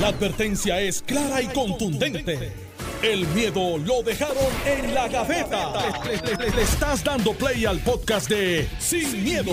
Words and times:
La 0.00 0.08
advertencia 0.08 0.80
es 0.80 1.02
clara 1.02 1.40
y 1.40 1.46
contundente. 1.46 2.52
El 3.00 3.28
miedo 3.28 3.78
lo 3.78 4.02
dejaron 4.02 4.36
en 4.66 4.92
la 4.92 5.06
gaveta. 5.06 5.72
Le, 6.04 6.62
estás 6.62 7.04
dando 7.04 7.32
play 7.32 7.64
al 7.64 7.78
podcast 7.78 8.28
de 8.28 8.68
Sin, 8.80 9.22
miedo, 9.22 9.52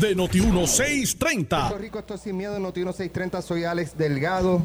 de 0.00 0.16
Noti1630. 0.16 1.46
Puerto 1.46 1.78
Rico, 1.78 1.98
esto 1.98 2.14
es 2.14 2.22
Sin 2.22 2.38
Miedo, 2.38 2.58
Noti 2.58 2.80
1630, 2.80 3.42
soy 3.42 3.64
Alex 3.64 3.98
Delgado. 3.98 4.62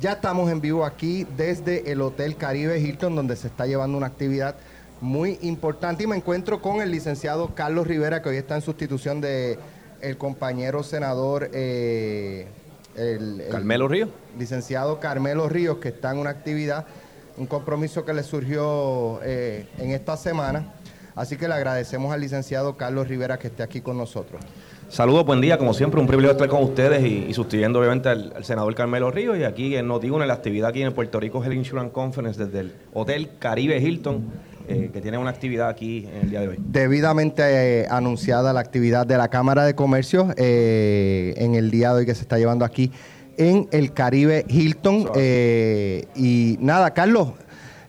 Ya 0.00 0.12
estamos 0.14 0.50
en 0.50 0.60
vivo 0.60 0.84
aquí 0.84 1.24
desde 1.36 1.92
el 1.92 2.00
Hotel 2.00 2.34
Caribe 2.34 2.80
Hilton, 2.80 3.14
donde 3.14 3.36
se 3.36 3.46
está 3.46 3.66
llevando 3.66 3.96
una 3.98 4.08
actividad 4.08 4.56
muy 5.00 5.38
importante. 5.42 6.02
Y 6.02 6.06
me 6.08 6.16
encuentro 6.16 6.60
con 6.60 6.82
el 6.82 6.90
licenciado 6.90 7.54
Carlos 7.54 7.86
Rivera, 7.86 8.20
que 8.20 8.30
hoy 8.30 8.38
está 8.38 8.56
en 8.56 8.62
sustitución 8.62 9.20
de 9.20 9.60
el 10.00 10.16
compañero 10.16 10.82
senador 10.82 11.50
eh, 11.52 12.48
el, 12.96 13.40
el 13.40 13.48
Carmelo 13.50 13.88
Ríos. 13.88 14.08
licenciado 14.38 15.00
Carmelo 15.00 15.48
Ríos, 15.48 15.78
que 15.78 15.88
está 15.88 16.10
en 16.12 16.18
una 16.18 16.30
actividad, 16.30 16.86
un 17.36 17.46
compromiso 17.46 18.04
que 18.04 18.12
le 18.12 18.22
surgió 18.22 19.20
eh, 19.22 19.66
en 19.78 19.90
esta 19.90 20.16
semana. 20.16 20.74
Así 21.14 21.36
que 21.36 21.48
le 21.48 21.54
agradecemos 21.54 22.12
al 22.12 22.20
licenciado 22.20 22.76
Carlos 22.76 23.08
Rivera 23.08 23.38
que 23.38 23.48
esté 23.48 23.62
aquí 23.62 23.80
con 23.80 23.98
nosotros. 23.98 24.40
Saludos, 24.88 25.24
buen 25.24 25.40
día, 25.40 25.58
como 25.58 25.74
siempre, 25.74 26.00
un 26.00 26.06
privilegio 26.06 26.32
estar 26.32 26.48
con 26.48 26.62
ustedes 26.62 27.04
y, 27.04 27.26
y 27.28 27.34
sustituyendo 27.34 27.78
obviamente 27.78 28.08
al, 28.08 28.32
al 28.34 28.44
senador 28.44 28.74
Carmelo 28.74 29.10
Ríos 29.10 29.38
y 29.38 29.44
aquí 29.44 29.76
en 29.76 29.88
Noti1 29.88 30.22
en 30.22 30.28
la 30.28 30.34
actividad 30.34 30.70
aquí 30.70 30.82
en 30.82 30.92
Puerto 30.92 31.20
Rico 31.20 31.44
Health 31.44 31.54
Insurance 31.54 31.92
Conference 31.92 32.44
desde 32.44 32.60
el 32.60 32.74
Hotel 32.92 33.30
Caribe 33.38 33.78
Hilton, 33.78 34.24
eh, 34.68 34.90
que 34.92 35.00
tiene 35.00 35.18
una 35.18 35.30
actividad 35.30 35.68
aquí 35.68 36.06
en 36.12 36.22
el 36.22 36.30
día 36.30 36.40
de 36.40 36.48
hoy. 36.48 36.56
Debidamente 36.58 37.42
eh, 37.44 37.86
anunciada 37.90 38.52
la 38.52 38.60
actividad 38.60 39.06
de 39.06 39.16
la 39.16 39.28
Cámara 39.28 39.64
de 39.64 39.74
Comercio 39.74 40.32
eh, 40.36 41.34
en 41.36 41.54
el 41.54 41.70
día 41.70 41.90
de 41.92 42.00
hoy 42.00 42.06
que 42.06 42.14
se 42.14 42.22
está 42.22 42.38
llevando 42.38 42.64
aquí 42.64 42.90
en 43.36 43.68
el 43.72 43.92
Caribe 43.92 44.44
Hilton. 44.48 45.10
Y 46.14 46.56
nada, 46.60 46.92
Carlos, 46.92 47.32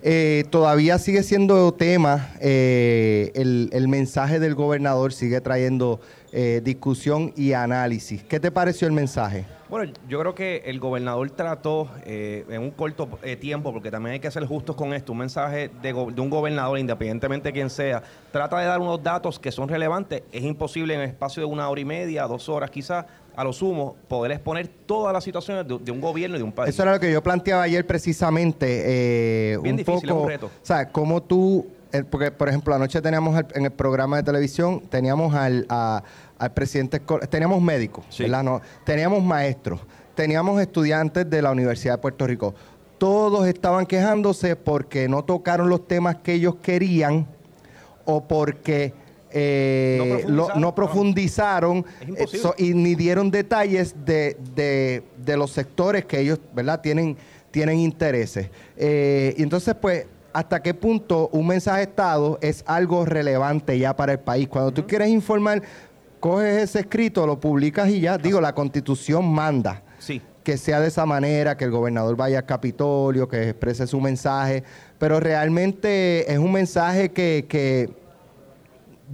eh, 0.04 0.46
todavía 0.50 0.98
sigue 0.98 1.22
siendo 1.22 1.72
tema, 1.74 2.32
eh, 2.40 3.32
el, 3.36 3.70
el 3.72 3.88
mensaje 3.88 4.40
del 4.40 4.56
gobernador 4.56 5.14
sigue 5.14 5.42
trayendo 5.42 6.00
eh, 6.32 6.62
discusión 6.64 7.34
y 7.36 7.54
análisis. 7.54 8.24
¿Qué 8.24 8.40
te 8.40 8.50
pareció 8.50 8.88
el 8.88 8.94
mensaje? 8.94 9.46
Bueno, 9.72 9.94
yo 10.10 10.20
creo 10.20 10.36
que 10.36 10.64
el 10.66 10.82
gobernador 10.82 11.32
trató 11.32 11.90
eh, 12.06 12.44
en 12.50 12.62
un 12.62 12.72
corto 12.72 13.08
eh, 13.24 13.38
tiempo, 13.38 13.72
porque 13.72 13.90
también 13.90 14.16
hay 14.16 14.20
que 14.20 14.30
ser 14.30 14.46
justos 14.46 14.76
con 14.76 14.94
esto, 14.94 15.14
un 15.14 15.20
mensaje 15.20 15.72
de, 15.82 15.94
go- 15.94 16.12
de 16.12 16.20
un 16.20 16.30
gobernador, 16.30 16.78
independientemente 16.78 17.48
de 17.48 17.54
quién 17.54 17.70
sea, 17.70 18.04
trata 18.34 18.60
de 18.60 18.66
dar 18.66 18.82
unos 18.82 19.02
datos 19.02 19.40
que 19.40 19.50
son 19.50 19.70
relevantes. 19.70 20.24
Es 20.34 20.44
imposible 20.44 20.94
en 20.94 21.00
el 21.00 21.08
espacio 21.08 21.42
de 21.42 21.48
una 21.48 21.70
hora 21.70 21.80
y 21.80 21.86
media, 21.86 22.24
dos 22.28 22.50
horas 22.50 22.70
quizás, 22.70 23.06
a 23.34 23.44
lo 23.46 23.54
sumo, 23.54 23.96
poder 24.10 24.34
exponer 24.34 24.68
todas 24.68 25.14
las 25.14 25.24
situaciones 25.24 25.66
de, 25.66 25.80
de 25.80 25.92
un 25.94 26.02
gobierno 26.02 26.36
y 26.36 26.40
de 26.40 26.44
un 26.44 26.52
país. 26.52 26.72
Eso 26.74 26.84
era 26.84 26.92
lo 26.92 27.00
que 27.00 27.10
yo 27.10 27.24
planteaba 27.24 27.64
ayer 27.64 27.88
precisamente. 27.88 28.66
eh, 29.54 29.58
Bien 29.64 29.76
un 29.76 29.78
difícil, 29.78 30.10
es 30.10 30.12
poco, 30.14 30.24
un 30.24 30.28
reto. 30.28 30.48
O 30.48 30.66
sea, 30.66 30.90
cómo 30.90 31.24
tú, 31.24 31.66
eh, 31.94 32.04
porque 32.04 32.30
por 32.30 32.50
ejemplo 32.50 32.76
anoche 32.76 33.02
teníamos 33.02 33.38
el- 33.40 33.48
en 33.56 33.64
el 33.64 33.72
programa 33.72 34.18
de 34.18 34.24
televisión, 34.24 34.82
teníamos 34.90 35.34
al, 35.34 35.66
a- 35.70 36.04
al 36.42 36.52
presidente, 36.54 36.98
escol- 37.06 37.28
teníamos 37.30 37.62
médicos, 37.62 38.04
Sí. 38.10 38.24
¿verdad? 38.24 38.44
No, 38.44 38.62
teníamos 38.84 39.24
maestros, 39.24 39.80
teníamos 40.16 40.60
estudiantes 40.60 41.30
de 41.30 41.42
la 41.42 41.52
Universidad 41.52 41.94
de 41.96 41.98
Puerto 42.00 42.26
Rico. 42.26 42.56
Todos 42.98 43.48
estaban 43.48 43.86
quejándose 43.86 44.56
porque 44.56 45.08
no 45.08 45.24
tocaron 45.24 45.70
los 45.70 45.88
temas 45.88 46.18
que 46.18 46.34
ellos 46.34 46.56
querían 46.62 47.28
o 48.06 48.28
porque 48.28 48.94
eh, 49.34 49.96
No 49.98 50.06
lo- 50.34 50.48
profundizaron, 50.48 50.62
no 50.62 50.76
profundizaron 50.76 51.86
Es 52.02 52.08
imposible. 52.10 52.38
eh, 52.38 52.42
so- 52.42 52.56
y 52.58 52.74
ni 52.74 52.96
dieron 52.96 53.32
detalles 53.32 53.96
de, 54.04 54.36
de- 54.56 55.04
de 55.24 55.38
los 55.38 55.52
sectores 55.52 56.04
que 56.06 56.20
ellos, 56.20 56.40
¿verdad? 56.54 56.82
Tienen, 56.82 57.16
tienen 57.50 57.80
intereses. 57.80 58.50
Eh, 58.76 59.34
y 59.38 59.44
entonces, 59.44 59.74
pues, 59.80 60.06
¿hasta 60.34 60.62
qué 60.62 60.74
punto 60.74 61.30
un 61.32 61.48
mensaje 61.48 61.78
de 61.78 61.84
Estado 61.84 62.40
es 62.42 62.64
algo 62.68 63.06
relevante 63.06 63.80
ya 63.80 63.96
para 63.96 64.12
el 64.12 64.20
país? 64.20 64.50
Cuando 64.50 64.72
tú 64.72 64.86
quieres 64.86 65.08
informar, 65.08 65.62
coges 66.22 66.64
ese 66.64 66.80
escrito, 66.80 67.28
lo 67.28 67.38
publicas 67.42 67.90
y 67.90 68.00
ya, 68.00 68.18
digo, 68.18 68.40
la 68.40 68.56
Constitución 68.56 69.26
manda 69.30 69.82
Sí. 70.00 70.22
que 70.44 70.58
sea 70.58 70.80
de 70.80 70.88
esa 70.88 71.06
manera, 71.06 71.58
que 71.58 71.66
el 71.66 71.72
gobernador 71.72 72.16
vaya 72.16 72.40
al 72.40 72.46
Capitolio, 72.46 73.28
que 73.28 73.50
exprese 73.50 73.86
su 73.88 74.00
mensaje, 74.00 74.64
pero 74.98 75.20
realmente 75.20 76.32
es 76.32 76.40
un 76.40 76.52
mensaje 76.54 77.12
que, 77.12 77.46
que 77.50 77.90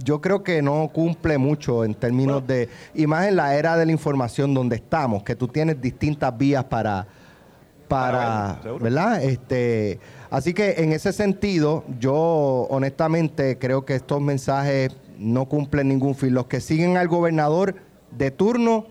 yo 0.02 0.20
creo 0.20 0.42
que 0.44 0.62
no 0.62 0.88
cumple 0.94 1.38
mucho 1.38 1.84
en 1.84 1.94
términos 1.94 2.46
de, 2.46 2.68
y 2.94 3.06
más 3.08 3.26
en 3.26 3.34
la 3.36 3.56
era 3.56 3.76
de 3.76 3.84
la 3.84 3.92
información 3.92 4.54
donde 4.54 4.76
estamos, 4.76 5.24
que 5.24 5.34
tú 5.34 5.48
tienes 5.48 5.80
distintas 5.80 6.36
vías 6.38 6.64
para, 6.64 7.06
Para 7.88 8.60
para. 8.62 8.72
¿verdad? 8.78 9.22
Este, 9.24 9.98
así 10.30 10.54
que 10.54 10.74
en 10.78 10.92
ese 10.92 11.12
sentido, 11.12 11.84
yo 11.98 12.14
honestamente 12.70 13.58
creo 13.58 13.84
que 13.84 13.94
estos 13.96 14.20
mensajes 14.20 14.92
no 15.18 15.46
cumplen 15.46 15.88
ningún 15.88 16.14
fin. 16.14 16.32
Los 16.34 16.46
que 16.46 16.60
siguen 16.60 16.96
al 16.96 17.08
gobernador 17.08 17.76
de 18.16 18.30
turno, 18.30 18.86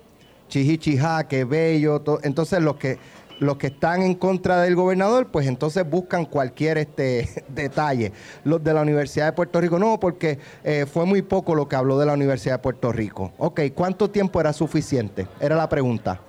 chijichijá, 0.50 1.28
que 1.28 1.44
bello, 1.44 2.02
to- 2.02 2.20
entonces 2.24 2.62
los 2.62 2.76
que 2.76 2.98
los 3.40 3.58
que 3.58 3.68
están 3.68 4.02
en 4.02 4.16
contra 4.16 4.62
del 4.64 4.76
gobernador, 4.76 5.28
pues 5.28 5.46
entonces 5.46 5.88
buscan 5.88 6.26
cualquier 6.26 6.80
este 6.80 7.46
detalle. 7.50 8.12
Los 8.44 8.64
de 8.64 8.74
la 8.74 8.82
Universidad 8.82 9.28
de 9.28 9.34
Puerto 9.34 9.62
Rico, 9.62 9.78
no, 9.78 10.00
porque 10.00 10.40
eh, 10.64 10.88
fue 10.92 11.06
muy 11.06 11.22
poco 11.22 11.54
lo 11.54 11.68
que 11.68 11.76
habló 11.76 12.00
de 12.00 12.08
la 12.08 12.14
Universidad 12.14 12.56
de 12.56 12.60
Puerto 12.64 12.92
Rico. 12.92 13.32
Ok, 13.38 13.62
¿cuánto 13.76 14.10
tiempo 14.10 14.42
era 14.42 14.54
suficiente? 14.54 15.28
Era 15.40 15.56
la 15.56 15.70
pregunta. 15.70 16.20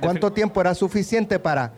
¿Cuánto 0.00 0.32
tiempo 0.32 0.60
era 0.62 0.74
suficiente 0.74 1.38
para 1.38 1.72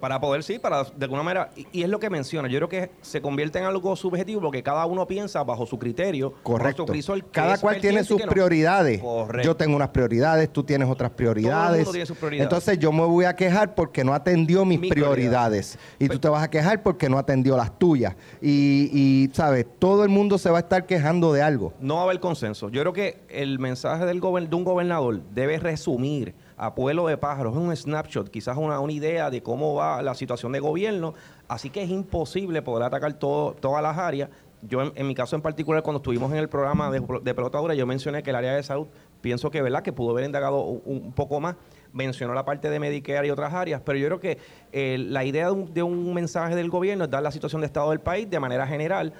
Para 0.00 0.20
poder, 0.20 0.42
sí, 0.42 0.58
para 0.58 0.84
de 0.84 1.04
alguna 1.04 1.22
manera. 1.22 1.50
Y, 1.56 1.66
y 1.72 1.82
es 1.82 1.88
lo 1.88 1.98
que 1.98 2.10
menciona. 2.10 2.48
Yo 2.48 2.58
creo 2.58 2.68
que 2.68 2.90
se 3.00 3.20
convierte 3.20 3.58
en 3.58 3.64
algo 3.64 3.96
subjetivo 3.96 4.40
porque 4.40 4.62
cada 4.62 4.84
uno 4.86 5.06
piensa 5.06 5.42
bajo 5.42 5.66
su 5.66 5.78
criterio. 5.78 6.34
Correcto. 6.42 6.84
su 6.86 6.92
crisol, 6.92 7.24
qué 7.24 7.30
Cada 7.30 7.58
cual 7.58 7.80
tiene 7.80 8.04
sus 8.04 8.20
no. 8.20 8.30
prioridades. 8.30 9.00
Correcto. 9.00 9.46
Yo 9.46 9.56
tengo 9.56 9.76
unas 9.76 9.88
prioridades, 9.88 10.52
tú 10.52 10.62
tienes 10.64 10.88
otras 10.88 11.10
prioridades. 11.10 11.78
mundo 11.78 11.92
tiene 11.92 12.06
sus 12.06 12.18
prioridades. 12.18 12.44
Entonces 12.46 12.78
yo 12.78 12.92
me 12.92 13.04
voy 13.04 13.24
a 13.24 13.34
quejar 13.34 13.74
porque 13.74 14.04
no 14.04 14.12
atendió 14.12 14.64
mis 14.64 14.80
prioridades. 14.80 15.78
Y 15.98 16.08
tú 16.08 16.18
te 16.18 16.28
vas 16.28 16.42
a 16.42 16.50
quejar 16.50 16.82
porque 16.82 17.08
no 17.08 17.18
atendió 17.18 17.56
las 17.56 17.78
tuyas. 17.78 18.14
Y, 18.40 18.90
y, 18.92 19.30
¿sabes? 19.34 19.66
Todo 19.78 20.04
el 20.04 20.10
mundo 20.10 20.38
se 20.38 20.50
va 20.50 20.58
a 20.58 20.60
estar 20.60 20.86
quejando 20.86 21.32
de 21.32 21.42
algo. 21.42 21.72
No 21.80 21.96
va 21.96 22.00
a 22.02 22.04
haber 22.04 22.20
consenso. 22.20 22.68
Yo 22.68 22.80
creo 22.82 22.92
que 22.92 23.20
el 23.28 23.58
mensaje 23.58 24.04
del 24.04 24.20
de 24.20 24.56
un 24.56 24.64
gobernador 24.64 25.22
debe 25.32 25.58
resumir 25.58 26.34
a 26.56 26.74
pueblo 26.74 27.06
de 27.06 27.18
pájaros, 27.18 27.54
es 27.54 27.58
un 27.58 27.76
snapshot, 27.76 28.30
quizás 28.30 28.56
una, 28.56 28.80
una 28.80 28.92
idea 28.92 29.30
de 29.30 29.42
cómo 29.42 29.74
va 29.74 30.02
la 30.02 30.14
situación 30.14 30.52
de 30.52 30.60
gobierno. 30.60 31.14
Así 31.48 31.70
que 31.70 31.82
es 31.82 31.90
imposible 31.90 32.62
poder 32.62 32.84
atacar 32.84 33.12
todo, 33.14 33.52
todas 33.52 33.82
las 33.82 33.98
áreas. 33.98 34.30
Yo, 34.62 34.90
en, 34.94 35.06
mi 35.06 35.14
caso 35.14 35.36
en 35.36 35.42
particular, 35.42 35.82
cuando 35.82 35.98
estuvimos 35.98 36.32
en 36.32 36.38
el 36.38 36.48
programa 36.48 36.90
de, 36.90 37.00
de 37.22 37.34
pelota 37.34 37.58
dura, 37.58 37.74
yo 37.74 37.86
mencioné 37.86 38.22
que 38.22 38.30
el 38.30 38.36
área 38.36 38.54
de 38.54 38.62
salud, 38.62 38.86
pienso 39.20 39.50
que, 39.50 39.60
¿verdad?, 39.60 39.82
que 39.82 39.92
pudo 39.92 40.10
haber 40.10 40.24
indagado 40.24 40.62
un, 40.62 40.82
un 40.84 41.12
poco 41.12 41.40
más. 41.40 41.56
Mencionó 41.92 42.34
la 42.34 42.44
parte 42.44 42.70
de 42.70 42.80
Medicare 42.80 43.28
y 43.28 43.30
otras 43.30 43.52
áreas, 43.52 43.82
pero 43.84 43.98
yo 43.98 44.06
creo 44.06 44.20
que 44.20 44.38
eh, 44.72 44.96
la 44.98 45.24
idea 45.24 45.46
de 45.46 45.52
un, 45.52 45.74
de 45.74 45.82
un 45.82 46.12
mensaje 46.14 46.54
del 46.54 46.70
gobierno 46.70 47.04
es 47.04 47.10
dar 47.10 47.22
la 47.22 47.30
situación 47.30 47.60
de 47.60 47.66
estado 47.66 47.90
del 47.90 48.00
país 48.00 48.28
de 48.28 48.40
manera 48.40 48.66
general 48.66 49.12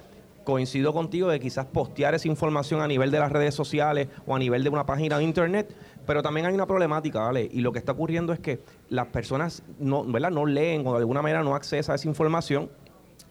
coincido 0.46 0.92
contigo 0.92 1.28
de 1.28 1.40
quizás 1.40 1.66
postear 1.66 2.14
esa 2.14 2.28
información 2.28 2.80
a 2.80 2.86
nivel 2.86 3.10
de 3.10 3.18
las 3.18 3.32
redes 3.32 3.52
sociales 3.52 4.06
o 4.28 4.36
a 4.36 4.38
nivel 4.38 4.62
de 4.62 4.70
una 4.70 4.86
página 4.86 5.18
de 5.18 5.24
internet, 5.24 5.74
pero 6.06 6.22
también 6.22 6.46
hay 6.46 6.54
una 6.54 6.66
problemática, 6.66 7.20
¿vale? 7.20 7.48
Y 7.52 7.60
lo 7.60 7.72
que 7.72 7.78
está 7.78 7.92
ocurriendo 7.92 8.32
es 8.32 8.38
que 8.38 8.60
las 8.88 9.06
personas 9.06 9.62
no, 9.78 10.04
¿verdad? 10.04 10.30
no 10.30 10.46
leen 10.46 10.86
o 10.86 10.92
de 10.92 10.98
alguna 10.98 11.22
manera 11.22 11.42
no 11.42 11.54
accesan 11.54 11.92
a 11.92 11.96
esa 11.96 12.08
información. 12.08 12.70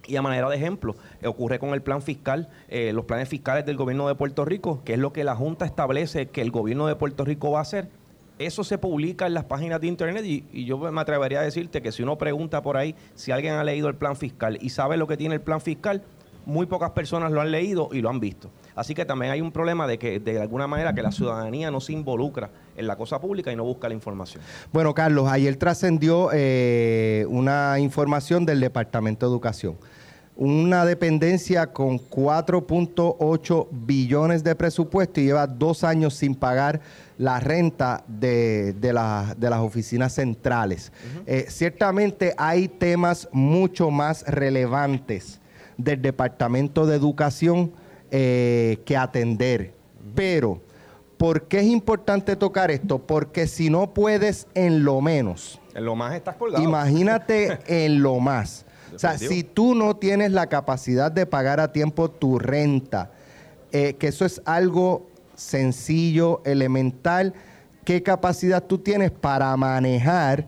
Y 0.08 0.18
a 0.18 0.22
manera 0.22 0.48
de 0.50 0.56
ejemplo, 0.56 0.96
eh, 1.22 1.28
ocurre 1.28 1.58
con 1.58 1.70
el 1.74 1.82
plan 1.82 2.02
fiscal, 2.02 2.50
eh, 2.68 2.94
los 2.94 3.06
planes 3.06 3.28
fiscales 3.28 3.66
del 3.66 3.76
gobierno 3.76 4.08
de 4.08 4.14
Puerto 4.14 4.46
Rico, 4.46 4.82
que 4.86 4.94
es 4.94 5.00
lo 5.00 5.12
que 5.12 5.24
la 5.24 5.36
Junta 5.36 5.66
establece 5.66 6.28
que 6.28 6.42
el 6.42 6.52
gobierno 6.52 6.86
de 6.86 6.96
Puerto 6.96 7.26
Rico 7.26 7.52
va 7.52 7.60
a 7.60 7.62
hacer. 7.64 7.90
Eso 8.38 8.64
se 8.64 8.78
publica 8.78 9.26
en 9.26 9.34
las 9.34 9.46
páginas 9.46 9.82
de 9.82 9.88
internet 9.88 10.24
y, 10.26 10.46
y 10.52 10.66
yo 10.66 10.78
me 10.78 11.02
atrevería 11.02 11.40
a 11.40 11.44
decirte 11.44 11.82
que 11.82 11.92
si 11.92 12.04
uno 12.04 12.18
pregunta 12.18 12.62
por 12.62 12.78
ahí 12.78 12.94
si 13.16 13.32
alguien 13.32 13.56
ha 13.56 13.64
leído 13.64 13.88
el 13.88 13.96
plan 13.96 14.16
fiscal 14.16 14.60
y 14.62 14.70
sabe 14.70 14.98
lo 14.98 15.08
que 15.08 15.18
tiene 15.18 15.36
el 15.36 15.42
plan 15.42 15.62
fiscal, 15.62 16.04
muy 16.46 16.66
pocas 16.66 16.92
personas 16.92 17.32
lo 17.32 17.42
han 17.42 17.52
leído 17.52 17.90
y 17.92 18.02
lo 18.02 18.10
han 18.10 18.20
visto. 18.20 18.52
Así 18.76 18.94
que 18.94 19.06
también 19.06 19.32
hay 19.32 19.42
un 19.42 19.52
problema 19.52 19.88
de 19.88 19.98
que 19.98 20.20
de 20.20 20.40
alguna 20.42 20.68
manera 20.68 20.94
que 20.94 21.02
la 21.02 21.12
ciudadanía 21.12 21.72
no 21.72 21.80
se 21.80 21.94
involucra 21.94 22.50
en 22.76 22.88
la 22.88 22.96
cosa 22.98 23.20
pública 23.22 23.52
y 23.52 23.56
no 23.56 23.64
busca 23.64 23.88
la 23.88 23.94
información. 23.94 24.44
Bueno, 24.74 24.94
Carlos, 24.94 25.28
ayer 25.30 25.56
trascendió 25.56 26.30
eh, 26.34 27.26
una 27.30 27.80
información 27.80 28.46
del 28.46 28.60
Departamento 28.60 29.26
de 29.26 29.32
Educación. 29.32 29.78
Una 30.38 30.84
dependencia 30.84 31.68
con 31.72 31.98
4.8 32.70 33.68
billones 33.72 34.44
de 34.44 34.56
presupuesto 34.56 35.22
y 35.22 35.26
lleva 35.26 35.48
dos 35.48 35.84
años 35.84 36.14
sin 36.14 36.36
pagar 36.36 36.82
la 37.18 37.40
renta 37.40 38.04
de, 38.08 38.74
de 38.74 38.92
la- 38.94 39.34
de 39.38 39.50
las 39.50 39.60
oficinas 39.60 40.14
centrales. 40.14 40.92
Eh, 41.26 41.46
ciertamente 41.48 42.34
hay 42.38 42.68
temas 42.68 43.30
mucho 43.32 43.90
más 43.92 44.24
relevantes 44.28 45.40
del 45.78 46.02
Departamento 46.02 46.86
de 46.86 46.96
Educación 46.98 47.72
eh, 48.12 48.80
que 48.86 48.98
atender. 48.98 49.74
Pero, 50.14 50.62
¿por 51.18 51.48
qué 51.48 51.60
es 51.60 51.66
importante 51.66 52.36
tocar 52.36 52.72
esto? 52.72 53.00
Porque 53.00 53.48
si 53.48 53.70
no 53.70 53.94
puedes 53.94 54.48
en 54.54 54.84
lo 54.84 55.02
menos 55.02 55.60
En 55.74 55.86
lo 55.86 55.96
más 55.96 56.14
estás 56.16 56.36
colgado. 56.36 56.64
Imagínate 56.64 57.60
en 57.86 58.02
lo 58.02 58.20
más. 58.20 58.66
O 58.94 59.00
sea, 59.00 59.18
si 59.18 59.44
tú 59.44 59.76
no 59.76 59.98
tienes 59.98 60.32
la 60.32 60.48
capacidad 60.48 61.12
de 61.12 61.26
pagar 61.26 61.60
a 61.60 61.74
tiempo 61.74 62.10
tu 62.10 62.40
renta, 62.40 63.12
eh, 63.72 63.96
que 63.96 64.08
eso 64.08 64.24
es 64.26 64.42
algo 64.46 65.08
sencillo, 65.36 66.42
elemental, 66.46 67.34
¿qué 67.84 68.02
capacidad 68.04 68.64
tú 68.64 68.78
tienes 68.78 69.12
para 69.12 69.56
manejar 69.58 70.48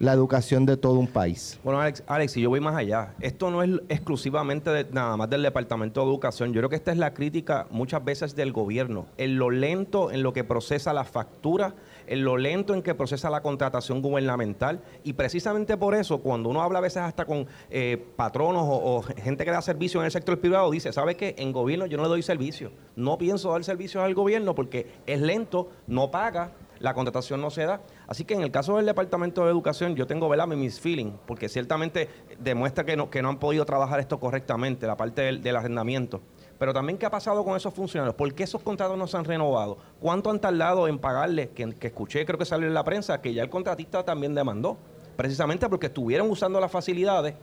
la 0.00 0.14
educación 0.14 0.64
de 0.64 0.78
todo 0.78 0.94
un 0.94 1.06
país? 1.06 1.60
Bueno, 1.62 1.78
Alex, 1.78 2.02
Alex, 2.06 2.34
y 2.38 2.40
yo 2.40 2.48
voy 2.48 2.60
más 2.60 2.74
allá. 2.74 3.14
Esto 3.20 3.50
no 3.50 3.62
es 3.62 3.70
exclusivamente 3.90 4.86
nada 4.92 5.14
más 5.18 5.28
del 5.28 5.42
Departamento 5.42 6.00
de 6.00 6.06
Educación. 6.06 6.54
Yo 6.54 6.60
creo 6.60 6.70
que 6.70 6.76
esta 6.76 6.90
es 6.90 6.96
la 6.96 7.12
crítica 7.12 7.66
muchas 7.70 8.02
veces 8.02 8.34
del 8.34 8.50
gobierno, 8.50 9.06
en 9.18 9.38
lo 9.38 9.50
lento 9.50 10.10
en 10.10 10.22
lo 10.22 10.32
que 10.32 10.42
procesa 10.42 10.94
la 10.94 11.04
factura, 11.04 11.74
en 12.06 12.24
lo 12.24 12.38
lento 12.38 12.72
en 12.72 12.82
que 12.82 12.94
procesa 12.94 13.28
la 13.28 13.42
contratación 13.42 14.00
gubernamental. 14.00 14.80
Y 15.04 15.12
precisamente 15.12 15.76
por 15.76 15.94
eso, 15.94 16.22
cuando 16.22 16.48
uno 16.48 16.62
habla 16.62 16.78
a 16.78 16.82
veces 16.82 17.02
hasta 17.02 17.26
con 17.26 17.46
eh, 17.68 18.02
patronos 18.16 18.64
o, 18.66 18.96
o 18.96 19.02
gente 19.02 19.44
que 19.44 19.50
da 19.50 19.60
servicio 19.60 20.00
en 20.00 20.06
el 20.06 20.12
sector 20.12 20.40
privado, 20.40 20.70
dice, 20.70 20.94
¿sabe 20.94 21.14
qué? 21.14 21.34
En 21.36 21.52
gobierno 21.52 21.84
yo 21.84 21.98
no 21.98 22.04
le 22.04 22.08
doy 22.08 22.22
servicio. 22.22 22.72
No 22.96 23.18
pienso 23.18 23.52
dar 23.52 23.62
servicios 23.64 24.02
al 24.02 24.14
gobierno 24.14 24.54
porque 24.54 24.86
es 25.04 25.20
lento, 25.20 25.68
no 25.86 26.10
paga, 26.10 26.52
la 26.80 26.94
contratación 26.94 27.40
no 27.40 27.50
se 27.50 27.66
da. 27.66 27.82
Así 28.10 28.24
que 28.24 28.34
en 28.34 28.42
el 28.42 28.50
caso 28.50 28.76
del 28.76 28.86
Departamento 28.86 29.44
de 29.44 29.52
Educación, 29.52 29.94
yo 29.94 30.04
tengo 30.04 30.28
¿verdad? 30.28 30.48
mis 30.48 30.80
feelings, 30.80 31.14
porque 31.26 31.48
ciertamente 31.48 32.08
demuestra 32.40 32.84
que 32.84 32.96
no, 32.96 33.08
que 33.08 33.22
no 33.22 33.28
han 33.28 33.38
podido 33.38 33.64
trabajar 33.64 34.00
esto 34.00 34.18
correctamente, 34.18 34.84
la 34.88 34.96
parte 34.96 35.22
del, 35.22 35.40
del 35.40 35.54
arrendamiento. 35.54 36.20
Pero 36.58 36.74
también, 36.74 36.98
¿qué 36.98 37.06
ha 37.06 37.10
pasado 37.10 37.44
con 37.44 37.56
esos 37.56 37.72
funcionarios? 37.72 38.16
¿Por 38.16 38.34
qué 38.34 38.42
esos 38.42 38.62
contratos 38.62 38.98
no 38.98 39.06
se 39.06 39.16
han 39.16 39.24
renovado? 39.24 39.78
¿Cuánto 40.00 40.28
han 40.28 40.40
tardado 40.40 40.88
en 40.88 40.98
pagarles? 40.98 41.50
Que, 41.50 41.72
que 41.72 41.86
escuché, 41.86 42.26
creo 42.26 42.36
que 42.36 42.44
salió 42.44 42.66
en 42.66 42.74
la 42.74 42.82
prensa, 42.82 43.20
que 43.20 43.32
ya 43.32 43.44
el 43.44 43.48
contratista 43.48 44.04
también 44.04 44.34
demandó. 44.34 44.76
Precisamente 45.16 45.68
porque 45.68 45.86
estuvieron 45.86 46.28
usando 46.28 46.58
las 46.58 46.72
facilidades, 46.72 47.36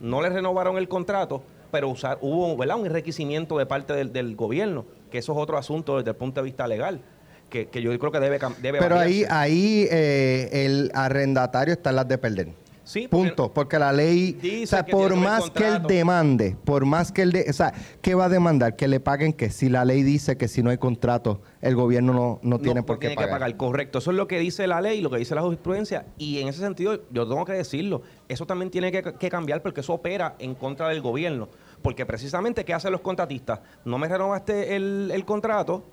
no 0.00 0.22
les 0.22 0.32
renovaron 0.32 0.78
el 0.78 0.88
contrato, 0.88 1.42
pero 1.70 1.90
usar, 1.90 2.16
hubo 2.22 2.56
¿verdad? 2.56 2.78
un 2.78 2.86
enriquecimiento 2.86 3.58
de 3.58 3.66
parte 3.66 3.92
del, 3.92 4.10
del 4.10 4.36
gobierno, 4.36 4.86
que 5.10 5.18
eso 5.18 5.32
es 5.32 5.38
otro 5.38 5.58
asunto 5.58 5.98
desde 5.98 6.12
el 6.12 6.16
punto 6.16 6.40
de 6.40 6.46
vista 6.46 6.66
legal, 6.66 7.02
que, 7.48 7.66
que 7.66 7.82
yo 7.82 7.96
creo 7.98 8.12
que 8.12 8.20
debe, 8.20 8.38
debe 8.60 8.78
Pero 8.78 8.96
ahí, 8.98 9.22
variarse. 9.22 9.34
ahí 9.34 9.88
eh, 9.90 10.50
el 10.66 10.90
arrendatario 10.94 11.74
está 11.74 11.90
en 11.90 11.96
las 11.96 12.08
de 12.08 12.18
perder. 12.18 12.48
Sí, 12.86 13.08
porque- 13.08 13.28
Punto, 13.30 13.50
porque 13.50 13.78
la 13.78 13.94
ley, 13.94 14.32
Dice 14.34 14.64
o 14.64 14.66
sea, 14.66 14.84
por 14.84 15.16
más 15.16 15.48
que 15.50 15.66
él 15.66 15.82
demande, 15.88 16.54
por 16.66 16.84
más 16.84 17.12
que 17.12 17.22
él, 17.22 17.32
de, 17.32 17.46
o 17.48 17.52
sea, 17.54 17.72
¿qué 18.02 18.14
va 18.14 18.26
a 18.26 18.28
demandar? 18.28 18.76
Que 18.76 18.88
le 18.88 19.00
paguen 19.00 19.32
que 19.32 19.48
si 19.48 19.70
la 19.70 19.86
ley 19.86 20.02
dice 20.02 20.36
que 20.36 20.48
si 20.48 20.62
no 20.62 20.68
hay 20.68 20.76
contrato, 20.76 21.40
el 21.62 21.74
gobierno 21.76 22.12
no, 22.12 22.40
no 22.42 22.58
tiene 22.58 22.82
por 22.82 22.98
qué 22.98 23.06
tiene 23.06 23.14
pagar. 23.16 23.28
que 23.30 23.40
pagar, 23.40 23.56
correcto. 23.56 24.00
Eso 24.00 24.10
es 24.10 24.18
lo 24.18 24.28
que 24.28 24.38
dice 24.38 24.66
la 24.66 24.82
ley, 24.82 25.00
lo 25.00 25.08
que 25.08 25.16
dice 25.16 25.34
la 25.34 25.40
jurisprudencia. 25.40 26.04
Y 26.18 26.40
en 26.40 26.48
ese 26.48 26.58
sentido, 26.60 27.00
yo 27.10 27.26
tengo 27.26 27.46
que 27.46 27.54
decirlo, 27.54 28.02
eso 28.28 28.44
también 28.44 28.70
tiene 28.70 28.92
que, 28.92 29.02
que 29.02 29.30
cambiar 29.30 29.62
porque 29.62 29.80
eso 29.80 29.94
opera 29.94 30.34
en 30.38 30.54
contra 30.54 30.88
del 30.90 31.00
gobierno. 31.00 31.48
Porque 31.80 32.04
precisamente, 32.04 32.66
¿qué 32.66 32.74
hacen 32.74 32.92
los 32.92 33.00
contratistas? 33.00 33.60
No 33.86 33.96
me 33.96 34.08
renovaste 34.08 34.76
el, 34.76 35.10
el 35.10 35.24
contrato, 35.24 35.84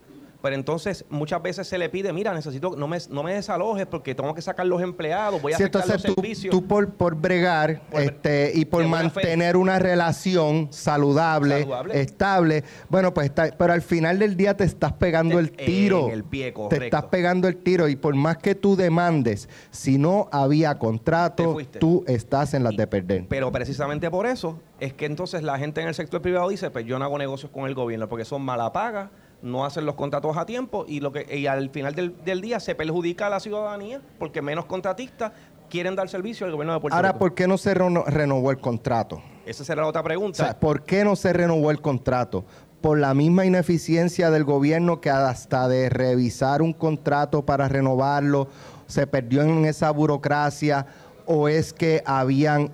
pero 0.41 0.55
entonces 0.55 1.05
muchas 1.09 1.41
veces 1.41 1.67
se 1.67 1.77
le 1.77 1.89
pide, 1.89 2.11
mira, 2.13 2.33
necesito, 2.33 2.75
no 2.75 2.87
me, 2.87 2.97
no 3.09 3.23
me 3.23 3.33
desalojes 3.33 3.85
porque 3.85 4.15
tengo 4.15 4.33
que 4.33 4.41
sacar 4.41 4.65
los 4.65 4.81
empleados, 4.81 5.41
voy 5.41 5.53
a 5.53 5.57
Sí, 5.57 5.63
afectar 5.63 5.81
entonces 5.83 6.03
los 6.09 6.15
tú, 6.15 6.21
servicios. 6.21 6.51
tú 6.51 6.65
por, 6.67 6.89
por 6.89 7.15
bregar 7.15 7.81
Por- 7.91 8.01
este, 8.01 8.51
y 8.55 8.65
por 8.65 8.85
mantener 8.87 9.55
una 9.57 9.77
relación 9.79 10.67
saludable, 10.71 11.59
Saludable. 11.61 12.01
estable, 12.01 12.63
bueno, 12.89 13.13
pues 13.13 13.27
está, 13.27 13.51
pero 13.57 13.73
al 13.73 13.81
final 13.81 14.19
del 14.19 14.35
día 14.35 14.55
te 14.57 14.63
estás 14.63 14.93
pegando 14.93 15.39
el 15.39 15.53
En 15.57 15.65
tiro. 15.65 16.09
el 16.09 16.23
pie, 16.23 16.53
Te 16.69 16.85
estás 16.85 17.05
pegando 17.05 17.47
el 17.47 17.57
tiro 17.57 17.87
y 17.87 17.95
por 17.95 18.15
más 18.15 18.37
que 18.37 18.55
tú 18.55 18.75
demandes, 18.75 19.47
si 19.69 19.97
no 19.97 20.27
había 20.31 20.77
contrato, 20.79 21.57
tú 21.79 22.03
estás 22.07 22.53
en 22.53 22.63
las 22.63 22.75
de 22.75 22.87
perder. 22.87 23.25
Pero 23.29 23.51
precisamente 23.51 24.09
por 24.09 24.25
eso 24.25 24.59
es 24.79 24.93
que 24.93 25.05
entonces 25.05 25.43
la 25.43 25.57
gente 25.59 25.81
en 25.81 25.87
el 25.87 25.93
sector 25.95 26.21
privado 26.21 26.49
dice, 26.49 26.69
pues 26.71 26.85
yo 26.85 26.97
no 26.97 27.05
hago 27.05 27.17
negocios 27.17 27.51
con 27.51 27.67
el 27.67 27.75
gobierno 27.75 28.09
porque 28.09 28.25
son 28.25 28.41
mala 28.41 28.71
paga, 28.71 29.11
no 29.41 29.65
hacen 29.65 29.85
los 29.85 29.95
contratos 29.95 30.37
a 30.37 30.45
tiempo 30.45 30.85
y 30.87 30.99
lo 30.99 31.11
que 31.11 31.25
y 31.37 31.47
al 31.47 31.69
final 31.71 31.95
del, 31.95 32.15
del 32.23 32.41
día 32.41 32.59
se 32.59 32.75
perjudica 32.75 33.27
a 33.27 33.29
la 33.29 33.39
ciudadanía 33.39 34.01
porque 34.19 34.41
menos 34.41 34.65
contratistas 34.65 35.31
quieren 35.69 35.95
dar 35.95 36.09
servicio 36.09 36.45
al 36.45 36.51
gobierno 36.51 36.73
de 36.73 36.79
Puerto 36.79 36.95
Ahora, 36.95 37.09
Rico. 37.09 37.19
¿por 37.19 37.33
qué 37.33 37.47
no 37.47 37.57
se 37.57 37.73
reno- 37.73 38.03
renovó 38.05 38.51
el 38.51 38.59
contrato? 38.59 39.21
Esa 39.45 39.63
será 39.63 39.81
la 39.81 39.87
otra 39.87 40.01
O 40.01 40.03
pregunta. 40.03 40.43
sea, 40.43 40.59
¿por 40.59 40.83
qué 40.83 41.03
no 41.03 41.15
se 41.15 41.33
renovó 41.33 41.71
el 41.71 41.81
contrato? 41.81 42.45
Por 42.81 42.99
la 42.99 43.13
misma 43.13 43.45
ineficiencia 43.45 44.29
del 44.31 44.43
gobierno 44.43 45.01
que 45.01 45.09
hasta 45.09 45.67
de 45.67 45.89
revisar 45.89 46.61
un 46.61 46.73
contrato 46.73 47.45
para 47.45 47.67
renovarlo 47.67 48.47
se 48.87 49.07
perdió 49.07 49.43
en 49.43 49.65
esa 49.65 49.89
burocracia 49.91 50.85
o 51.25 51.47
es 51.47 51.73
que 51.73 52.03
habían 52.05 52.71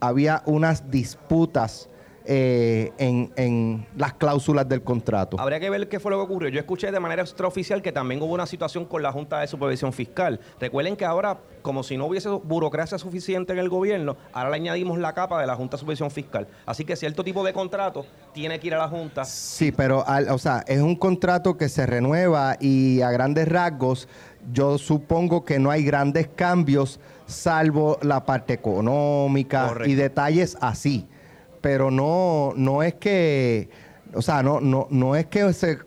había 0.00 0.42
unas 0.46 0.90
disputas 0.90 1.88
eh, 2.24 2.92
en, 2.98 3.32
en 3.36 3.86
las 3.96 4.14
cláusulas 4.14 4.68
del 4.68 4.82
contrato. 4.82 5.38
Habría 5.40 5.58
que 5.60 5.70
ver 5.70 5.88
qué 5.88 6.00
fue 6.00 6.10
lo 6.10 6.18
que 6.18 6.24
ocurrió. 6.24 6.48
Yo 6.48 6.60
escuché 6.60 6.90
de 6.92 7.00
manera 7.00 7.22
extraoficial 7.22 7.82
que 7.82 7.92
también 7.92 8.20
hubo 8.22 8.34
una 8.34 8.46
situación 8.46 8.84
con 8.84 9.02
la 9.02 9.12
Junta 9.12 9.40
de 9.40 9.46
Supervisión 9.46 9.92
Fiscal. 9.92 10.40
Recuerden 10.60 10.96
que 10.96 11.04
ahora, 11.04 11.38
como 11.62 11.82
si 11.82 11.96
no 11.96 12.06
hubiese 12.06 12.28
burocracia 12.28 12.98
suficiente 12.98 13.52
en 13.52 13.58
el 13.58 13.68
gobierno, 13.68 14.16
ahora 14.32 14.50
le 14.50 14.56
añadimos 14.56 14.98
la 14.98 15.12
capa 15.14 15.40
de 15.40 15.46
la 15.46 15.56
Junta 15.56 15.76
de 15.76 15.80
Supervisión 15.80 16.10
Fiscal. 16.10 16.46
Así 16.66 16.84
que 16.84 16.96
cierto 16.96 17.24
tipo 17.24 17.44
de 17.44 17.52
contrato 17.52 18.06
tiene 18.32 18.58
que 18.60 18.68
ir 18.68 18.74
a 18.74 18.78
la 18.78 18.88
Junta. 18.88 19.24
Sí, 19.24 19.72
pero 19.72 20.06
al- 20.06 20.28
o 20.30 20.38
sea, 20.38 20.64
es 20.66 20.80
un 20.80 20.96
contrato 20.96 21.56
que 21.56 21.68
se 21.68 21.86
renueva 21.86 22.56
y 22.60 23.00
a 23.02 23.10
grandes 23.10 23.48
rasgos 23.48 24.08
yo 24.52 24.76
supongo 24.78 25.44
que 25.44 25.58
no 25.60 25.70
hay 25.70 25.84
grandes 25.84 26.28
cambios 26.34 26.98
salvo 27.26 27.98
la 28.02 28.24
parte 28.24 28.52
económica 28.52 29.68
Correcto. 29.68 29.88
y 29.90 29.94
detalles 29.94 30.56
así. 30.60 31.06
Pero 31.62 31.90
no, 31.90 32.52
no 32.56 32.82
es 32.82 32.94
que, 32.96 33.70
o 34.14 34.20
sea, 34.20 34.42
no, 34.42 34.60
no, 34.60 34.86
no 34.90 35.16
es 35.16 35.24
que 35.26 35.50
se 35.54 35.78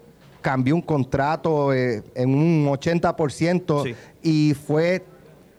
cambió 0.42 0.74
un 0.76 0.82
contrato 0.82 1.72
eh, 1.74 2.02
en 2.16 2.34
un 2.34 2.66
80% 2.68 3.84
Sí. 3.84 3.96
y 4.24 4.54
fue 4.56 5.04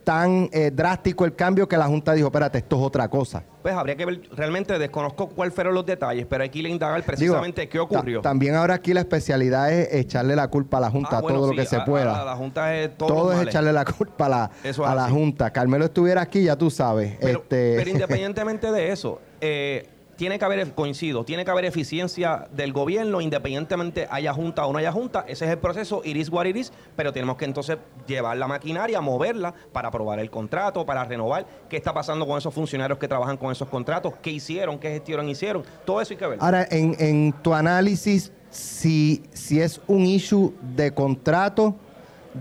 tan 0.04 0.48
eh, 0.52 0.70
drástico 0.72 1.24
el 1.24 1.34
cambio 1.34 1.66
que 1.68 1.76
la 1.76 1.86
Junta 1.86 2.12
dijo, 2.12 2.28
espérate, 2.28 2.58
esto 2.58 2.76
es 2.76 2.82
otra 2.82 3.08
cosa. 3.08 3.42
Pues 3.60 3.74
habría 3.74 3.96
que 3.96 4.06
ver, 4.06 4.20
realmente 4.36 4.78
desconozco 4.78 5.28
cuáles 5.30 5.52
fueron 5.52 5.74
los 5.74 5.84
detalles, 5.84 6.24
pero 6.30 6.44
hay 6.44 6.48
que 6.50 6.60
ir 6.60 6.66
a 6.66 6.68
indagar 6.68 7.00
Digo, 7.00 7.06
precisamente 7.08 7.68
qué 7.68 7.80
ocurrió. 7.80 8.20
ta- 8.20 8.28
también 8.28 8.54
ahora 8.54 8.74
aquí 8.74 8.94
la 8.94 9.00
especialidad 9.00 9.72
es 9.72 9.92
echarle 9.92 10.36
la 10.36 10.46
culpa 10.46 10.76
a 10.76 10.82
la 10.82 10.90
Junta, 10.92 11.18
Ah, 11.18 11.20
bueno, 11.22 11.38
todo 11.40 11.50
lo 11.50 11.56
que 11.56 11.66
se 11.66 11.80
pueda. 11.80 12.22
a 12.22 12.24
la 12.24 12.36
Junta 12.36 12.76
es 12.76 12.96
todo, 12.96 13.32
es 13.32 13.38
males. 13.38 13.48
echarle 13.52 13.72
la 13.72 13.84
culpa 13.84 14.26
a 14.26 14.28
la, 14.28 14.50
es 14.62 14.78
a 14.78 14.94
la. 14.94 15.10
Junta. 15.10 15.50
Carmelo 15.52 15.86
estuviera 15.86 16.20
aquí, 16.22 16.44
ya 16.44 16.54
tú 16.54 16.70
sabes. 16.70 17.16
Pero, 17.20 17.40
este, 17.40 17.74
pero 17.76 17.90
independientemente 17.90 18.70
de 18.70 18.92
eso, 18.92 19.20
eh, 19.40 19.88
tiene 20.16 20.38
que 20.38 20.44
haber, 20.44 20.72
coincido, 20.72 21.24
tiene 21.24 21.44
que 21.44 21.50
haber 21.50 21.64
eficiencia 21.64 22.48
del 22.52 22.72
gobierno, 22.72 23.20
independientemente 23.20 24.08
haya 24.10 24.32
junta 24.32 24.66
o 24.66 24.72
no 24.72 24.78
haya 24.78 24.92
junta. 24.92 25.24
Ese 25.28 25.44
es 25.44 25.50
el 25.50 25.58
proceso, 25.58 26.02
iris 26.04 26.30
what 26.30 26.46
iris, 26.46 26.72
pero 26.96 27.12
tenemos 27.12 27.36
que 27.36 27.44
entonces 27.44 27.78
llevar 28.06 28.36
la 28.36 28.48
maquinaria, 28.48 29.00
moverla 29.00 29.54
para 29.72 29.88
aprobar 29.88 30.18
el 30.18 30.30
contrato, 30.30 30.84
para 30.84 31.04
renovar. 31.04 31.46
¿Qué 31.68 31.76
está 31.76 31.92
pasando 31.92 32.26
con 32.26 32.38
esos 32.38 32.52
funcionarios 32.52 32.98
que 32.98 33.08
trabajan 33.08 33.36
con 33.36 33.52
esos 33.52 33.68
contratos? 33.68 34.14
¿Qué 34.22 34.30
hicieron? 34.30 34.78
¿Qué 34.78 34.90
gestión 34.90 35.28
hicieron? 35.28 35.62
Todo 35.84 36.00
eso 36.00 36.14
hay 36.14 36.18
que 36.18 36.26
ver. 36.26 36.38
Ahora, 36.40 36.66
en, 36.70 36.96
en 36.98 37.32
tu 37.42 37.54
análisis, 37.54 38.32
si, 38.50 39.22
si 39.32 39.60
es 39.60 39.80
un 39.86 40.06
issue 40.06 40.54
de 40.74 40.92
contrato, 40.92 41.76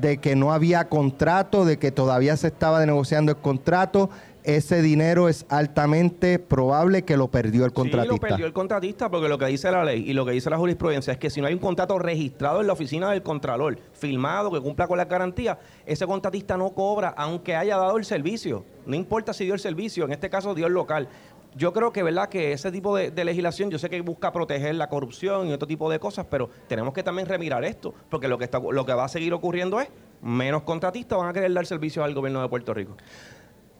de 0.01 0.17
que 0.17 0.36
no 0.36 0.51
había 0.51 0.88
contrato, 0.89 1.65
de 1.65 1.77
que 1.77 1.91
todavía 1.91 2.36
se 2.38 2.48
estaba 2.48 2.86
negociando 2.86 3.32
el 3.32 3.38
contrato, 3.38 4.10
ese 4.45 4.81
dinero 4.81 5.27
es 5.29 5.45
altamente 5.49 6.39
probable 6.39 7.03
que 7.03 7.17
lo 7.17 7.27
perdió 7.29 7.65
el 7.65 7.71
Sí, 7.71 7.75
contratista. 7.75 8.13
lo 8.13 8.19
perdió 8.19 8.45
el 8.45 8.53
contratista 8.53 9.09
porque 9.09 9.27
lo 9.27 9.37
que 9.37 9.45
dice 9.47 9.71
la 9.71 9.83
ley 9.83 10.03
y 10.09 10.13
lo 10.13 10.25
que 10.25 10.31
dice 10.31 10.49
la 10.49 10.57
jurisprudencia 10.57 11.13
es 11.13 11.19
que 11.19 11.29
si 11.29 11.41
no 11.41 11.47
hay 11.47 11.53
un 11.53 11.59
contrato 11.59 11.97
registrado 11.99 12.61
en 12.61 12.67
la 12.67 12.73
oficina 12.73 13.09
del 13.11 13.21
Contralor, 13.23 13.77
firmado, 13.93 14.51
que 14.51 14.61
cumpla 14.61 14.87
con 14.87 14.97
las 14.97 15.09
garantías, 15.09 15.57
ese 15.85 16.05
contratista 16.05 16.57
no 16.57 16.69
cobra 16.71 17.09
aunque 17.17 17.55
haya 17.55 17.77
dado 17.77 17.97
el 17.97 18.05
servicio. 18.05 18.63
No 18.85 18.95
importa 18.95 19.33
si 19.33 19.45
dio 19.45 19.53
el 19.53 19.59
servicio, 19.59 20.05
en 20.05 20.11
este 20.11 20.29
caso 20.29 20.53
dio 20.55 20.67
el 20.67 20.73
local. 20.73 21.07
Yo 21.57 21.71
creo 21.71 21.93
que, 21.93 22.03
¿verdad? 22.03 22.27
Que 22.27 22.51
ese 22.51 22.69
tipo 22.69 22.97
de, 22.97 23.11
de 23.11 23.23
legislación, 23.23 23.69
yo 23.71 23.79
sé 23.79 23.89
que 23.89 24.01
busca 24.01 24.33
proteger 24.33 24.75
la 24.75 24.89
corrupción 24.89 25.47
y 25.47 25.53
otro 25.53 25.65
tipo 25.67 25.89
de 25.89 25.99
cosas, 25.99 26.25
pero 26.29 26.49
tenemos 26.67 26.93
que 26.93 27.01
también 27.01 27.29
remirar 27.29 27.63
esto, 27.63 27.93
porque 28.09 28.27
lo 28.27 28.37
que, 28.37 28.43
está, 28.43 28.59
lo 28.59 28.85
que 28.85 28.93
va 28.93 29.05
a 29.05 29.07
seguir 29.07 29.33
ocurriendo 29.33 29.79
es 29.79 29.87
menos 30.21 30.63
contratistas 30.63 31.17
van 31.17 31.29
a 31.29 31.33
querer 31.33 31.53
dar 31.53 31.65
servicios 31.65 32.03
al 32.03 32.13
gobierno 32.13 32.41
de 32.41 32.49
Puerto 32.49 32.73
Rico. 32.73 32.97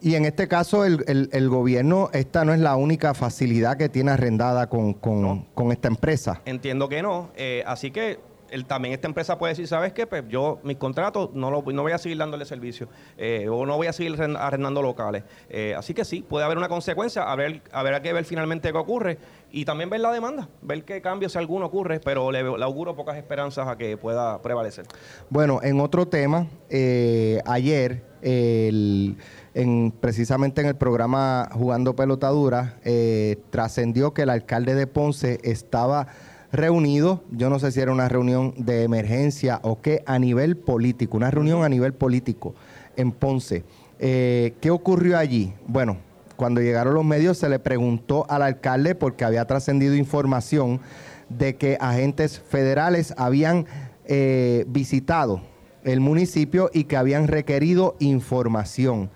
Y 0.06 0.14
en 0.14 0.26
este 0.26 0.48
caso, 0.48 0.86
el, 0.86 1.04
el- 1.08 1.30
el 1.32 1.50
gobierno, 1.50 2.12
esta 2.14 2.46
no 2.46 2.54
es 2.54 2.60
la 2.60 2.76
única 2.76 3.16
facilidad 3.16 3.76
que 3.76 3.90
tiene 3.90 4.12
arrendada 4.12 4.70
con, 4.70 4.94
con- 4.94 5.22
No. 5.24 5.48
con 5.56 5.72
esta 5.72 5.88
empresa. 5.88 6.44
Entiendo 6.46 6.88
que 6.88 7.02
no. 7.02 7.32
eh, 7.36 7.64
así 7.66 7.90
que 7.90 8.20
el- 8.52 8.66
también 8.68 8.94
esta 8.94 9.08
empresa 9.08 9.40
puede 9.40 9.54
decir, 9.54 9.68
¿sabes 9.68 9.94
qué? 9.94 10.06
Pues 10.06 10.24
yo, 10.30 10.60
mis 10.64 10.78
contratos, 10.78 11.32
no, 11.34 11.50
lo, 11.50 11.64
no 11.64 11.82
voy 11.82 11.92
a 11.94 11.98
seguir 11.98 12.20
dándole 12.20 12.46
servicio. 12.46 12.88
eh, 13.18 13.48
o 13.50 13.66
no 13.66 13.78
voy 13.78 13.88
a 13.88 13.94
seguir 13.94 14.12
arren- 14.16 14.38
arrendando 14.40 14.84
locales. 14.84 15.24
Eh, 15.50 15.74
así 15.76 15.96
que 15.96 16.06
sí, 16.06 16.22
puede 16.22 16.46
haber 16.46 16.60
una 16.60 16.70
consecuencia. 16.70 17.24
A 17.24 17.36
ver, 17.36 17.64
a 17.72 17.82
ver, 17.82 17.96
hay 17.96 18.02
que 18.02 18.14
ver 18.14 18.26
finalmente 18.26 18.72
qué 18.72 18.78
ocurre. 18.78 19.18
Y 19.52 19.66
también 19.66 19.90
ver 19.90 20.02
la 20.02 20.12
demanda. 20.12 20.50
Ver 20.62 20.84
qué 20.84 21.02
cambios, 21.02 21.32
si 21.32 21.40
alguno 21.40 21.66
ocurre. 21.66 22.00
Pero 22.00 22.32
le, 22.32 22.44
le 22.44 22.64
auguro 22.64 22.96
pocas 22.96 23.18
esperanzas 23.18 23.68
a 23.68 23.76
que 23.76 23.98
pueda 23.98 24.40
prevalecer. 24.44 24.86
Bueno, 25.32 25.62
en 25.64 25.80
otro 25.80 26.08
tema, 26.08 26.46
eh, 26.70 27.40
ayer 27.48 28.04
el, 28.22 29.18
en, 29.56 29.92
precisamente 30.00 30.62
en 30.62 30.68
el 30.68 30.76
programa 30.76 31.50
Jugando 31.54 31.96
Pelotadura, 31.96 32.78
eh, 32.84 33.38
trascendió 33.50 34.14
que 34.14 34.24
el 34.24 34.30
alcalde 34.30 34.76
de 34.76 34.86
Ponce 34.86 35.40
estaba 35.44 36.08
reunido, 36.52 37.24
yo 37.32 37.50
no 37.50 37.58
sé 37.58 37.72
si 37.72 37.80
era 37.80 37.92
una 37.92 38.10
reunión 38.10 38.54
de 38.58 38.84
emergencia 38.84 39.60
o 39.64 39.82
qué, 39.82 40.04
a 40.06 40.20
nivel 40.20 40.58
político, 40.58 41.18
una 41.18 41.32
reunión 41.32 41.64
a 41.64 41.70
nivel 41.70 41.94
político 41.94 42.54
en 42.98 43.14
Ponce. 43.14 43.64
Eh, 44.00 44.54
¿Qué 44.60 44.72
ocurrió 44.72 45.18
allí? 45.18 45.54
Bueno, 45.68 45.98
cuando 46.36 46.60
llegaron 46.60 46.94
los 46.94 47.06
medios 47.06 47.38
se 47.38 47.48
le 47.48 47.60
preguntó 47.60 48.26
al 48.30 48.42
alcalde 48.42 48.94
porque 48.94 49.24
había 49.24 49.46
trascendido 49.46 49.96
información 49.96 50.82
de 51.30 51.56
que 51.56 51.78
agentes 51.80 52.40
federales 52.40 53.14
habían 53.18 53.66
eh, 54.04 54.66
visitado 54.68 55.42
el 55.86 56.02
municipio 56.02 56.70
y 56.74 56.84
que 56.84 56.98
habían 56.98 57.28
requerido 57.28 57.96
información. 58.00 59.10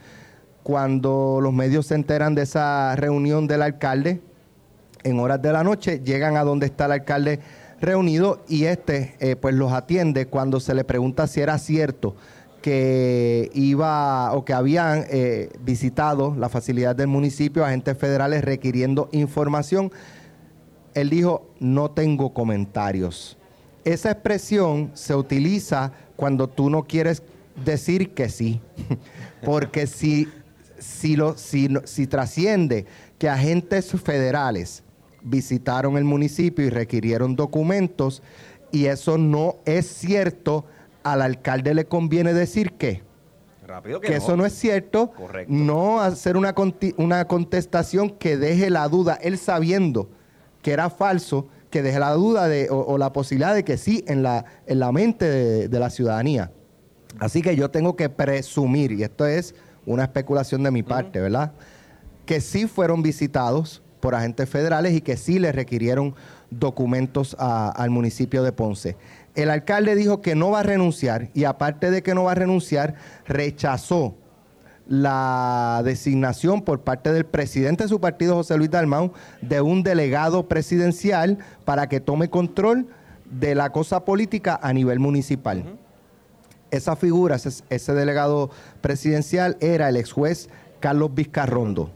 Cuando 0.64 1.40
los 1.42 1.54
medios 1.54 1.88
se 1.88 1.96
enteran 1.96 2.36
de 2.36 2.44
esa 2.44 2.96
reunión 2.96 3.48
del 3.48 3.62
alcalde, 3.62 4.22
en 5.04 5.20
horas 5.20 5.42
de 5.42 5.54
la 5.54 5.64
noche 5.64 6.02
llegan 6.04 6.38
a 6.38 6.44
donde 6.44 6.66
está 6.66 6.86
el 6.86 6.92
alcalde 6.94 7.40
reunido 7.80 8.44
y 8.48 8.66
este 8.66 9.16
eh, 9.20 9.36
pues 9.36 9.56
los 9.56 9.72
atiende 9.72 10.28
cuando 10.28 10.60
se 10.60 10.74
le 10.74 10.84
pregunta 10.84 11.28
si 11.28 11.40
era 11.40 11.58
cierto 11.58 12.16
que 12.62 13.50
iba 13.54 14.34
o 14.34 14.44
que 14.44 14.54
habían 14.54 15.06
eh, 15.10 15.50
visitado 15.62 16.36
la 16.38 16.50
facilidad 16.50 16.96
del 16.96 17.08
municipio 17.08 17.66
agentes 17.66 17.98
federales 17.98 18.44
requiriendo 18.44 19.10
información. 19.12 19.92
Él 20.94 21.10
dijo, 21.10 21.48
no 21.60 21.92
tengo 21.92 22.34
comentarios. 22.34 23.38
Esa 23.86 24.12
expresión 24.12 24.92
se 24.94 25.16
utiliza 25.16 25.94
cuando 26.16 26.50
tú 26.50 26.70
no 26.70 26.84
quieres 26.84 27.24
decir 27.64 28.14
que 28.14 28.28
sí, 28.30 28.60
porque 29.46 29.88
si, 29.88 30.28
si, 30.80 31.16
lo, 31.16 31.38
si, 31.38 31.70
si 31.86 32.08
trasciende 32.08 32.86
que 33.18 33.30
agentes 33.30 33.92
federales 33.92 34.84
visitaron 35.22 35.98
el 35.98 36.04
municipio 36.04 36.66
y 36.66 36.70
requirieron 36.70 37.36
documentos 37.36 38.22
y 38.72 38.86
eso 38.86 39.18
no 39.18 39.58
es 39.66 39.88
cierto, 39.88 40.66
al 41.04 41.22
alcalde 41.22 41.74
le 41.74 41.86
conviene 41.86 42.34
decir 42.34 42.74
que, 42.74 43.02
que, 44.02 44.16
eso 44.16 44.36
no 44.36 44.46
es 44.46 44.54
cierto, 44.54 45.12
no 45.48 46.02
hacer 46.02 46.38
una, 46.38 46.54
una 46.98 47.26
contestación 47.26 48.10
que 48.10 48.38
deje 48.38 48.70
la 48.70 48.88
duda, 48.88 49.16
él 49.22 49.38
sabiendo 49.38 50.10
que 50.62 50.72
era 50.72 50.90
falso, 50.90 51.48
que 51.70 51.82
deje 51.82 52.00
la 52.00 52.12
duda 52.14 52.48
de, 52.48 52.68
o, 52.70 52.98
la 52.98 53.14
posibilidad 53.14 53.54
de 53.54 53.64
que 53.64 53.78
sí 53.78 54.04
en 54.08 54.24
la, 54.24 54.46
en 54.66 54.80
la 54.80 54.92
mente 54.92 55.68
de, 55.68 55.80
la 55.80 55.90
ciudadanía. 55.90 56.52
Así 57.20 57.42
que 57.42 57.56
yo 57.56 57.70
tengo 57.70 57.96
que 57.96 58.10
presumir, 58.10 58.92
y 58.92 59.04
esto 59.04 59.26
es 59.26 59.56
una 59.86 60.04
especulación 60.04 60.64
de 60.64 60.72
mi 60.72 60.84
parte, 60.84 61.20
¿verdad? 61.20 61.52
Que 62.26 62.42
sí 62.42 62.68
fueron 62.68 63.02
visitados 63.02 63.82
por 64.00 64.16
agentes 64.16 64.50
federales 64.50 64.94
y 64.94 65.02
que 65.02 65.18
sí 65.18 65.40
le 65.40 65.52
requirieron 65.52 66.16
documentos 66.50 67.36
al 67.40 67.90
municipio 67.90 68.44
de 68.44 68.52
Ponce. 68.52 68.96
El 69.36 69.50
alcalde 69.50 69.96
dijo 69.96 70.22
que 70.22 70.36
no 70.36 70.52
va 70.52 70.62
a 70.62 70.64
renunciar 70.64 71.30
y 71.34 71.44
aparte 71.44 71.92
de 71.92 72.02
que 72.02 72.16
no 72.16 72.24
va 72.26 72.32
a 72.32 72.36
renunciar, 72.36 72.96
rechazó 73.28 74.16
la 74.88 75.82
designación 75.86 76.64
por 76.64 76.82
parte 76.82 77.14
del 77.14 77.26
presidente 77.26 77.84
de 77.84 77.90
su 77.90 78.02
partido, 78.02 78.36
José 78.36 78.58
Luis 78.58 78.72
Dalmau, 78.72 79.14
de 79.42 79.62
un 79.62 79.84
delegado 79.84 80.48
presidencial 80.48 81.38
para 81.64 81.88
que 81.88 82.00
tome 82.00 82.30
control 82.30 82.88
de 83.30 83.54
la 83.54 83.72
cosa 83.72 84.04
política 84.04 84.60
a 84.62 84.74
nivel 84.74 85.00
municipal. 85.00 85.64
Esa 86.72 86.96
figura, 86.96 87.36
ese, 87.36 87.64
ese, 87.70 87.94
delegado 87.94 88.50
presidencial, 88.82 89.58
era 89.60 89.90
el 89.90 89.98
ex 89.98 90.12
juez 90.12 90.50
Carlos 90.80 91.14
Vizcarrondo 91.14 91.92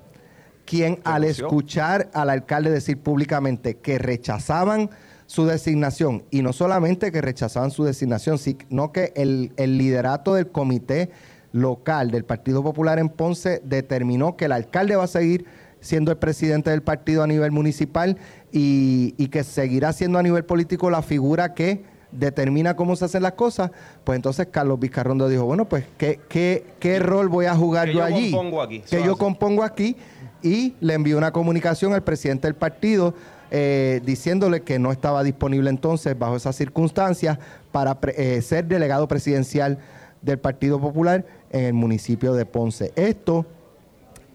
quien 0.66 1.00
al 1.04 1.24
escuchar 1.24 2.10
al 2.14 2.30
alcalde 2.30 2.72
decir 2.72 2.98
públicamente 2.98 3.76
que 3.76 3.98
rechazaban 3.98 4.90
su 5.26 5.46
designación, 5.46 6.24
y 6.32 6.42
no 6.42 6.54
solamente 6.54 7.12
que 7.12 7.22
rechazaban 7.22 7.72
su 7.72 7.84
designación, 7.84 8.38
sino 8.38 8.92
que 8.92 9.14
el, 9.16 9.52
liderato 9.58 10.36
del 10.36 10.48
comité 10.48 11.10
local 11.54 12.12
del 12.12 12.24
Partido 12.26 12.62
Popular 12.62 13.00
en 13.00 13.10
Ponce 13.10 13.62
determinó 13.64 14.36
que 14.36 14.46
el 14.46 14.52
alcalde 14.52 14.96
va 14.96 15.06
a 15.06 15.08
seguir 15.08 15.46
siendo 15.80 16.12
el 16.12 16.18
presidente 16.18 16.70
del 16.70 16.82
partido 16.82 17.24
a 17.24 17.28
nivel 17.28 17.52
municipal 17.52 18.18
y, 18.52 19.12
que 19.30 19.44
seguirá 19.44 19.92
siendo 19.94 20.20
a 20.20 20.24
nivel 20.24 20.46
político 20.46 20.90
la 20.90 21.02
figura 21.02 21.54
que 21.54 21.84
determina 22.18 22.76
cómo 22.76 22.96
se 22.96 23.06
hacen 23.06 23.24
las 23.24 23.34
cosas, 23.34 23.72
pues 24.04 24.16
entonces 24.16 24.48
Carlos 24.52 24.80
Vizcarrondo 24.80 25.28
dijo, 25.28 25.46
bueno, 25.46 25.66
pues, 25.66 25.86
¿qué, 25.98 26.20
qué, 26.30 26.66
qué 26.80 27.00
rol 27.00 27.28
voy 27.28 27.46
a 27.46 27.56
jugar 27.56 27.90
yo, 27.90 28.04
allí? 28.04 28.34
Que 28.90 29.04
yo 29.04 29.18
compongo 29.18 29.64
aquí 29.64 29.96
y 30.42 30.76
le 30.80 30.94
envió 30.94 31.18
una 31.18 31.32
comunicación 31.32 31.94
al 31.94 32.04
presidente 32.04 32.48
del 32.48 32.56
partido 32.56 33.14
eh, 33.52 34.02
diciéndole 34.04 34.62
que 34.62 34.80
no 34.80 34.92
estaba 34.92 35.24
disponible 35.24 35.70
entonces 35.70 36.18
bajo 36.18 36.36
esas 36.36 36.56
circunstancias 36.56 37.38
para 37.72 37.98
eh, 38.16 38.42
ser 38.42 38.66
delegado 38.66 39.08
presidencial 39.08 39.78
del 40.22 40.40
Partido 40.40 40.80
Popular 40.80 41.26
en 41.52 41.66
el 41.66 41.74
municipio 41.74 42.34
de 42.34 42.46
Ponce. 42.46 42.92
Esto 42.96 43.46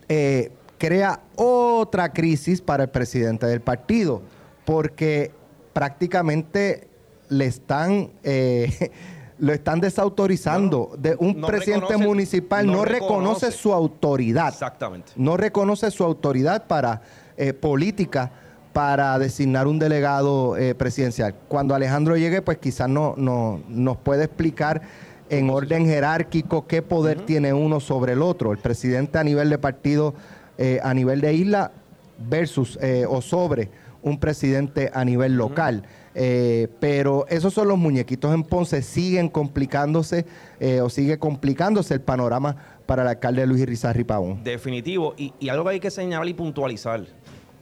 eh, 0.08 0.52
crea 0.78 1.20
otra 1.36 2.12
crisis 2.12 2.60
para 2.60 2.84
el 2.84 2.90
presidente 2.90 3.46
del 3.46 3.60
partido, 3.60 4.22
porque 4.64 5.32
prácticamente 5.72 6.87
le 7.28 7.46
están 7.46 8.10
lo 9.38 9.52
están 9.52 9.80
desautorizando. 9.80 10.92
de 10.98 11.16
un 11.18 11.40
presidente 11.40 11.96
municipal 11.96 12.66
no, 12.66 12.84
reconoce, 12.84 13.50
su 13.50 13.72
autoridad. 13.72 14.48
Exactamente. 14.48 15.12
No 15.16 15.36
reconoce 15.36 15.90
su 15.90 16.04
autoridad 16.04 16.66
para 16.66 17.02
eh, 17.36 17.52
política 17.52 18.30
para 18.72 19.18
designar 19.18 19.66
un 19.66 19.78
delegado 19.78 20.56
eh, 20.56 20.74
presidencial. 20.74 21.34
Cuando 21.48 21.74
Alejandro 21.74 22.16
llegue, 22.16 22.42
pues 22.42 22.58
quizás 22.58 22.88
no, 22.88 23.14
no, 23.16 23.60
nos 23.68 23.96
puede 23.96 24.24
explicar 24.24 24.82
en 25.30 25.50
orden 25.50 25.84
jerárquico 25.84 26.66
qué 26.66 26.80
poder 26.82 27.26
tiene 27.26 27.52
uno 27.52 27.80
sobre 27.80 28.12
el 28.12 28.22
otro. 28.22 28.52
El 28.52 28.58
presidente 28.58 29.18
a 29.18 29.24
nivel 29.24 29.50
de 29.50 29.58
partido, 29.58 30.14
eh, 30.58 30.80
a 30.82 30.94
nivel 30.94 31.20
de 31.20 31.34
isla 31.34 31.72
versus 32.18 32.78
o 33.08 33.22
sobre 33.22 33.70
un 34.02 34.18
presidente 34.18 34.90
a 34.92 35.04
nivel 35.04 35.36
local. 35.36 35.84
Eh, 36.14 36.68
pero 36.80 37.26
esos 37.28 37.54
son 37.54 37.68
los 37.68 37.78
muñequitos 37.78 38.34
en 38.34 38.42
Ponce, 38.42 38.82
siguen 38.82 39.28
complicándose 39.28 40.26
eh, 40.60 40.80
o 40.80 40.88
sigue 40.88 41.18
complicándose 41.18 41.94
el 41.94 42.00
panorama 42.00 42.56
para 42.86 43.02
el 43.02 43.08
alcalde 43.08 43.46
Luis 43.46 43.64
Rizarri 43.66 44.04
Pavón. 44.04 44.42
Definitivo, 44.42 45.14
y, 45.16 45.32
y 45.38 45.48
algo 45.48 45.64
que 45.64 45.70
hay 45.70 45.80
que 45.80 45.90
señalar 45.90 46.28
y 46.28 46.34
puntualizar. 46.34 47.04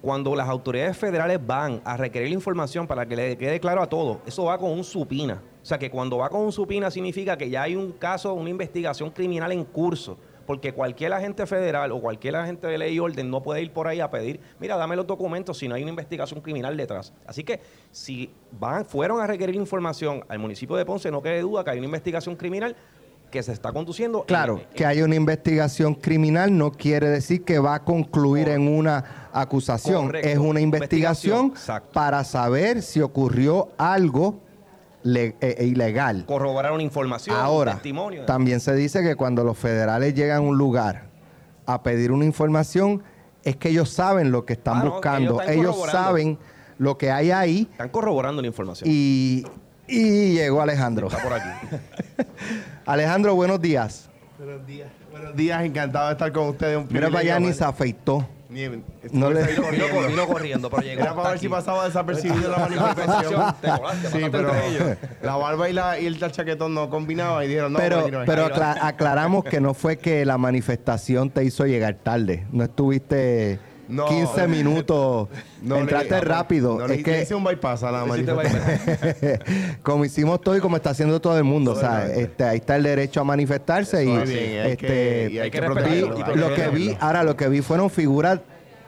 Cuando 0.01 0.37
las 0.37 0.49
autoridades 0.49 0.97
federales 0.97 1.45
van 1.45 1.81
a 1.85 1.97
requerir 1.97 2.29
la 2.29 2.35
información 2.35 2.87
para 2.87 3.07
que 3.07 3.17
le 3.17 3.37
quede 3.37 3.59
claro 3.59 3.83
a 3.83 3.89
todos, 3.89 4.19
eso 4.27 4.45
va 4.45 4.57
con 4.57 4.71
un 4.71 4.85
supina. 4.85 5.43
O 5.61 5.67
sea 5.67 5.79
que 5.79 5.91
cuando 5.91 6.19
va 6.19 6.29
con 6.29 6.43
un 6.43 6.53
supina 6.53 6.93
significa 6.93 7.37
que 7.37 7.51
ya 7.51 7.63
hay 7.63 7.75
un 7.75 7.91
caso, 7.91 8.33
una 8.35 8.51
investigación 8.51 9.11
criminal 9.11 9.51
en 9.51 9.65
curso 9.65 10.17
porque 10.47 10.73
cualquier 10.73 11.13
agente 11.13 11.47
federal 11.47 11.93
o 11.93 12.01
cualquier 12.01 12.37
agente 12.37 12.67
de 12.67 12.79
ley 12.79 12.95
y 12.95 12.99
orden 13.01 13.31
no 13.31 13.43
puede 13.43 13.63
ir 13.63 13.73
por 13.73 13.89
ahí 13.89 14.01
a 14.01 14.11
pedir, 14.11 14.41
mira, 14.61 14.77
dame 14.77 14.97
los 14.97 15.07
documentos 15.07 15.59
si 15.59 15.69
no 15.69 15.75
hay 15.75 15.83
una 15.83 15.91
investigación 15.91 16.41
criminal 16.41 16.77
detrás. 16.77 17.13
Así 17.27 17.45
que 17.45 17.61
si 17.91 18.31
van, 18.53 18.87
fueron 18.87 19.21
a 19.21 19.27
requerir 19.27 19.57
información 19.57 20.25
al 20.29 20.39
municipio 20.39 20.77
de 20.77 20.85
Ponce, 20.85 21.11
no 21.11 21.23
quede 21.23 21.41
duda 21.41 21.65
que 21.65 21.71
hay 21.71 21.79
una 21.79 21.87
investigación 21.87 22.37
criminal 22.37 22.77
que 23.31 23.43
se 23.43 23.53
está 23.53 23.73
conduciendo. 23.73 24.25
Claro, 24.25 24.63
que 24.75 24.87
hay 24.87 25.03
una 25.03 25.17
investigación 25.17 25.95
criminal 25.95 26.57
no 26.57 26.71
quiere 26.71 27.09
decir 27.09 27.45
que 27.45 27.59
va 27.59 27.75
a 27.75 27.85
concluir 27.85 28.49
en 28.49 28.69
una 28.69 29.29
acusación. 29.33 30.15
es 30.15 30.39
una 30.39 30.61
investigación 30.61 31.53
para 31.93 32.23
saber 32.25 32.83
si 32.83 33.01
ocurrió 33.01 33.71
algo 33.77 34.46
e, 35.15 35.37
e 35.41 35.65
ilegal. 35.67 36.25
Corroborar 36.27 36.73
una 36.73 36.83
información, 36.83 37.37
Ahora, 37.37 37.73
un 37.73 37.77
testimonio. 37.79 38.25
También 38.25 38.61
se 38.61 38.75
dice 38.75 39.03
que 39.03 39.15
cuando 39.15 39.45
los 39.45 39.57
federales 39.57 40.15
llegan 40.15 40.39
a 40.39 40.41
un 40.41 40.59
lugar 40.59 41.05
a 41.67 41.83
pedir 41.83 42.13
una 42.13 42.25
información, 42.25 43.03
es 43.43 43.57
que 43.57 43.69
ellos 43.69 43.91
saben 43.91 44.33
lo 44.33 44.45
que 44.45 44.55
están 44.55 44.79
ah, 44.79 44.85
buscando. 44.85 45.41
ellos, 45.43 45.77
saben 45.91 46.39
lo 46.79 46.99
que 46.99 47.11
hay 47.11 47.31
ahí. 47.31 47.69
Están 47.71 47.89
corroborando 47.91 48.43
la 48.43 48.49
información. 48.49 48.89
Y, 48.91 49.45
y 49.87 50.35
llegó 50.35 50.61
Alejandro. 50.61 51.07
Está 51.09 51.23
por 51.23 51.35
aquí. 51.35 51.49
Alejandro, 52.87 53.35
buenos 53.35 53.61
días. 53.61 54.09
Buenos 54.39 54.67
días. 54.67 54.91
Buenos 55.11 55.37
días, 55.37 55.65
encantado 55.65 56.07
de 56.09 56.13
estar 56.13 56.33
con 56.33 56.49
ustedes. 56.49 56.77
Un 56.77 56.89
Mira, 56.91 57.09
vaya 57.09 57.39
ni 57.39 57.53
se 57.53 57.65
afeitó. 57.65 58.27
No 59.13 59.31
le 59.31 59.43
vino, 59.43 60.27
corriendo, 60.27 60.71
pero 60.71 60.83
llegó. 60.83 61.03
Era 61.03 61.15
para 61.15 61.31
ver 61.31 61.39
si 61.39 61.49
pasaba 61.49 61.87
desapercibido 61.87 62.51
la 62.51 62.59
manifestación. 62.59 63.55
sí, 64.13 64.19
pero 64.31 64.53
la 65.23 65.37
barba 65.37 65.69
y, 65.69 65.73
la, 65.73 65.99
y 65.99 66.07
el 66.07 66.19
chaquetón 66.19 66.75
no 66.75 66.89
combinaban 66.89 67.45
y 67.45 67.49
dijeron 67.49 67.73
no. 67.73 67.79
Pero, 67.79 68.07
pero 68.25 68.49
aclaramos 68.55 69.45
que 69.45 69.61
no 69.61 69.75
fue 69.75 69.99
que 69.99 70.25
la 70.25 70.39
manifestación 70.39 71.31
te 71.31 71.45
hizo 71.45 71.67
llegar 71.67 71.95
tarde. 71.95 72.47
No 72.53 72.65
estuviste 72.65 73.59
No. 73.89 74.07
15 74.07 74.49
minutos. 74.49 75.29
No, 75.63 75.77
Entraste 75.79 76.11
le- 76.15 76.21
rápido. 76.23 76.79
No, 76.79 76.85
es 76.87 76.91
le- 76.91 77.03
que 77.03 77.11
le 77.13 77.23
hice 77.23 77.35
un 77.35 77.45
bypass 77.45 77.83
a 77.85 77.91
la 77.93 78.05
manifestación. 78.05 79.39
como 79.83 80.05
hicimos 80.05 80.41
todo 80.41 80.57
y 80.57 80.61
como 80.61 80.77
está 80.77 80.91
haciendo 80.91 81.21
todo 81.21 81.37
el 81.39 81.45
mundo, 81.45 81.73
o 81.73 81.77
sea, 81.77 82.07
este, 82.13 82.45
ahí 82.45 82.59
está 82.59 82.77
el 82.77 82.83
derecho 82.83 83.21
a 83.21 83.25
manifestarse 83.25 84.03
y, 84.05 84.07
bien, 84.07 84.21
este, 84.23 84.77
que- 84.77 85.29
y 85.33 85.39
hay 85.39 85.51
que 85.51 85.61
vi- 85.61 86.01
lo 86.37 86.55
que 86.55 86.69
vi, 86.69 86.97
ahora 87.01 87.23
lo 87.23 87.37
que 87.37 87.49
vi 87.49 87.61
fueron 87.63 87.91
figuras 87.91 88.41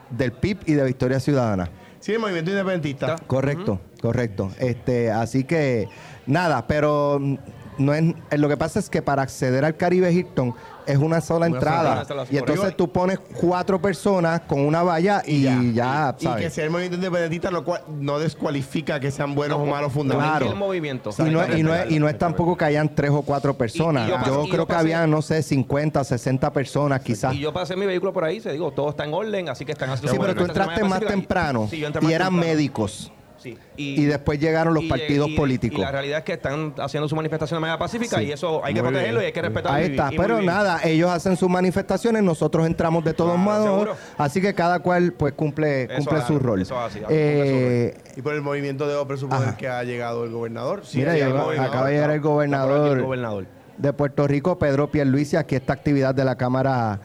del 0.09 0.31
PIB 0.31 0.57
y 0.65 0.73
de 0.73 0.83
Victoria 0.83 1.19
Ciudadana. 1.19 1.69
Sí, 1.99 2.13
el 2.13 2.19
movimiento 2.19 2.51
independentista. 2.51 3.15
Correcto, 3.27 3.79
correcto. 4.01 4.51
Este, 4.59 5.11
así 5.11 5.43
que 5.43 5.87
nada, 6.25 6.65
pero 6.65 7.17
mm, 7.19 7.35
no 7.77 7.93
es 7.93 8.03
lo 8.37 8.47
que 8.49 8.57
pasa 8.57 8.79
es 8.79 8.89
que 8.89 9.01
para 9.01 9.21
acceder 9.21 9.63
al 9.65 9.75
Caribe 9.77 10.11
Hilton 10.11 10.53
es 10.91 10.97
una 10.97 11.21
sola 11.21 11.47
Una 11.47 11.57
entrada 11.57 12.05
sola, 12.05 12.25
y 12.29 12.37
entonces 12.37 12.75
tú 12.75 12.91
pones 12.91 13.19
cuatro 13.19 13.81
personas 13.81 14.41
con 14.41 14.59
una 14.61 14.83
valla 14.83 15.21
y, 15.25 15.43
ya, 15.73 16.15
Y 16.19 16.23
¿sabes? 16.23 16.45
que 16.45 16.49
sea 16.49 16.63
el 16.65 16.69
movimiento 16.71 16.95
independentista, 16.97 17.51
lo 17.51 17.63
cual 17.63 17.81
no 17.99 18.19
descualifica 18.19 18.99
que 18.99 19.11
sean 19.11 19.35
buenos 19.35 19.59
o 19.59 19.65
malos 19.65 19.91
fundamentos. 19.93 20.37
Claro. 20.37 20.51
el 20.51 20.57
movimiento. 20.57 21.09
Y 21.19 21.23
no, 21.29 21.41
es- 21.43 21.57
y, 21.57 21.63
no 21.63 21.73
es, 21.75 21.91
y 21.91 21.99
no 21.99 22.09
es 22.09 22.17
tampoco 22.17 22.57
que 22.57 22.65
hayan 22.65 22.93
tres 22.93 23.11
o 23.11 23.21
cuatro 23.21 23.53
personas. 23.55 24.03
Y- 24.03 24.07
y 24.07 24.11
yo 24.11 24.17
pasé- 24.17 24.29
y 24.45 24.49
creo 24.49 24.63
yo 24.63 24.67
que 24.67 24.75
habían, 24.75 25.09
no 25.11 25.21
sé, 25.21 25.43
50, 25.43 26.03
60 26.03 26.51
personas 26.51 27.01
quizás. 27.01 27.33
Y 27.33 27.39
yo 27.39 27.53
pasé 27.53 27.75
mi 27.75 27.85
vehículo 27.85 28.13
por 28.13 28.23
ahí, 28.23 28.39
se 28.41 28.51
digo, 28.51 28.71
todo 28.71 28.89
está 28.89 29.05
en 29.05 29.13
orden, 29.13 29.49
así 29.49 29.65
que 29.65 29.71
están 29.71 29.89
haciendo 29.89 30.11
Sí, 30.13 30.17
pero 30.19 30.35
tú 30.35 30.43
entraste 30.45 30.83
más 30.83 31.01
y- 31.01 31.05
temprano 31.05 31.69
y 32.01 32.11
eran 32.11 32.33
médicos. 32.35 33.11
Sí. 33.39 33.57
Y 33.77 34.05
después 34.05 34.39
llegaron 34.39 34.73
los 34.73 34.83
y- 34.83 34.87
partidos 34.89 35.29
y- 35.29 35.35
políticos. 35.35 35.79
Y 35.79 35.81
la 35.81 35.91
realidad 35.91 36.19
es 36.19 36.23
que 36.25 36.33
están 36.33 36.73
haciendo 36.77 37.07
su 37.07 37.15
manifestación 37.15 37.57
de 37.57 37.61
manera 37.61 37.79
pacífica 37.79 38.17
Sí. 38.17 38.25
y 38.25 38.31
eso 38.31 38.63
hay 38.63 38.73
que 38.73 38.81
Muy 38.81 38.91
protegerlo 38.91 39.19
bien. 39.19 39.23
y 39.23 39.25
hay 39.27 39.33
que 39.33 39.41
respetarlo. 39.41 39.77
Ahí 39.77 39.85
está, 39.91 40.09
pero 40.15 40.41
nada, 40.41 40.81
ellos 40.83 41.09
hacen 41.09 41.37
sus 41.37 41.49
manifestaciones, 41.49 42.21
nosotros 42.23 42.67
entramos 42.67 43.03
de 43.03 43.13
todos 43.13 43.33
Claro, 43.35 43.43
modos, 43.43 43.63
seguro. 43.65 43.95
así 44.17 44.41
que 44.41 44.53
cada 44.53 44.79
cual 44.79 45.13
pues 45.13 45.33
cumple, 45.33 45.83
Eso 45.85 45.95
cumple 45.97 46.21
su 46.23 46.39
rol. 46.39 46.61
eso 46.61 46.75
es 46.85 46.95
así, 46.95 46.99
Eh, 47.09 47.95
Y 48.15 48.21
por 48.21 48.33
el 48.33 48.41
movimiento 48.41 48.87
presuponer 49.07 49.49
Ajá. 49.49 49.57
que 49.57 49.67
ha 49.67 49.83
llegado 49.83 50.23
el 50.25 50.31
gobernador. 50.31 50.81
Sí, 50.85 50.97
Mira, 50.99 51.11
ha 51.11 51.13
llegado 51.15 51.31
llegó- 51.31 51.39
el 51.39 51.45
gobernador. 51.45 51.69
acaba 51.75 51.87
de 51.87 51.93
llegar 51.93 52.11
el 52.11 52.19
gobernador, 52.21 52.97
el 52.97 53.03
gobernador. 53.03 53.45
de 53.77 53.93
Puerto 53.93 54.27
Rico, 54.27 54.59
Pedro 54.59 54.91
Pierluisi, 54.91 55.37
aquí 55.37 55.55
esta 55.55 55.71
actividad 55.73 56.13
de 56.13 56.25
la 56.25 56.35
Cámara 56.35 56.99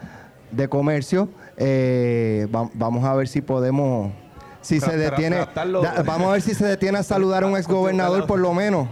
de 0.51 0.67
Comercio. 0.67 1.29
Eh, 1.57 2.47
va- 2.53 2.69
vamos 2.73 3.05
a 3.05 3.13
ver 3.15 3.27
si 3.29 3.41
podemos, 3.41 4.11
si 4.65 4.79
se 4.79 4.87
Tra- 4.87 4.93
tra- 4.93 4.97
detiene, 5.11 5.35
tratarlo- 5.37 5.81
da- 5.83 6.01
vamos 6.03 6.27
a 6.29 6.31
ver 6.33 6.41
si 6.41 6.55
se 6.55 6.65
detiene 6.65 6.97
a 6.97 7.03
saludar 7.13 7.43
a 7.43 7.47
un 7.47 7.55
exgobernador 7.55 8.25
por 8.25 8.39
lo 8.39 8.53
menos. 8.53 8.87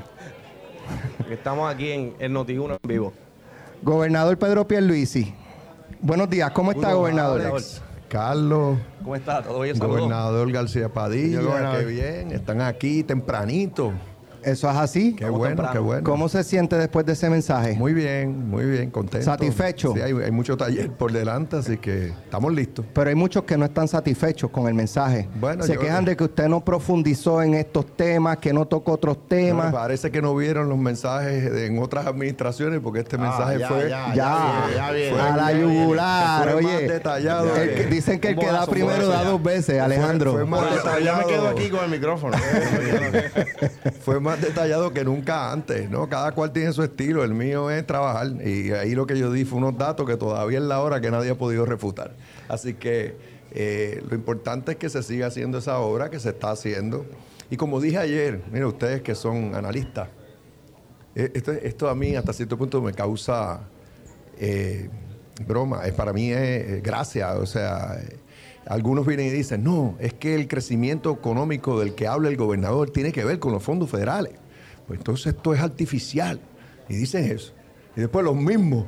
Estamos 1.30 1.74
aquí 1.74 1.90
en 1.92 2.14
el 2.20 2.32
Noti1 2.32 2.78
en 2.84 2.88
vivo. 2.88 3.12
Gobernador 3.82 4.38
Pedro 4.38 4.68
Pierluisi. 4.68 5.34
Buenos 6.00 6.30
días, 6.30 6.52
¿cómo 6.52 6.72
está, 6.72 6.84
Saludos, 6.84 7.00
gobernador? 7.02 7.42
Alex, 7.42 7.82
Carlos, 8.10 8.78
¿Cómo 9.02 9.16
está? 9.16 9.42
¿Todo 9.42 9.62
bien? 9.62 9.80
Gobernador 9.80 10.52
García 10.52 10.90
Padilla, 10.90 11.38
Señor 11.38 11.46
gobernador. 11.46 11.80
qué 11.80 11.86
bien, 11.86 12.32
están 12.32 12.62
aquí 12.62 13.04
tempranito. 13.04 13.94
Eso 14.44 14.70
es 14.70 14.76
así. 14.76 15.14
Qué 15.16 15.26
bueno, 15.30 15.48
temprano. 15.48 15.72
qué 15.74 15.80
bueno. 15.80 16.04
¿Cómo 16.04 16.30
se 16.30 16.44
siente 16.44 16.76
después 16.78 17.06
de 17.06 17.14
ese 17.14 17.30
mensaje? 17.30 17.74
Muy 17.76 17.94
bien, 17.94 18.50
muy 18.50 18.66
bien, 18.66 18.90
contento. 18.92 19.26
¿Satisfecho? 19.26 19.94
Sí, 19.94 20.02
hay, 20.02 20.12
hay 20.14 20.32
mucho 20.32 20.58
taller 20.58 20.92
por 20.92 21.12
delante, 21.12 21.58
así 21.58 21.78
que 21.78 22.08
estamos 22.08 22.54
listos. 22.54 22.86
Pero 22.94 23.10
hay 23.10 23.16
muchos 23.16 23.44
que 23.44 23.58
no 23.58 23.66
están 23.66 23.88
satisfechos 23.88 24.50
con 24.52 24.68
el 24.68 24.74
mensaje. 24.74 25.28
Bueno, 25.40 25.64
Se 25.64 25.76
yo- 25.76 25.80
quejan 25.80 26.06
de 26.06 26.16
que 26.18 26.24
usted 26.26 26.48
no 26.48 26.64
profundizó 26.64 27.42
en 27.42 27.54
estos 27.54 27.86
temas, 27.96 28.38
que 28.38 28.54
no 28.54 28.66
tocó 28.68 28.94
otros 28.94 29.28
temas. 29.28 29.74
Parece 29.74 30.12
que 30.12 30.22
no 30.22 30.36
vieron 30.36 30.70
los 30.70 30.78
mensajes 30.78 31.52
de- 31.52 31.68
en 31.68 31.80
otras 31.80 32.06
administraciones 32.06 32.80
porque 32.82 33.00
este 33.00 33.18
mensaje 33.18 33.56
Ah, 33.56 33.58
ya, 33.60 33.68
fue 33.70 33.90
ya, 33.90 34.14
ya, 34.14 34.92
viene. 34.92 35.20
a 35.20 35.36
la 35.38 35.54
yugular, 35.54 36.50
Fue 36.52 36.62
más 36.62 36.74
oye. 36.76 36.88
detallado 36.88 37.56
El 37.56 37.70
que- 37.70 37.76
que- 37.76 37.86
dicen 37.88 38.20
que 38.20 38.30
el 38.30 38.38
que 38.38 38.46
da 38.48 38.66
primero 38.68 39.08
da 39.08 39.24
dos 39.24 39.42
veces, 39.42 39.80
Alejandro. 39.82 40.34
fue 40.34 40.46
más 40.46 40.60
Bueno, 40.62 40.76
pero 40.84 41.00
ya 41.00 41.14
me 41.14 41.20
detallado. 41.24 41.28
quedo 41.28 41.48
aquí 41.50 41.70
con 41.70 41.84
el 41.86 41.90
micrófono. 41.92 42.38
fue 44.02 44.20
más 44.20 44.33
detallado 44.42 44.94
que 44.94 45.04
nunca 45.04 45.52
antes, 45.52 45.90
¿no? 45.90 46.10
Cada 46.10 46.32
cual 46.32 46.52
tiene 46.52 46.74
su 46.74 46.84
estilo, 46.84 47.24
el 47.24 47.34
mío 47.34 47.70
es 47.70 47.86
trabajar 47.86 48.28
y 48.46 48.72
ahí 48.72 48.96
lo 48.96 49.06
que 49.06 49.18
yo 49.18 49.32
di 49.32 49.46
fue 49.46 49.58
unos 49.58 49.78
datos 49.78 50.08
que 50.08 50.18
todavía 50.18 50.60
es 50.60 50.64
la 50.64 50.82
hora 50.82 51.02
que 51.02 51.12
nadie 51.12 51.32
ha 51.32 51.38
podido 51.38 51.66
refutar. 51.66 52.16
Así 52.48 52.74
que 52.74 53.16
eh, 53.52 54.04
lo 54.10 54.16
importante 54.16 54.74
es 54.74 54.78
que 54.78 54.90
se 54.90 55.04
siga 55.04 55.28
haciendo 55.28 55.58
esa 55.58 55.80
obra 55.80 56.10
que 56.10 56.20
se 56.20 56.30
está 56.30 56.52
haciendo. 56.52 57.06
Y 57.50 57.58
como 57.58 57.80
dije 57.80 57.98
ayer, 57.98 58.42
mire 58.52 58.66
ustedes 58.66 59.02
que 59.02 59.16
son 59.16 59.56
analistas, 59.56 60.10
eh, 61.16 61.32
esto, 61.64 61.90
a 61.90 61.96
mí 61.96 62.16
hasta 62.16 62.34
cierto 62.34 62.58
punto 62.58 62.82
me 62.82 62.94
causa 62.94 63.62
eh, 64.40 64.90
broma, 65.46 65.86
es 65.86 65.94
para 65.94 66.14
mí 66.14 66.32
es 66.32 66.40
eh, 66.40 66.82
gracia, 66.84 67.36
o 67.36 67.46
sea, 67.46 67.98
eh, 68.02 68.18
algunos 68.66 69.06
vienen 69.06 69.28
y 69.28 69.30
dicen, 69.30 69.64
no, 69.64 69.96
es 70.00 70.14
que 70.14 70.36
el 70.36 70.48
crecimiento 70.48 71.12
económico 71.12 71.80
del 71.80 71.96
que 71.96 72.08
habla 72.08 72.30
el 72.30 72.38
gobernador 72.38 72.90
tiene 72.90 73.12
que 73.12 73.24
ver 73.24 73.40
con 73.40 73.52
los 73.52 73.64
fondos 73.64 73.90
federales. 73.90 74.34
Pues 74.88 75.00
entonces 75.00 75.36
esto 75.36 75.54
es 75.54 75.60
artificial. 75.60 76.40
Y 76.90 76.96
dicen 76.96 77.26
eso. 77.26 77.54
Y 77.96 78.02
después 78.02 78.26
los 78.26 78.36
mismos, 78.36 78.86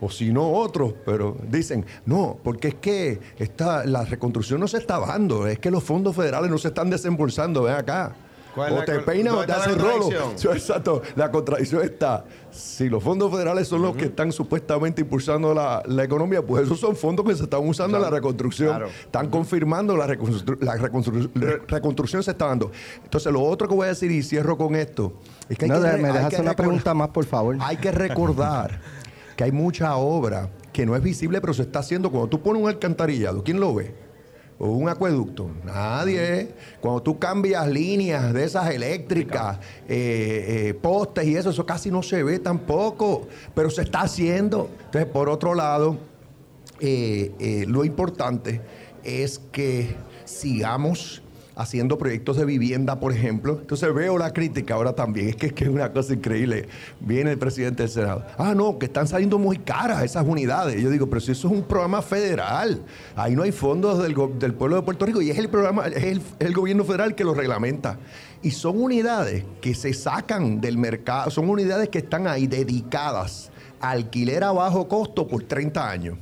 o 0.00 0.10
si 0.10 0.32
no 0.32 0.52
otros, 0.52 0.94
pero 1.04 1.36
dicen, 1.50 1.84
no, 2.06 2.38
porque 2.42 2.68
es 2.68 2.74
que 2.74 3.20
esta, 3.38 3.84
la 3.84 4.04
reconstrucción 4.04 4.60
no 4.60 4.68
se 4.68 4.78
está 4.78 4.98
dando, 4.98 5.46
es 5.46 5.58
que 5.58 5.70
los 5.70 5.82
fondos 5.82 6.14
federales 6.14 6.50
no 6.50 6.58
se 6.58 6.68
están 6.68 6.90
desembolsando, 6.90 7.62
ven 7.62 7.74
acá. 7.74 8.14
¿Cuál 8.54 8.72
es 8.74 8.80
O 8.80 8.84
te 8.84 8.98
peinas 9.00 9.34
o 9.34 9.44
te 9.44 9.52
haces 9.52 9.78
rolo. 9.78 10.08
Exacto, 10.52 11.02
la 11.16 11.30
contradicción 11.30 11.82
está. 11.82 12.24
Si 12.50 12.88
los 12.88 13.02
fondos 13.04 13.30
federales 13.30 13.68
son 13.68 13.82
los 13.82 13.94
que 13.94 14.06
están 14.06 14.32
supuestamente 14.32 15.02
impulsando 15.02 15.54
la, 15.54 15.82
la 15.86 16.02
economía, 16.04 16.42
pues 16.44 16.64
esos 16.64 16.80
son 16.80 16.96
fondos 16.96 17.24
que 17.26 17.34
se 17.36 17.44
están 17.44 17.66
usando 17.68 17.96
en 17.98 18.02
la 18.02 18.10
reconstrucción. 18.10 18.70
Claro. 18.70 18.86
Están 18.88 19.28
confirmando 19.28 19.96
la, 19.96 20.06
reconstru- 20.08 20.58
la 20.60 20.76
reconstru- 20.76 21.30
re- 21.34 21.62
reconstrucción 21.68 22.22
se 22.22 22.32
está 22.32 22.46
dando. 22.46 22.72
Entonces, 23.04 23.32
lo 23.32 23.42
otro 23.42 23.68
que 23.68 23.74
voy 23.74 23.84
a 23.84 23.88
decir 23.88 24.10
y 24.10 24.22
cierro 24.22 24.56
con 24.56 24.74
esto 24.74 25.12
es 25.48 25.56
que 25.58 25.66
hay 25.66 25.70
No, 25.70 25.80
que 25.80 25.96
me 25.98 26.08
dejas 26.08 26.24
hacer 26.26 26.40
una 26.40 26.56
pregunta 26.56 26.94
más, 26.94 27.08
por 27.10 27.26
favor. 27.26 27.56
hay 27.60 27.76
que 27.76 27.92
recordar 27.92 28.80
que 29.36 29.44
hay 29.44 29.52
mucha 29.52 29.94
obra 29.96 30.50
que 30.72 30.84
no 30.84 30.96
es 30.96 31.02
visible, 31.02 31.40
pero 31.40 31.52
se 31.54 31.62
está 31.62 31.78
haciendo. 31.80 32.10
Cuando 32.10 32.28
tú 32.28 32.40
pones 32.42 32.62
un 32.62 32.68
alcantarillado, 32.68 33.44
¿quién 33.44 33.60
lo 33.60 33.74
ve? 33.74 33.94
O 34.60 34.70
un 34.70 34.88
acueducto, 34.88 35.50
nadie. 35.64 36.52
Cuando 36.80 37.00
tú 37.00 37.18
cambias 37.18 37.68
líneas 37.68 38.32
de 38.34 38.44
esas 38.44 38.70
eléctricas, 38.70 39.58
eh, 39.88 40.68
eh, 40.68 40.74
postes 40.74 41.26
y 41.26 41.36
eso, 41.36 41.50
eso 41.50 41.64
casi 41.64 41.90
no 41.92 42.02
se 42.02 42.24
ve 42.24 42.40
tampoco, 42.40 43.28
pero 43.54 43.70
se 43.70 43.82
está 43.82 44.00
haciendo. 44.00 44.68
Entonces, 44.86 45.06
por 45.06 45.28
otro 45.28 45.54
lado, 45.54 45.98
eh, 46.80 47.64
lo 47.68 47.84
importante 47.84 48.60
es 49.04 49.38
que 49.52 49.94
sigamos 50.24 51.22
haciendo 51.58 51.98
proyectos 51.98 52.36
de 52.36 52.44
vivienda, 52.44 53.00
por 53.00 53.12
ejemplo. 53.12 53.58
Entonces 53.60 53.92
veo 53.92 54.16
la 54.16 54.32
crítica 54.32 54.74
ahora 54.74 54.94
también. 54.94 55.30
Es 55.30 55.36
que, 55.36 55.52
es 55.64 55.68
una 55.68 55.92
cosa 55.92 56.14
increíble. 56.14 56.68
Viene 57.00 57.32
el 57.32 57.38
presidente 57.38 57.82
del 57.82 57.90
Senado. 57.90 58.24
Ah, 58.38 58.54
no, 58.54 58.78
que 58.78 58.86
están 58.86 59.08
saliendo 59.08 59.38
muy 59.38 59.58
caras 59.58 60.04
esas 60.04 60.24
unidades. 60.24 60.80
Yo 60.80 60.88
digo, 60.88 61.08
pero 61.08 61.20
si 61.20 61.32
eso 61.32 61.48
es 61.48 61.54
un 61.54 61.64
programa 61.64 62.00
federal. 62.00 62.80
Ahí 63.16 63.34
no 63.34 63.42
hay 63.42 63.50
fondos 63.50 64.00
del, 64.00 64.14
pueblo 64.14 64.76
de 64.76 64.82
Puerto 64.82 65.04
Rico 65.04 65.20
y 65.20 65.30
es 65.30 65.38
el 65.38 65.48
programa, 65.48 65.88
es 65.88 66.20
el 66.38 66.54
gobierno 66.54 66.84
federal 66.84 67.16
que 67.16 67.24
lo 67.24 67.34
reglamenta. 67.34 67.98
Y 68.40 68.52
son 68.52 68.80
unidades 68.80 69.44
que 69.60 69.74
se 69.74 69.92
sacan 69.92 70.60
del 70.60 70.78
mercado, 70.78 71.28
son 71.30 71.50
unidades 71.50 71.88
que 71.88 71.98
están 71.98 72.28
ahí 72.28 72.46
dedicadas 72.46 73.50
a 73.80 73.90
alquiler 73.90 74.44
a 74.44 74.52
bajo 74.52 74.86
costo 74.86 75.26
por 75.26 75.42
30 75.42 75.90
años. 75.90 76.18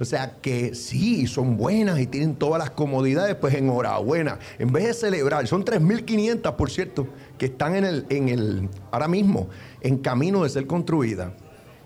O 0.00 0.04
sea 0.04 0.36
que 0.40 0.74
sí, 0.74 1.26
son 1.26 1.56
buenas 1.56 1.98
y 1.98 2.06
tienen 2.06 2.36
todas 2.36 2.58
las 2.58 2.70
comodidades, 2.70 3.34
pues 3.34 3.54
enhorabuena. 3.54 4.38
En 4.58 4.72
vez 4.72 4.86
de 4.86 4.94
celebrar, 4.94 5.46
son 5.46 5.64
3.500, 5.64 6.54
por 6.54 6.70
cierto, 6.70 7.08
que 7.36 7.46
están 7.46 7.74
en 7.74 7.84
el, 7.84 8.06
en 8.08 8.28
el, 8.28 8.68
ahora 8.90 9.08
mismo 9.08 9.48
en 9.80 9.98
camino 9.98 10.44
de 10.44 10.50
ser 10.50 10.66
construidas. 10.66 11.32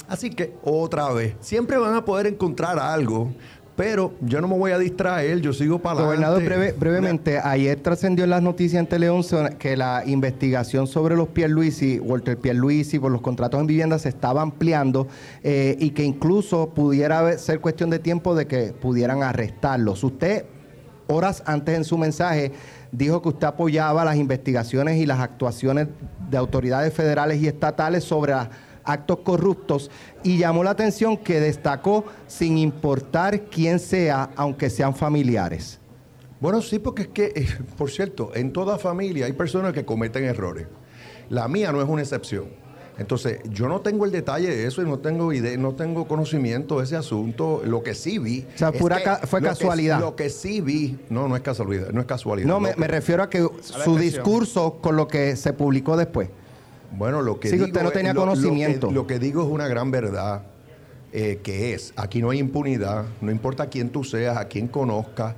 Así 0.08 0.30
que 0.30 0.54
otra 0.62 1.10
vez, 1.12 1.36
siempre 1.40 1.78
van 1.78 1.94
a 1.94 2.04
poder 2.04 2.26
encontrar 2.26 2.78
algo, 2.78 3.32
pero 3.82 4.12
yo 4.20 4.40
no 4.40 4.46
me 4.46 4.56
voy 4.56 4.70
a 4.70 4.78
distraer, 4.78 5.40
yo 5.40 5.52
sigo 5.52 5.80
para. 5.80 6.02
Gobernador, 6.02 6.40
breve- 6.44 6.72
brevemente, 6.72 7.40
ayer 7.40 7.80
trascendió 7.80 8.22
en 8.22 8.30
las 8.30 8.40
noticias 8.40 8.78
en 8.78 8.86
Teleón 8.86 9.24
que 9.58 9.76
la 9.76 10.04
investigación 10.06 10.86
sobre 10.86 11.16
los 11.16 11.26
Pierluisi, 11.30 11.98
Walter 11.98 12.38
Pierluisi, 12.38 13.00
por 13.00 13.10
los 13.10 13.20
contratos 13.22 13.60
en 13.60 13.66
vivienda 13.66 13.98
se 13.98 14.08
estaba 14.08 14.40
ampliando 14.40 15.08
eh, 15.42 15.76
y 15.80 15.90
que 15.90 16.04
incluso 16.04 16.68
pudiera 16.68 17.36
ser 17.38 17.58
cuestión 17.58 17.90
de 17.90 17.98
tiempo 17.98 18.36
de 18.36 18.46
que 18.46 18.72
pudieran 18.72 19.24
arrestarlos. 19.24 20.04
Usted, 20.04 20.44
horas 21.08 21.42
antes 21.44 21.76
en 21.76 21.82
su 21.82 21.98
mensaje, 21.98 22.52
dijo 22.92 23.20
que 23.20 23.30
usted 23.30 23.48
apoyaba 23.48 24.04
las 24.04 24.14
investigaciones 24.16 24.98
y 24.98 25.06
las 25.06 25.18
actuaciones 25.18 25.88
de 26.30 26.36
autoridades 26.36 26.94
federales 26.94 27.42
y 27.42 27.48
estatales 27.48 28.04
sobre 28.04 28.30
las 28.30 28.48
actos 28.84 29.18
corruptos 29.24 29.90
y 30.22 30.38
llamó 30.38 30.64
la 30.64 30.70
atención 30.70 31.16
que 31.16 31.40
destacó 31.40 32.04
sin 32.26 32.58
importar 32.58 33.42
quién 33.42 33.78
sea, 33.78 34.30
aunque 34.36 34.70
sean 34.70 34.94
familiares. 34.94 35.78
Bueno, 36.40 36.60
sí, 36.60 36.78
porque 36.78 37.02
es 37.02 37.08
que, 37.08 37.24
eh, 37.36 37.46
por 37.78 37.90
cierto, 37.90 38.32
en 38.34 38.52
toda 38.52 38.78
familia 38.78 39.26
hay 39.26 39.32
personas 39.32 39.72
que 39.72 39.84
cometen 39.84 40.24
errores. 40.24 40.66
La 41.30 41.46
mía 41.48 41.70
no 41.72 41.80
es 41.80 41.88
una 41.88 42.02
excepción. 42.02 42.46
Entonces, 42.98 43.40
yo 43.48 43.68
no 43.68 43.80
tengo 43.80 44.04
el 44.04 44.10
detalle 44.12 44.48
de 44.54 44.66
eso 44.66 44.82
y 44.82 44.84
no 44.84 44.98
tengo 44.98 45.32
idea, 45.32 45.56
no 45.56 45.74
tengo 45.74 46.06
conocimiento 46.06 46.78
de 46.78 46.84
ese 46.84 46.94
asunto. 46.96 47.62
Lo 47.64 47.82
que 47.82 47.94
sí 47.94 48.18
vi. 48.18 48.44
O 48.54 48.58
sea, 48.58 48.68
es 48.68 48.78
pura 48.78 48.98
que 48.98 49.04
ca- 49.04 49.20
fue 49.24 49.40
lo 49.40 49.44
que- 49.48 49.54
casualidad. 49.54 49.98
lo 50.00 50.14
que 50.14 50.28
sí 50.28 50.60
vi, 50.60 50.98
no, 51.08 51.26
no 51.26 51.34
es 51.36 51.42
casualidad, 51.42 51.88
no 51.90 52.00
es 52.02 52.06
casualidad. 52.06 52.46
No, 52.48 52.60
me, 52.60 52.74
que- 52.74 52.80
me 52.80 52.88
refiero 52.88 53.22
a 53.22 53.30
que 53.30 53.48
su 53.62 53.96
discurso 53.96 54.78
con 54.82 54.94
lo 54.96 55.08
que 55.08 55.36
se 55.36 55.52
publicó 55.54 55.96
después. 55.96 56.28
Bueno, 56.96 57.22
lo 57.22 57.40
que 57.40 57.48
Sí, 57.48 57.54
digo 57.54 57.66
usted 57.66 57.82
no 57.82 57.88
es- 57.88 57.94
tenía 57.94 58.12
lo- 58.12 58.20
que- 58.20 58.26
conocimiento. 58.28 58.90
Lo 58.90 59.06
que, 59.06 59.18
digo 59.18 59.42
es 59.42 59.48
una 59.48 59.66
gran 59.68 59.90
verdad, 59.90 60.42
eh, 61.12 61.40
que 61.42 61.74
es, 61.74 61.92
aquí 61.96 62.20
no 62.20 62.30
hay 62.30 62.38
impunidad, 62.38 63.04
no 63.20 63.30
importa 63.30 63.66
quién 63.66 63.90
tú 63.90 64.04
seas, 64.04 64.36
a 64.36 64.46
quién 64.48 64.68
conozcas, 64.68 65.34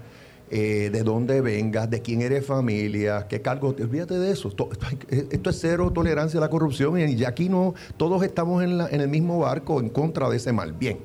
eh, 0.50 0.90
de 0.92 1.02
dónde 1.02 1.40
vengas, 1.40 1.88
de 1.90 2.00
quién 2.02 2.20
eres 2.22 2.44
familia, 2.46 3.26
qué 3.28 3.40
cargo, 3.40 3.68
olvídate 3.68 4.18
de 4.18 4.30
eso. 4.30 4.48
Esto, 4.48 4.68
esto 5.10 5.50
es 5.50 5.58
cero 5.60 5.90
tolerancia 5.92 6.38
a 6.38 6.42
la 6.42 6.50
corrupción 6.50 6.98
y 6.98 7.24
aquí 7.24 7.48
no, 7.48 7.74
todos 7.96 8.22
estamos 8.22 8.62
en, 8.62 8.78
la- 8.78 8.88
en 8.88 9.00
el 9.00 9.08
mismo 9.08 9.38
barco 9.38 9.80
en 9.80 9.88
contra 9.88 10.28
de 10.28 10.36
ese 10.36 10.52
mal. 10.52 10.72
Bien. 10.72 10.98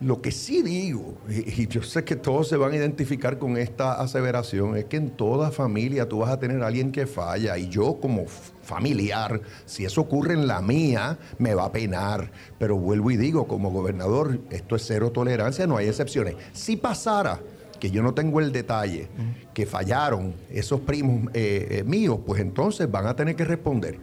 Lo 0.00 0.20
que 0.22 0.30
sí 0.30 0.62
digo, 0.62 1.16
y, 1.28 1.66
yo 1.66 1.82
sé 1.82 2.04
que 2.04 2.14
todos 2.16 2.48
se 2.48 2.56
van 2.56 2.72
a 2.72 2.76
identificar 2.76 3.36
con 3.38 3.56
esta 3.56 3.94
aseveración, 4.00 4.76
es 4.76 4.84
que 4.84 4.96
en 4.96 5.10
toda 5.10 5.50
familia 5.50 6.08
tú 6.08 6.18
vas 6.18 6.30
a 6.30 6.38
tener 6.38 6.62
a 6.62 6.68
alguien 6.68 6.92
que 6.92 7.06
falla 7.06 7.58
y 7.58 7.68
yo 7.68 7.98
como 8.00 8.24
familiar, 8.68 9.40
si 9.64 9.84
eso 9.84 10.02
ocurre 10.02 10.34
en 10.34 10.46
la 10.46 10.60
mía, 10.60 11.18
me 11.38 11.54
va 11.54 11.64
a 11.64 11.72
penar. 11.72 12.30
Pero 12.58 12.76
vuelvo 12.76 13.10
y 13.10 13.16
digo, 13.16 13.48
como 13.48 13.70
gobernador, 13.70 14.38
esto 14.50 14.76
es 14.76 14.84
cero 14.86 15.10
tolerancia, 15.10 15.66
no 15.66 15.78
hay 15.78 15.88
excepciones. 15.88 16.36
Si 16.52 16.76
pasara, 16.76 17.40
que 17.80 17.90
yo 17.90 18.02
no 18.02 18.12
tengo 18.12 18.40
el 18.40 18.52
detalle, 18.52 19.08
que 19.54 19.64
fallaron 19.64 20.34
esos 20.50 20.80
primos 20.80 21.30
eh, 21.32 21.78
eh, 21.78 21.84
míos, 21.84 22.18
pues 22.26 22.40
entonces 22.40 22.90
van 22.90 23.06
a 23.06 23.16
tener 23.16 23.36
que 23.36 23.44
responder. 23.44 23.98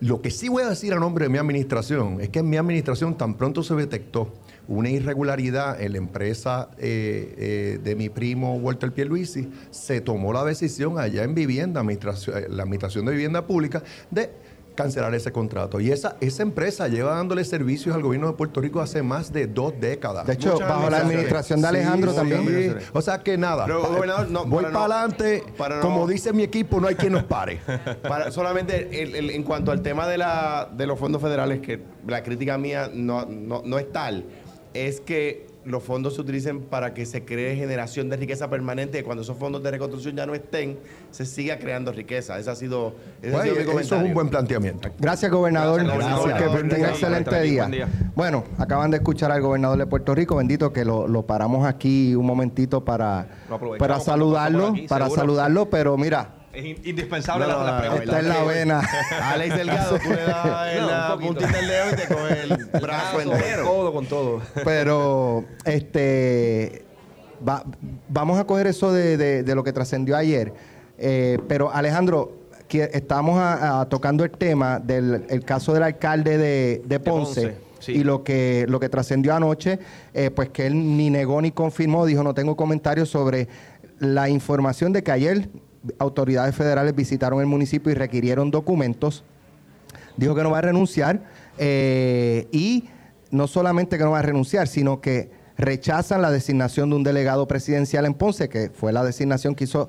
Lo 0.00 0.20
que 0.20 0.30
sí 0.30 0.48
voy 0.48 0.62
a 0.62 0.68
decir 0.68 0.92
a 0.92 0.98
nombre 0.98 1.24
de 1.24 1.28
mi 1.28 1.38
administración 1.38 2.20
es 2.20 2.28
que 2.28 2.40
en 2.40 2.50
mi 2.50 2.56
administración 2.56 3.16
tan 3.16 3.34
pronto 3.34 3.62
se 3.62 3.74
detectó 3.74 4.32
una 4.68 4.90
irregularidad 4.90 5.80
en 5.80 5.92
la 5.92 5.98
empresa 5.98 6.68
eh, 6.78 7.34
eh, 7.38 7.80
de 7.82 7.94
mi 7.96 8.08
primo 8.08 8.56
Walter 8.56 8.92
Pierluisi, 8.92 9.48
se 9.70 10.00
tomó 10.00 10.32
la 10.32 10.44
decisión 10.44 10.98
allá 10.98 11.22
en 11.22 11.34
vivienda, 11.34 11.80
administración, 11.80 12.36
eh, 12.38 12.46
la 12.50 12.64
administración 12.64 13.04
de 13.06 13.12
vivienda 13.12 13.46
pública, 13.46 13.82
de 14.10 14.30
cancelar 14.74 15.14
ese 15.14 15.32
contrato. 15.32 15.80
Y 15.80 15.90
esa, 15.90 16.16
esa 16.20 16.42
empresa 16.42 16.86
lleva 16.86 17.14
dándole 17.14 17.44
servicios 17.46 17.94
al 17.96 18.02
gobierno 18.02 18.26
de 18.26 18.34
Puerto 18.34 18.60
Rico 18.60 18.82
hace 18.82 19.02
más 19.02 19.32
de 19.32 19.46
dos 19.46 19.72
décadas. 19.80 20.26
De 20.26 20.34
hecho, 20.34 20.52
Muchas 20.52 20.68
bajo 20.68 20.90
la 20.90 20.98
administración 20.98 21.62
de 21.62 21.68
Alejandro 21.68 22.10
Sí, 22.10 22.16
también. 22.18 22.76
sí. 22.78 22.86
O 22.92 23.00
sea 23.00 23.22
que 23.22 23.38
nada. 23.38 23.64
Pero, 23.64 23.86
gobernador, 23.88 24.28
no, 24.30 24.44
voy 24.44 24.64
para 24.64 24.74
no- 24.74 24.78
para 24.80 24.94
adelante. 25.02 25.42
para 25.56 25.76
no- 25.76 25.80
Como 25.80 26.06
dice 26.06 26.34
mi 26.34 26.42
equipo, 26.42 26.78
no 26.78 26.88
hay 26.88 26.94
quien 26.94 27.14
nos 27.14 27.24
pare. 27.24 27.58
Para- 28.06 28.30
solamente 28.30 29.02
el- 29.02 29.14
el- 29.14 29.30
en 29.30 29.44
cuanto 29.44 29.70
al 29.72 29.80
tema 29.80 30.06
de, 30.06 30.18
la, 30.18 30.68
de 30.76 30.86
los 30.86 30.98
fondos 30.98 31.22
federales, 31.22 31.60
que 31.60 31.80
la 32.06 32.22
crítica 32.22 32.58
mía 32.58 32.90
no, 32.92 33.24
no, 33.24 33.62
no 33.64 33.78
es 33.78 33.90
tal, 33.90 34.26
es 34.76 35.00
que 35.00 35.46
los 35.64 35.82
fondos 35.82 36.14
se 36.14 36.20
utilicen 36.20 36.60
para 36.60 36.94
que 36.94 37.04
se 37.06 37.24
cree 37.24 37.56
generación 37.56 38.08
de 38.08 38.16
riqueza 38.16 38.48
permanente 38.48 39.00
y 39.00 39.02
cuando 39.02 39.22
esos 39.24 39.36
fondos 39.36 39.62
de 39.64 39.72
reconstrucción 39.72 40.14
ya 40.14 40.24
no 40.24 40.32
estén, 40.34 40.78
se 41.10 41.26
siga 41.26 41.58
creando 41.58 41.90
riqueza. 41.90 42.38
Ese 42.38 42.50
ha 42.50 42.54
sido, 42.54 42.94
ese 43.20 43.34
ha 43.34 43.40
Pues, 43.40 43.50
sido 43.52 43.74
mi 43.74 43.80
eso 43.80 43.96
es 43.96 44.02
un 44.04 44.14
buen 44.14 44.28
planteamiento. 44.28 44.88
Gracias, 45.00 45.30
gobernador. 45.30 45.82
Gracias, 45.82 46.18
gobernador. 46.18 46.62
Que 46.62 46.68
tenga 46.68 46.88
excelente 46.90 47.30
buen 47.30 47.70
día. 47.72 47.88
Bueno, 48.14 48.44
acaban 48.58 48.92
de 48.92 48.98
escuchar 48.98 49.32
al 49.32 49.40
gobernador 49.40 49.78
de 49.78 49.86
Puerto 49.86 50.14
Rico, 50.14 50.36
bendito 50.36 50.72
que 50.72 50.84
lo, 50.84 51.08
lo 51.08 51.26
paramos 51.26 51.66
aquí 51.66 52.14
un 52.14 52.26
momentito 52.26 52.84
para, 52.84 53.26
para 53.76 53.98
saludarlo, 53.98 54.68
aquí, 54.68 54.86
para 54.86 55.10
saludarlo, 55.10 55.68
pero 55.68 55.96
mira, 55.96 56.35
Es 56.56 56.64
in- 56.64 56.80
indispensable 56.84 57.44
No, 57.46 57.52
la, 57.52 57.58
no, 57.58 57.64
la 57.66 57.78
pregunta. 57.80 58.04
está 58.04 58.18
en 58.20 58.28
la 58.28 58.44
vena. 58.44 58.80
Alex 59.22 59.56
Delgado, 59.56 59.98
tú 59.98 60.08
le 60.10 60.22
das 60.22 60.72
en 60.74 60.80
No, 60.80 60.86
la 60.88 61.16
puntita 61.20 61.46
del 61.52 61.66
dedo 61.66 61.92
y 61.92 61.96
te 61.96 62.14
coge 62.14 62.42
el 62.42 62.80
brazo 62.80 63.20
entero. 63.20 63.62
Todo 63.64 63.92
con 63.92 64.06
todo. 64.06 64.40
Pero, 64.64 65.44
este, 65.64 66.84
va- 67.46 67.62
vamos 68.08 68.38
a 68.38 68.44
coger 68.44 68.66
eso 68.68 68.92
de, 68.92 69.16
de- 69.16 69.42
de 69.42 69.54
lo 69.54 69.62
que 69.64 69.72
trascendió 69.72 70.16
ayer. 70.16 70.52
Eh, 70.98 71.38
pero, 71.46 71.70
Alejandro, 71.72 72.32
que 72.68 72.88
estamos 72.94 73.38
a- 73.38 73.80
a- 73.82 73.88
tocando 73.88 74.24
el 74.24 74.30
tema 74.30 74.78
del 74.78 75.26
el 75.28 75.44
caso 75.44 75.74
del 75.74 75.82
alcalde 75.82 76.38
de, 76.38 76.82
de 76.86 77.00
Ponce. 77.00 77.42
Ponce, 77.42 77.56
sí. 77.80 77.92
Y 77.92 78.02
lo 78.04 78.24
que, 78.24 78.64
lo 78.68 78.80
que 78.80 78.88
trascendió 78.88 79.34
anoche, 79.34 79.78
eh, 80.14 80.30
pues 80.30 80.48
que 80.48 80.66
él 80.66 80.96
ni 80.96 81.10
negó 81.10 81.40
ni 81.42 81.50
confirmó, 81.52 82.06
dijo, 82.06 82.22
no 82.22 82.32
tengo 82.34 82.56
comentarios 82.56 83.10
sobre 83.10 83.46
la 83.98 84.28
información 84.28 84.92
de 84.92 85.02
que 85.02 85.10
ayer 85.12 85.48
autoridades 85.98 86.54
federales 86.54 86.94
visitaron 86.94 87.40
el 87.40 87.46
municipio 87.46 87.90
y 87.92 87.94
requirieron 87.94 88.50
documentos 88.50 89.24
dijo 90.16 90.34
que 90.34 90.42
no 90.42 90.50
va 90.50 90.58
a 90.58 90.62
renunciar 90.62 91.20
eh, 91.58 92.48
y 92.52 92.84
no 93.30 93.46
solamente 93.46 93.98
que 93.98 94.04
no 94.04 94.12
va 94.12 94.20
a 94.20 94.22
renunciar, 94.22 94.68
sino 94.68 95.00
que 95.00 95.30
rechazan 95.58 96.22
la 96.22 96.30
designación 96.30 96.90
de 96.90 96.96
un 96.96 97.02
delegado 97.02 97.46
presidencial 97.48 98.06
en 98.06 98.14
Ponce, 98.14 98.48
que 98.48 98.70
fue 98.70 98.92
la 98.92 99.04
designación 99.04 99.54
que 99.54 99.64
hizo 99.64 99.88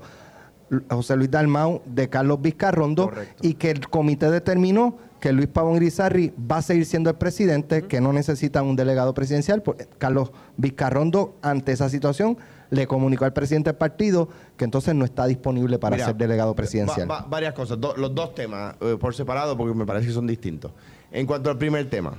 José 0.90 1.16
Luis 1.16 1.30
Dalmau 1.30 1.82
de 1.86 2.08
Carlos 2.08 2.40
Vizcarrondo, 2.42 3.10
Correcto. 3.10 3.46
y 3.46 3.54
que 3.54 3.70
el 3.70 3.88
comité 3.88 4.30
determinó 4.30 4.96
que 5.20 5.32
Luis 5.32 5.48
Pavón 5.48 5.76
Irizarri 5.76 6.32
va 6.38 6.58
a 6.58 6.62
seguir 6.62 6.86
siendo 6.86 7.10
el 7.10 7.16
presidente, 7.16 7.82
que 7.82 8.00
no 8.00 8.12
necesitan 8.12 8.66
un 8.66 8.76
delegado 8.76 9.14
presidencial. 9.14 9.62
Carlos 9.98 10.30
Vizcarrondo, 10.56 11.36
ante 11.42 11.72
esa 11.72 11.88
situación, 11.88 12.38
le 12.70 12.86
comunicó 12.86 13.24
al 13.24 13.32
presidente 13.32 13.70
del 13.70 13.76
partido 13.78 14.28
que 14.56 14.64
entonces 14.64 14.94
no 14.94 15.04
está 15.04 15.26
disponible 15.26 15.78
para 15.78 15.96
Mira, 15.96 16.06
ser 16.06 16.16
delegado 16.16 16.54
presidencial. 16.54 17.10
va- 17.10 17.20
va- 17.22 17.26
varias 17.26 17.54
cosas, 17.54 17.80
do- 17.80 17.96
los 17.96 18.14
dos 18.14 18.34
temas 18.34 18.76
eh, 18.80 18.96
por 19.00 19.14
separado 19.14 19.56
porque 19.56 19.74
me 19.74 19.86
parece 19.86 20.06
que 20.08 20.12
son 20.12 20.26
distintos. 20.26 20.72
En 21.10 21.26
cuanto 21.26 21.48
al 21.50 21.56
primer 21.58 21.88
tema, 21.88 22.18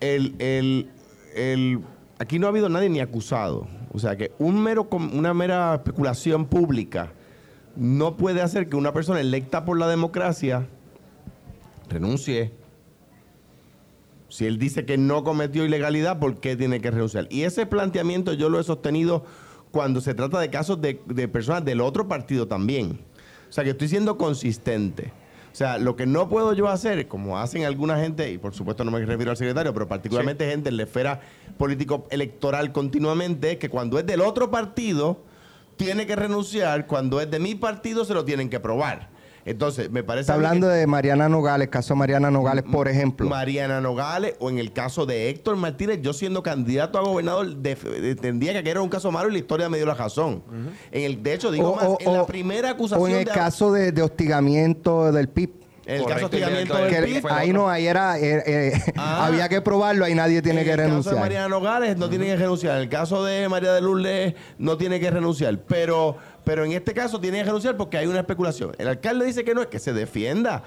el, 0.00 0.34
el- 0.38 0.90
el- 1.34 1.80
aquí 2.18 2.38
no 2.38 2.46
ha 2.46 2.50
habido 2.50 2.68
nadie 2.68 2.88
ni 2.88 3.00
acusado. 3.00 3.66
O 3.92 3.98
sea 3.98 4.16
que 4.16 4.32
un 4.38 4.62
mero, 4.62 4.86
una 4.92 5.34
mera 5.34 5.74
especulación 5.74 6.46
pública 6.46 7.10
no 7.74 8.16
puede 8.16 8.42
hacer 8.42 8.68
que 8.68 8.76
una 8.76 8.92
persona 8.92 9.20
electa 9.20 9.64
por 9.64 9.78
la 9.78 9.88
democracia 9.88 10.66
renuncie. 11.88 12.52
Si 14.28 14.46
él 14.46 14.58
dice 14.58 14.84
que 14.84 14.98
no 14.98 15.24
cometió 15.24 15.64
ilegalidad, 15.64 16.18
¿por 16.18 16.38
qué 16.38 16.54
tiene 16.54 16.80
que 16.80 16.90
renunciar? 16.90 17.26
Y 17.30 17.42
ese 17.44 17.64
planteamiento 17.64 18.34
yo 18.34 18.50
lo 18.50 18.60
he 18.60 18.64
sostenido 18.64 19.24
cuando 19.70 20.00
se 20.00 20.14
trata 20.14 20.40
de 20.40 20.50
casos 20.50 20.80
de, 20.80 21.00
de 21.06 21.28
personas 21.28 21.64
del 21.64 21.80
otro 21.80 22.08
partido 22.08 22.46
también. 22.46 23.00
O 23.48 23.52
sea, 23.52 23.64
que 23.64 23.70
estoy 23.70 23.88
siendo 23.88 24.18
consistente. 24.18 25.12
O 25.52 25.56
sea, 25.58 25.78
lo 25.78 25.96
que 25.96 26.06
no 26.06 26.28
puedo 26.28 26.52
yo 26.52 26.68
hacer, 26.68 27.08
como 27.08 27.38
hacen 27.38 27.64
alguna 27.64 27.98
gente, 27.98 28.30
y 28.30 28.38
por 28.38 28.54
supuesto 28.54 28.84
no 28.84 28.90
me 28.90 29.04
refiero 29.04 29.30
al 29.30 29.36
secretario, 29.36 29.72
pero 29.72 29.88
particularmente 29.88 30.48
gente 30.48 30.68
en 30.68 30.76
la 30.76 30.84
esfera 30.84 31.20
político-electoral 31.56 32.70
continuamente, 32.70 33.52
es 33.52 33.58
que 33.58 33.68
cuando 33.68 33.98
es 33.98 34.06
del 34.06 34.20
otro 34.20 34.50
partido, 34.50 35.18
tiene 35.76 36.06
que 36.06 36.14
renunciar, 36.14 36.86
cuando 36.86 37.20
es 37.20 37.30
de 37.30 37.40
mi 37.40 37.54
partido, 37.54 38.04
se 38.04 38.14
lo 38.14 38.24
tienen 38.24 38.50
que 38.50 38.60
probar. 38.60 39.08
Entonces, 39.50 39.90
me 39.90 40.02
parece... 40.02 40.22
Está 40.22 40.34
que- 40.34 40.36
hablando 40.46 40.68
de 40.68 40.86
Mariana 40.86 41.28
Nogales, 41.28 41.68
caso 41.68 41.96
Mariana 41.96 42.30
Nogales, 42.30 42.64
por 42.70 42.86
ejemplo. 42.88 43.28
Mariana 43.28 43.80
Nogales 43.80 44.34
o 44.40 44.50
en 44.50 44.58
el 44.58 44.72
caso 44.72 45.06
de 45.06 45.30
Héctor 45.30 45.56
Martínez, 45.56 46.00
yo 46.02 46.12
siendo 46.12 46.42
candidato 46.42 46.98
a 46.98 47.02
gobernador 47.02 47.46
entendía 47.64 48.62
que 48.62 48.70
era 48.70 48.80
un 48.82 48.88
caso 48.88 49.10
malo 49.10 49.28
y 49.28 49.32
la 49.32 49.38
historia 49.38 49.68
me 49.68 49.78
dio 49.78 49.86
la 49.86 49.94
razón. 49.94 50.42
en 50.92 51.02
el, 51.04 51.22
de 51.22 51.34
hecho, 51.34 51.50
digo 51.50 51.70
O- 51.70 51.76
más, 51.76 51.84
o- 51.86 51.98
en 52.00 52.12
la 52.12 52.26
primera 52.26 52.70
acusación 52.70 53.02
O 53.02 53.08
en 53.08 53.20
el 53.20 53.24
de- 53.24 53.30
caso 53.32 53.72
de, 53.72 53.92
de 53.92 54.02
hostigamiento 54.02 55.10
del 55.12 55.28
PIB. 55.28 55.50
en 55.86 55.94
el 55.94 56.04
caso 56.04 56.08
de 56.08 56.22
Correcto, 56.22 56.26
hostigamiento 56.26 56.78
el- 56.78 56.84
del 56.92 57.04
Que 57.04 57.12
PIB, 57.20 57.26
ahí 57.32 57.48
otro. 57.50 57.62
no, 57.62 57.70
ahí 57.70 57.86
era, 57.86 58.18
eh, 58.18 58.42
eh, 58.46 58.72
Ah. 58.96 59.24
había 59.26 59.48
que 59.48 59.60
probarlo, 59.62 60.04
ahí 60.04 60.14
nadie 60.14 60.42
tiene 60.42 60.60
en 60.60 60.66
que 60.66 60.72
el 60.72 60.76
caso 60.76 60.82
de 60.84 60.88
renunciar. 60.90 61.18
Mariana 61.20 61.48
Nogales 61.48 61.96
no 61.96 62.10
tiene 62.10 62.26
que 62.26 62.36
renunciar. 62.36 62.76
En 62.76 62.82
el 62.82 62.88
caso 62.90 63.24
de 63.24 63.48
María 63.48 63.72
de 63.72 63.80
Lourdes 63.80 64.34
no 64.58 64.76
tiene 64.76 65.00
que 65.00 65.10
renunciar. 65.10 65.58
Pero, 65.66 66.16
pero 66.48 66.64
en 66.64 66.72
este 66.72 66.94
caso 66.94 67.20
tiene 67.20 67.36
que 67.36 67.44
renunciar 67.44 67.76
porque 67.76 67.98
hay 67.98 68.06
una 68.06 68.20
especulación. 68.20 68.72
El 68.78 68.88
alcalde 68.88 69.26
dice 69.26 69.44
que 69.44 69.54
no, 69.54 69.60
es 69.60 69.66
que 69.66 69.78
se 69.78 69.92
defienda. 69.92 70.62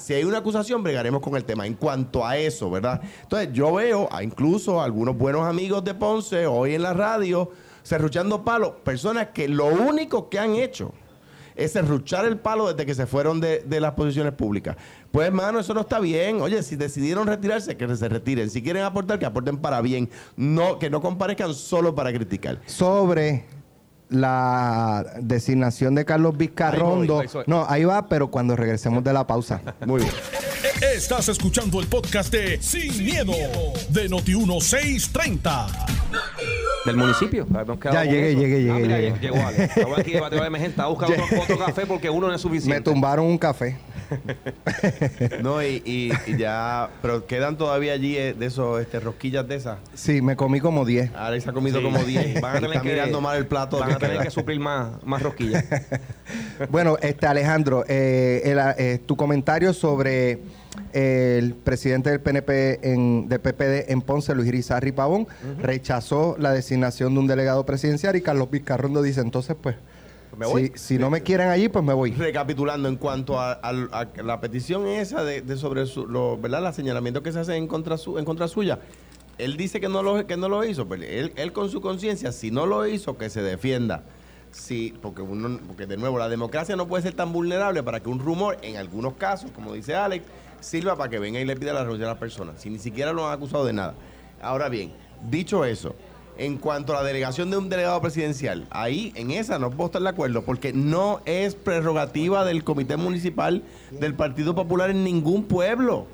Si 0.00 0.12
hay 0.12 0.24
una 0.24 0.38
acusación, 0.38 0.82
bregaremos 0.82 1.20
con 1.20 1.36
el 1.36 1.44
tema. 1.44 1.68
En 1.68 1.74
cuanto 1.74 2.26
a 2.26 2.36
eso, 2.36 2.68
¿verdad? 2.68 3.00
Entonces, 3.22 3.50
yo 3.52 3.72
veo 3.74 4.08
a 4.10 4.24
incluso 4.24 4.82
algunos 4.82 5.16
buenos 5.16 5.46
amigos 5.46 5.84
de 5.84 5.94
Ponce 5.94 6.48
hoy 6.48 6.74
en 6.74 6.82
la 6.82 6.94
radio 6.94 7.48
serruchando 7.84 8.44
palos, 8.44 8.72
personas 8.82 9.28
que 9.28 9.46
lo 9.46 9.66
único 9.66 10.28
que 10.28 10.40
han 10.40 10.56
hecho 10.56 10.92
es 11.54 11.74
serruchar 11.74 12.24
el 12.24 12.40
palo 12.40 12.72
desde 12.72 12.84
que 12.84 12.96
se 12.96 13.06
fueron 13.06 13.40
de, 13.40 13.60
de 13.60 13.78
las 13.78 13.92
posiciones 13.92 14.32
públicas. 14.32 14.76
Pues, 15.12 15.28
hermano, 15.28 15.60
eso 15.60 15.72
no 15.74 15.82
está 15.82 16.00
bien. 16.00 16.40
Oye, 16.40 16.60
si 16.64 16.74
decidieron 16.74 17.28
retirarse, 17.28 17.76
que 17.76 17.94
se 17.94 18.08
retiren. 18.08 18.50
Si 18.50 18.64
quieren 18.64 18.82
aportar, 18.82 19.20
que 19.20 19.26
aporten 19.26 19.58
para 19.58 19.80
bien. 19.80 20.10
No, 20.34 20.80
que 20.80 20.90
no 20.90 21.00
comparezcan 21.00 21.54
solo 21.54 21.94
para 21.94 22.12
criticar. 22.12 22.58
Sobre 22.66 23.59
la 24.10 25.04
designación 25.20 25.94
de 25.94 26.04
Carlos 26.04 26.36
Vizcarrondo. 26.36 27.20
Ahí 27.20 27.26
voy, 27.26 27.26
ahí 27.26 27.32
voy. 27.32 27.44
No, 27.46 27.66
ahí 27.68 27.84
va, 27.84 28.08
pero 28.08 28.30
cuando 28.30 28.56
regresemos 28.56 29.02
de 29.04 29.12
la 29.12 29.26
pausa. 29.26 29.60
Muy 29.86 30.02
bien. 30.02 30.12
Estás 30.94 31.28
escuchando 31.28 31.80
el 31.80 31.86
podcast 31.86 32.32
de 32.32 32.60
Sin, 32.62 33.04
miedo, 33.04 33.32
de 33.90 34.08
Noti1630. 34.10 35.66
Del 36.86 36.96
municipio. 36.96 37.46
Ya 37.92 38.04
llegué, 38.04 38.32
eso. 38.32 38.40
llegué, 38.40 38.54
Ah, 38.56 38.58
llegué, 38.58 38.86
mira, 38.86 38.98
llegué. 38.98 39.18
Llegó 39.20 39.46
Ale. 39.46 39.64
Estaba 39.64 39.98
aquí 39.98 40.12
de 40.12 40.20
de 40.20 40.36
emergencia. 40.46 40.68
Estaba 40.68 40.88
buscando 40.88 41.14
otro, 41.42 41.58
café 41.58 41.86
porque 41.86 42.08
uno 42.10 42.26
no 42.28 42.34
es 42.34 42.42
Me 42.44 42.50
suficiente. 42.50 42.80
tumbaron 42.82 43.26
un 43.26 43.38
café. 43.38 43.76
no, 45.42 45.62
y, 45.62 45.82
y- 45.84 46.12
y 46.26 46.36
ya, 46.36 46.90
pero 47.02 47.26
quedan 47.26 47.56
todavía 47.56 47.92
allí 47.92 48.16
eh, 48.16 48.34
de 48.34 48.46
esos 48.46 48.80
este, 48.80 49.00
rosquillas 49.00 49.46
de 49.48 49.56
esas. 49.56 49.78
Sí, 49.94 50.20
me 50.22 50.36
comí 50.36 50.60
como 50.60 50.84
10. 50.84 51.12
Ahora 51.14 51.40
se 51.40 51.48
ha 51.48 51.52
comido 51.52 51.78
Sí. 51.78 51.84
como 51.84 51.98
10. 52.02 52.40
Van 52.40 52.52
a 52.56 52.60
tener 52.60 52.70
Está 52.76 52.82
que- 52.82 52.88
mirando 52.90 53.20
mal 53.20 53.36
el 53.38 53.46
plato. 53.46 53.78
Van 53.78 53.92
a 53.92 53.98
tener 53.98 54.18
que 54.20 54.30
suplir 54.30 54.60
más, 54.60 55.02
más 55.04 55.22
rosquillas. 55.22 55.64
Bueno, 56.70 56.96
este 57.00 57.26
Alejandro, 57.26 57.84
eh, 57.88 58.42
el- 58.44 58.58
eh, 58.76 59.00
tu 59.04 59.16
comentario 59.16 59.72
sobre 59.72 60.40
el 60.92 61.54
presidente 61.54 62.10
del 62.10 62.20
PNP 62.20 62.80
en, 62.92 63.28
del 63.28 63.40
PPD 63.40 63.90
en 63.90 64.02
Ponce, 64.02 64.34
Luis 64.34 64.48
Irizarry 64.48 64.92
Pavón, 64.92 65.26
rechazó 65.60 66.36
la 66.38 66.52
designación 66.52 67.14
de 67.14 67.20
un 67.20 67.26
delegado 67.26 67.64
presidencial 67.64 68.14
y 68.16 68.20
Carlos 68.20 68.50
Vizcarrondo 68.50 69.00
dice, 69.02 69.20
entonces 69.22 69.56
pues, 69.60 69.76
¿Me 70.40 70.46
voy? 70.46 70.72
si, 70.74 70.78
si 70.94 70.98
no 70.98 71.10
me 71.10 71.22
quieren 71.22 71.48
allí, 71.48 71.68
pues 71.68 71.84
me 71.84 71.92
voy. 71.92 72.12
Recapitulando, 72.12 72.88
en 72.88 72.96
cuanto 72.96 73.38
a, 73.38 73.52
a- 73.52 73.68
a 73.92 74.22
la 74.22 74.40
petición 74.40 74.86
esa 74.88 75.22
de, 75.22 75.42
de 75.42 75.56
sobre 75.58 75.84
su, 75.84 76.06
lo, 76.06 76.38
¿verdad? 76.38 76.62
los 76.62 76.74
señalamientos 76.74 77.22
que 77.22 77.30
se 77.30 77.40
hacen 77.40 77.56
en 77.56 77.66
contra, 77.66 77.98
su, 77.98 78.18
en 78.18 78.24
contra 78.24 78.48
suya, 78.48 78.78
él 79.36 79.58
dice 79.58 79.80
que 79.80 79.88
no 79.90 80.02
lo, 80.02 80.26
que 80.26 80.38
no 80.38 80.48
lo 80.48 80.64
hizo. 80.64 80.88
Pues 80.88 81.02
él, 81.02 81.34
él 81.36 81.52
con 81.52 81.68
su 81.68 81.82
conciencia, 81.82 82.32
si 82.32 82.50
no 82.50 82.64
lo 82.64 82.86
hizo, 82.86 83.18
que 83.18 83.28
se 83.28 83.42
defienda. 83.42 84.02
Sí, 84.50 84.94
porque, 85.02 85.20
uno, 85.20 85.60
porque 85.66 85.86
de 85.86 85.98
nuevo, 85.98 86.18
la 86.18 86.30
democracia 86.30 86.74
no 86.74 86.88
puede 86.88 87.02
ser 87.02 87.12
tan 87.12 87.32
vulnerable 87.34 87.82
para 87.82 88.00
que 88.00 88.08
un 88.08 88.18
rumor, 88.18 88.56
en 88.62 88.78
algunos 88.78 89.14
casos, 89.14 89.50
como 89.50 89.74
dice 89.74 89.94
Alex, 89.94 90.24
sirva 90.60 90.96
para 90.96 91.10
que 91.10 91.18
venga 91.18 91.38
y 91.38 91.44
le 91.44 91.54
pida 91.54 91.72
la 91.74 91.82
renuncia 91.84 92.06
a 92.06 92.10
las 92.10 92.18
personas, 92.18 92.60
si 92.62 92.70
ni 92.70 92.78
siquiera 92.78 93.12
lo 93.12 93.26
han 93.28 93.34
acusado 93.34 93.64
de 93.66 93.74
nada. 93.74 93.94
Ahora 94.42 94.68
bien, 94.70 94.92
dicho 95.28 95.64
eso, 95.66 95.94
en 96.40 96.56
cuanto 96.56 96.94
a 96.96 97.02
la 97.02 97.06
delegación 97.06 97.50
de 97.50 97.58
un 97.58 97.68
delegado 97.68 98.00
presidencial, 98.00 98.66
ahí 98.70 99.12
en 99.14 99.30
esa 99.30 99.58
no 99.58 99.70
puedo 99.70 99.88
estar 99.88 100.00
de 100.00 100.08
acuerdo, 100.08 100.42
porque 100.42 100.72
no 100.72 101.20
es 101.26 101.54
prerrogativa 101.54 102.46
del 102.46 102.64
Comité 102.64 102.96
Municipal 102.96 103.62
del 103.90 104.14
Partido 104.14 104.54
Popular 104.54 104.88
en 104.88 105.04
ningún 105.04 105.44
pueblo. 105.44 106.06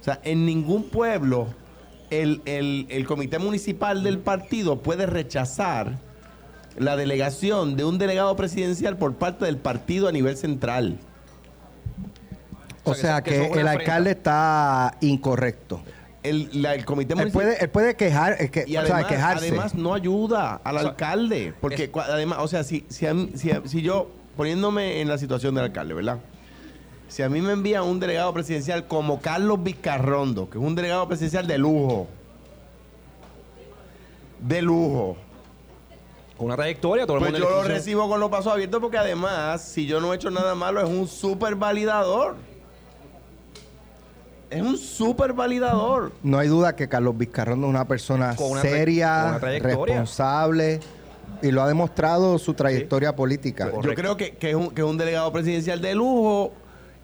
O 0.00 0.04
sea, 0.04 0.20
en 0.24 0.44
ningún 0.44 0.90
pueblo 0.90 1.46
el, 2.10 2.42
el- 2.44 2.86
el 2.90 3.06
Comité 3.06 3.38
Municipal 3.38 4.02
del 4.02 4.18
partido 4.18 4.80
puede 4.82 5.06
rechazar 5.06 5.96
la 6.76 6.96
delegación 6.96 7.76
de 7.76 7.84
un 7.84 7.98
delegado 7.98 8.34
presidencial 8.34 8.96
por 8.96 9.14
parte 9.14 9.44
del 9.44 9.58
partido 9.58 10.08
a 10.08 10.12
nivel 10.12 10.36
central. 10.36 10.98
O 12.82 12.94
sea, 12.94 13.22
que 13.22 13.36
el 13.36 13.44
afrenta. 13.52 13.70
alcalde 13.70 14.10
está 14.10 14.96
incorrecto. 15.00 15.80
El, 16.24 16.62
la- 16.62 16.74
el 16.74 16.84
Comité 16.86 17.12
Él 17.12 17.18
Municipal... 17.18 17.44
puede, 17.46 17.62
él 17.62 17.68
puede 17.70 17.96
quejar, 17.96 18.36
es 18.40 18.50
que, 18.50 18.64
Y 18.66 18.76
o 18.78 18.84
sea, 18.86 18.94
además, 18.96 19.04
quejarse. 19.12 19.48
además 19.48 19.74
no 19.74 19.92
ayuda 19.94 20.60
al 20.64 20.76
O 20.76 20.80
sea, 20.80 20.88
alcalde. 20.88 21.52
Porque 21.60 21.84
es- 21.84 21.92
cua- 21.92 22.06
además, 22.08 22.38
o 22.40 22.48
sea, 22.48 22.64
si, 22.64 22.84
si, 22.88 23.06
a 23.06 23.12
mí- 23.14 23.30
si, 23.36 23.50
a- 23.50 23.60
si 23.66 23.82
yo, 23.82 24.08
poniéndome 24.36 25.02
en 25.02 25.08
la 25.08 25.18
situación 25.18 25.54
del 25.54 25.64
alcalde, 25.64 25.92
¿verdad? 25.94 26.18
Si 27.08 27.22
a 27.22 27.28
mí 27.28 27.42
me 27.42 27.52
envían 27.52 27.82
un 27.84 28.00
delegado 28.00 28.32
presidencial 28.32 28.88
como 28.88 29.20
Carlos 29.20 29.62
Vizcarrondo, 29.62 30.48
que 30.48 30.56
es 30.58 30.64
un 30.64 30.74
delegado 30.74 31.06
presidencial 31.06 31.46
de 31.46 31.58
lujo, 31.58 32.08
de 34.40 34.62
lujo, 34.62 35.16
Con 36.38 36.46
una 36.46 36.56
trayectoria, 36.56 37.06
todo 37.06 37.18
el 37.18 37.20
pues 37.22 37.32
mundo 37.32 37.46
yo 37.48 37.54
lo 37.62 37.68
recibo 37.68 38.08
con 38.08 38.18
los 38.18 38.30
pasos 38.30 38.52
abiertos 38.52 38.80
porque 38.80 38.98
además, 38.98 39.62
si 39.62 39.86
yo 39.86 40.00
no 40.00 40.12
he 40.12 40.16
hecho 40.16 40.30
nada 40.30 40.54
malo, 40.54 40.80
es 40.80 40.88
un 40.88 41.06
super 41.06 41.54
validador. 41.54 42.36
Es 44.50 44.62
un 44.62 44.76
super 44.78 45.32
validador. 45.32 46.12
No 46.22 46.38
hay 46.38 46.48
duda 46.48 46.76
que 46.76 46.88
Carlos 46.88 47.16
Vizcarrondo 47.18 47.66
es 47.66 47.70
una 47.70 47.86
persona 47.86 48.36
Con 48.36 48.52
una 48.52 48.60
tra- 48.60 48.62
con 48.62 48.70
seria, 48.70 49.24
una 49.28 49.38
responsable 49.58 50.80
y 51.42 51.50
lo 51.50 51.62
ha 51.62 51.68
demostrado 51.68 52.38
su 52.38 52.54
trayectoria 52.54 53.14
política. 53.16 53.70
Yo 53.82 53.94
creo 53.94 54.16
que, 54.16 54.36
que 54.36 54.50
es 54.50 54.56
un, 54.56 54.70
que 54.70 54.82
es 54.82 54.86
un 54.86 54.96
delegado 54.96 55.32
presidencial 55.32 55.80
de 55.80 55.94
lujo 55.94 56.52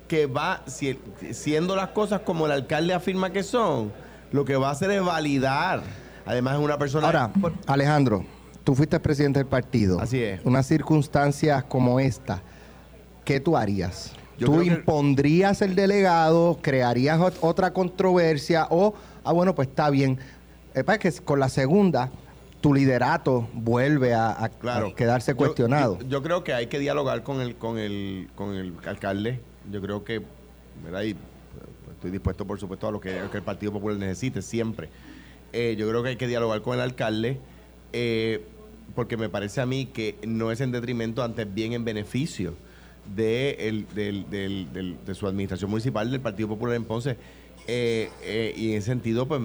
que 0.08 0.26
va, 0.26 0.62
si- 0.66 0.98
siendo 1.32 1.76
las 1.76 1.88
cosas 1.88 2.20
como 2.20 2.46
el 2.46 2.52
alcalde 2.52 2.94
afirma 2.94 3.30
que 3.32 3.42
son, 3.42 3.92
lo 4.32 4.44
que 4.44 4.56
va 4.56 4.68
a 4.68 4.72
hacer 4.72 4.90
es 4.92 5.04
validar. 5.04 5.82
Además 6.26 6.54
es 6.58 6.60
una 6.64 6.78
persona... 6.78 7.06
Ahora, 7.06 7.30
Alejandro, 7.66 8.24
tú 8.62 8.74
fuiste 8.74 8.98
presidente 9.00 9.40
del 9.40 9.48
partido. 9.48 10.00
Así 10.00 10.22
es. 10.22 10.40
Unas 10.44 10.66
circunstancias 10.66 11.64
como 11.64 11.98
esta, 11.98 12.40
¿qué 13.24 13.40
tú 13.40 13.56
harías? 13.56 14.12
Yo 14.40 14.46
¿Tú 14.46 14.60
que- 14.60 14.64
impondrías 14.68 15.60
el 15.60 15.74
delegado, 15.74 16.58
crearías 16.62 17.20
ot- 17.20 17.36
otra 17.42 17.74
controversia 17.74 18.66
o, 18.70 18.94
ah, 19.22 19.32
bueno, 19.32 19.54
pues 19.54 19.68
está 19.68 19.90
bien? 19.90 20.18
Es 20.72 20.82
para 20.82 20.98
que 20.98 21.12
con 21.12 21.38
la 21.38 21.50
segunda, 21.50 22.10
tu 22.62 22.72
liderato 22.72 23.46
vuelve 23.52 24.14
a, 24.14 24.30
a- 24.30 24.48
Claro. 24.48 24.86
a 24.88 24.94
quedarse 24.94 25.34
cuestionado. 25.34 25.98
Yo, 26.00 26.06
yo 26.08 26.22
creo 26.22 26.42
que 26.42 26.54
hay 26.54 26.68
que 26.68 26.78
dialogar 26.78 27.22
con 27.22 27.42
el, 27.42 27.56
con 27.56 27.76
el, 27.78 28.30
con 28.34 28.54
el 28.54 28.72
alcalde. 28.86 29.40
Yo 29.70 29.82
creo 29.82 30.04
que, 30.04 30.22
¿verdad? 30.82 31.02
Y, 31.02 31.12
pues, 31.14 31.96
estoy 31.96 32.10
dispuesto, 32.10 32.46
por 32.46 32.58
supuesto, 32.58 32.88
a 32.88 32.92
lo 32.92 32.98
que, 33.00 33.20
que 33.30 33.36
el 33.36 33.42
Partido 33.42 33.72
Popular 33.72 33.98
necesite 33.98 34.40
siempre. 34.40 34.88
Eh, 35.52 35.76
yo 35.78 35.86
creo 35.86 36.02
que 36.02 36.10
hay 36.10 36.16
que 36.16 36.26
dialogar 36.28 36.62
con 36.62 36.72
el 36.76 36.80
alcalde, 36.80 37.38
eh, 37.92 38.42
porque 38.94 39.18
me 39.18 39.28
parece 39.28 39.60
a 39.60 39.66
mí 39.66 39.84
que 39.84 40.16
no 40.26 40.50
es 40.50 40.62
en 40.62 40.72
detrimento, 40.72 41.22
antes 41.22 41.52
bien 41.52 41.74
en 41.74 41.84
beneficio 41.84 42.54
de, 43.14 43.50
el- 43.68 43.86
del- 43.94 44.30
del- 44.30 44.96
de 45.04 45.14
su 45.14 45.26
administración 45.26 45.70
municipal 45.70 46.10
del 46.10 46.20
Partido 46.20 46.48
Popular 46.48 46.76
en 46.76 46.84
Ponce. 46.84 47.16
Eh, 47.66 48.10
eh, 48.22 48.54
y 48.56 48.70
en 48.72 48.78
ese 48.78 48.86
sentido, 48.86 49.26
pues 49.28 49.40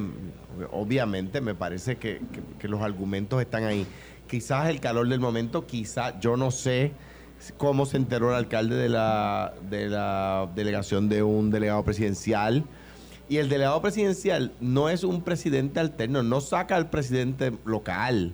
obviamente 0.71 1.41
me 1.41 1.54
parece 1.54 1.97
que, 1.97 2.21
que- 2.32 2.41
que 2.60 2.67
los 2.67 2.82
argumentos 2.82 3.41
están 3.41 3.63
ahí. 3.63 3.86
Quizás 4.28 4.69
el 4.69 4.80
calor 4.80 5.08
del 5.08 5.19
momento, 5.19 5.67
quizás, 5.67 6.15
yo 6.19 6.38
no 6.38 6.49
sé 6.51 6.91
cómo 7.58 7.86
se 7.86 7.97
enteró 7.97 8.30
el 8.30 8.36
alcalde 8.36 8.75
de 8.75 8.89
la, 8.89 9.54
de 9.69 9.89
la 9.89 10.49
delegación 10.56 11.10
de 11.10 11.21
un 11.23 11.51
delegado 11.51 11.84
presidencial. 11.84 12.63
Y 13.28 13.38
el 13.38 13.49
delegado 13.49 13.82
presidencial 13.82 14.54
no 14.62 14.88
es 14.89 15.04
un 15.04 15.21
presidente 15.23 15.80
alterno, 15.80 16.23
no 16.23 16.41
saca 16.41 16.75
al 16.75 16.89
presidente 16.89 17.51
local. 17.65 18.34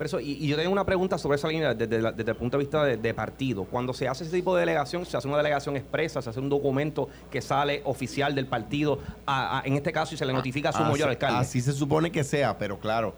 Pero 0.00 0.06
eso, 0.06 0.18
y, 0.18 0.32
y 0.42 0.46
yo 0.46 0.56
tengo 0.56 0.72
una 0.72 0.86
pregunta 0.86 1.18
sobre 1.18 1.36
esa 1.36 1.46
línea 1.46 1.74
desde, 1.74 2.00
la- 2.00 2.10
desde 2.10 2.30
el 2.30 2.36
punto 2.38 2.56
de 2.56 2.64
vista 2.64 2.82
de, 2.84 2.96
de 2.96 3.12
partido. 3.12 3.64
Cuando 3.64 3.92
se 3.92 4.08
hace 4.08 4.24
ese 4.24 4.32
tipo 4.34 4.54
de 4.56 4.60
delegación, 4.60 5.04
se 5.04 5.14
hace 5.14 5.28
una 5.28 5.36
delegación 5.36 5.76
expresa, 5.76 6.22
se 6.22 6.30
hace 6.30 6.40
un 6.40 6.48
documento 6.48 7.10
que 7.30 7.42
sale 7.42 7.82
oficial 7.84 8.34
del 8.34 8.46
partido, 8.46 8.98
a- 9.26 9.58
a- 9.58 9.62
en 9.66 9.74
este 9.74 9.92
caso, 9.92 10.14
y 10.14 10.16
se 10.16 10.24
le 10.24 10.32
notifica 10.32 10.70
a 10.70 10.72
su 10.72 10.78
mayor 10.84 11.10
alcalde. 11.10 11.36
Así 11.40 11.60
se 11.60 11.74
supone 11.74 12.10
que 12.10 12.24
sea, 12.24 12.56
pero 12.56 12.78
claro, 12.80 13.14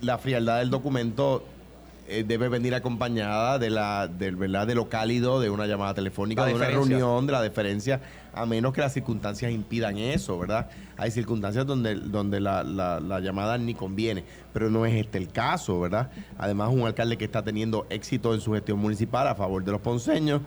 la 0.00 0.16
frialdad 0.16 0.60
del 0.60 0.70
documento 0.70 1.44
eh, 2.08 2.24
debe 2.26 2.48
venir 2.48 2.74
acompañada 2.74 3.58
de 3.58 3.70
la, 3.70 4.08
del, 4.08 4.36
¿verdad? 4.36 4.66
de 4.66 4.74
lo 4.74 4.88
cálido, 4.88 5.40
de 5.40 5.50
una 5.50 5.66
llamada 5.66 5.94
telefónica, 5.94 6.42
La 6.42 6.48
de 6.48 6.54
una 6.54 6.64
deferencia. 6.66 6.96
reunión, 6.98 7.26
de 7.26 7.32
la 7.32 7.42
deferencia, 7.42 8.00
a 8.32 8.46
menos 8.46 8.72
que 8.72 8.80
las 8.80 8.92
circunstancias 8.92 9.52
impidan 9.52 9.98
eso, 9.98 10.38
¿verdad? 10.38 10.68
Hay 10.96 11.10
circunstancias 11.10 11.66
donde, 11.66 11.94
donde 11.96 12.40
la, 12.40 12.62
la- 12.64 13.00
la 13.00 13.20
llamada 13.20 13.58
ni 13.58 13.74
conviene, 13.74 14.24
pero 14.52 14.70
no 14.70 14.86
es 14.86 14.94
este 14.94 15.18
el 15.18 15.28
caso, 15.28 15.80
¿verdad? 15.80 16.10
Además, 16.38 16.70
un 16.72 16.86
alcalde 16.86 17.16
que 17.18 17.24
está 17.24 17.42
teniendo 17.42 17.86
éxito 17.90 18.34
en 18.34 18.40
su 18.40 18.52
gestión 18.52 18.78
municipal 18.78 19.26
a 19.28 19.34
favor 19.34 19.64
de 19.64 19.72
los 19.72 19.80
ponceños 19.80 20.40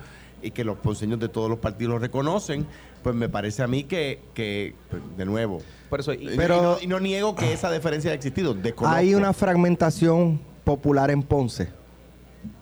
y 0.43 0.51
que 0.51 0.63
los 0.63 0.77
ponceños 0.79 1.19
de 1.19 1.29
todos 1.29 1.49
los 1.49 1.59
partidos 1.59 1.93
lo 1.93 1.99
reconocen, 1.99 2.65
pues 3.03 3.15
me 3.15 3.29
parece 3.29 3.61
a 3.61 3.67
mí 3.67 3.83
que, 3.83 4.21
que 4.33 4.73
pues, 4.89 5.01
de 5.17 5.25
nuevo, 5.25 5.59
Por 5.89 5.99
eso, 5.99 6.13
y- 6.13 6.29
Pero- 6.37 6.57
y, 6.57 6.61
no, 6.61 6.77
y 6.81 6.87
no 6.87 6.99
niego 6.99 7.35
que 7.35 7.53
esa 7.53 7.71
diferencia 7.71 8.09
haya 8.09 8.15
existido. 8.15 8.53
desconozco. 8.55 8.97
Hay 8.97 9.13
una 9.13 9.33
fragmentación 9.33 10.39
popular 10.63 11.11
en 11.11 11.23
Ponce. 11.23 11.69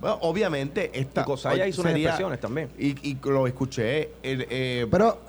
Bueno, 0.01 0.17
obviamente, 0.21 0.91
esta. 0.99 1.21
Y 1.21 1.25
Cosaya 1.25 1.67
hizo 1.67 1.81
unas 1.81 1.95
expresiones 1.95 2.39
también. 2.39 2.69
Y, 2.77 3.09
y 3.09 3.17
lo 3.23 3.47
escuché. 3.47 4.12
el, 4.23 4.45
eh, 4.49 4.88
Pero 4.91 5.21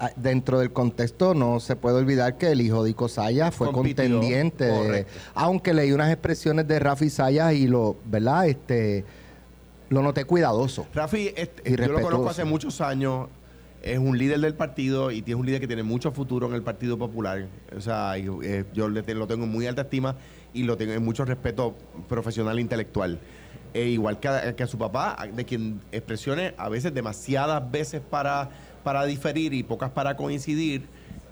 ah, 0.00 0.10
dentro 0.16 0.58
del 0.58 0.72
contexto 0.72 1.34
no 1.34 1.60
se 1.60 1.76
puede 1.76 1.98
olvidar 1.98 2.36
que 2.36 2.50
el 2.50 2.60
hijo 2.60 2.82
de 2.82 2.90
Ico 2.90 3.08
Sayas 3.08 3.54
fue 3.54 3.70
Compitió, 3.70 4.04
contendiente, 4.04 4.64
de- 4.64 5.06
aunque 5.34 5.72
leí 5.72 5.92
unas 5.92 6.10
expresiones 6.10 6.66
de 6.66 6.78
Rafi 6.80 7.10
Sayas 7.10 7.54
y 7.54 7.68
lo, 7.68 7.96
¿verdad? 8.04 8.48
Este, 8.48 9.04
lo 9.88 10.02
noté 10.02 10.24
cuidadoso. 10.24 10.86
Rafi, 10.94 11.32
este, 11.36 11.70
Y 11.72 11.76
yo 11.76 11.86
lo 11.92 12.00
conozco 12.00 12.28
hace 12.30 12.44
muchos 12.44 12.80
años. 12.80 13.28
Es 13.82 13.98
un 13.98 14.16
líder 14.16 14.38
del 14.40 14.54
partido 14.54 15.10
y 15.10 15.22
tiene 15.22 15.40
un 15.40 15.46
líder 15.46 15.60
que 15.60 15.66
tiene 15.66 15.82
mucho 15.82 16.12
futuro 16.12 16.46
en 16.46 16.54
el 16.54 16.62
Partido 16.62 16.96
Popular. 16.98 17.48
O 17.76 17.80
sea, 17.80 18.16
eh, 18.16 18.64
yo 18.72 18.88
le 18.88 19.02
te- 19.02 19.14
lo 19.14 19.26
tengo 19.26 19.42
en 19.44 19.50
muy 19.50 19.66
alta 19.66 19.82
estima 19.82 20.14
y 20.54 20.64
lo 20.64 20.76
tengo 20.76 20.92
en 20.92 21.04
mucho 21.04 21.24
respeto 21.24 21.74
profesional 22.08 22.58
e 22.58 22.60
intelectual. 22.60 23.18
Eh, 23.74 23.86
igual 23.88 24.20
que 24.20 24.28
a, 24.28 24.54
que 24.54 24.66
su 24.66 24.76
papá, 24.76 25.16
de 25.34 25.44
quien 25.46 25.80
expresiones 25.92 26.52
a 26.58 26.68
veces 26.68 26.92
demasiadas 26.92 27.70
veces 27.70 28.02
para, 28.02 28.50
para 28.84 29.04
diferir 29.06 29.54
y 29.54 29.62
pocas 29.62 29.90
para 29.90 30.16
coincidir, 30.16 30.82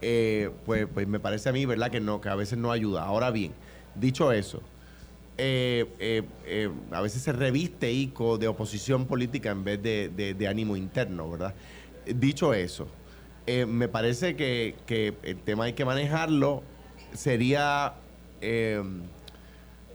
eh, 0.01 0.51
pues, 0.65 0.87
pues 0.93 1.07
me 1.07 1.21
parece 1.21 1.51
a 1.51 1.53
mí, 1.53 1.67
¿verdad? 1.67 1.91
Que 1.91 2.01
no, 2.01 2.21
que 2.23 2.31
a 2.31 2.35
veces 2.35 2.59
no 2.59 2.73
ayuda. 2.73 3.05
Ahora 3.05 3.31
bien, 3.31 3.53
dicho 3.95 4.33
eso, 4.33 4.63
eh, 5.37 6.23
a 6.91 7.01
veces 7.03 7.23
se 7.23 7.33
reviste 7.33 7.93
ICO 7.93 8.39
de 8.39 8.49
oposición 8.49 9.07
política 9.07 9.51
en 9.51 9.65
vez 9.65 9.83
de, 9.83 10.09
de- 10.09 10.35
de 10.35 10.49
ánimo 10.49 10.77
interno, 10.77 11.31
¿verdad? 11.31 11.55
Dicho 12.07 12.55
eso, 12.55 12.89
me 13.67 13.89
parece 13.89 14.37
que, 14.37 14.77
que 14.87 15.15
el 15.23 15.37
tema 15.39 15.65
hay 15.65 15.73
que 15.75 15.85
manejarlo, 15.85 16.63
sería, 17.13 17.95
eh, 18.41 18.83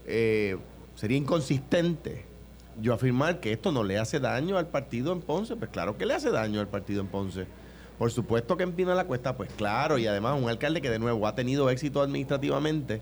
eh, 0.05 0.57
sería 0.95 1.17
inconsistente 1.17 2.25
yo 2.81 2.93
afirmar 2.93 3.39
que 3.39 3.53
esto 3.53 3.71
no 3.71 3.83
le 3.83 3.97
hace 3.97 4.19
daño 4.19 4.57
al 4.57 4.67
partido 4.67 5.13
en 5.13 5.21
Ponce. 5.21 5.55
Pues 5.55 5.69
claro 5.71 5.97
que 5.97 6.05
le 6.05 6.13
hace 6.13 6.29
daño 6.31 6.59
al 6.59 6.67
partido 6.67 7.01
en 7.01 7.07
Ponce. 7.07 7.47
Por 7.97 8.11
supuesto 8.11 8.57
que 8.57 8.63
empina 8.63 8.93
la 8.93 9.05
cuesta, 9.05 9.37
pues 9.37 9.49
claro, 9.55 9.97
y 9.97 10.05
además 10.05 10.39
un 10.41 10.49
alcalde 10.49 10.81
que 10.81 10.89
de 10.89 10.99
nuevo 10.99 11.25
ha 11.27 11.35
tenido 11.35 11.69
éxito 11.69 12.01
administrativamente 12.01 13.01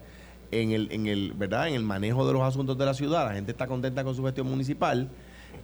en 0.52 0.72
el, 0.72 0.92
en 0.92 1.08
el, 1.08 1.34
¿verdad? 1.34 1.68
En 1.68 1.74
el 1.74 1.84
manejo 1.84 2.28
de 2.28 2.34
los 2.34 2.44
asuntos 2.44 2.78
de 2.78 2.86
la 2.86 2.94
ciudad, 2.94 3.26
la 3.26 3.34
gente 3.34 3.52
está 3.52 3.66
contenta 3.66 4.04
con 4.04 4.16
su 4.16 4.24
gestión 4.24 4.48
municipal. 4.48 5.10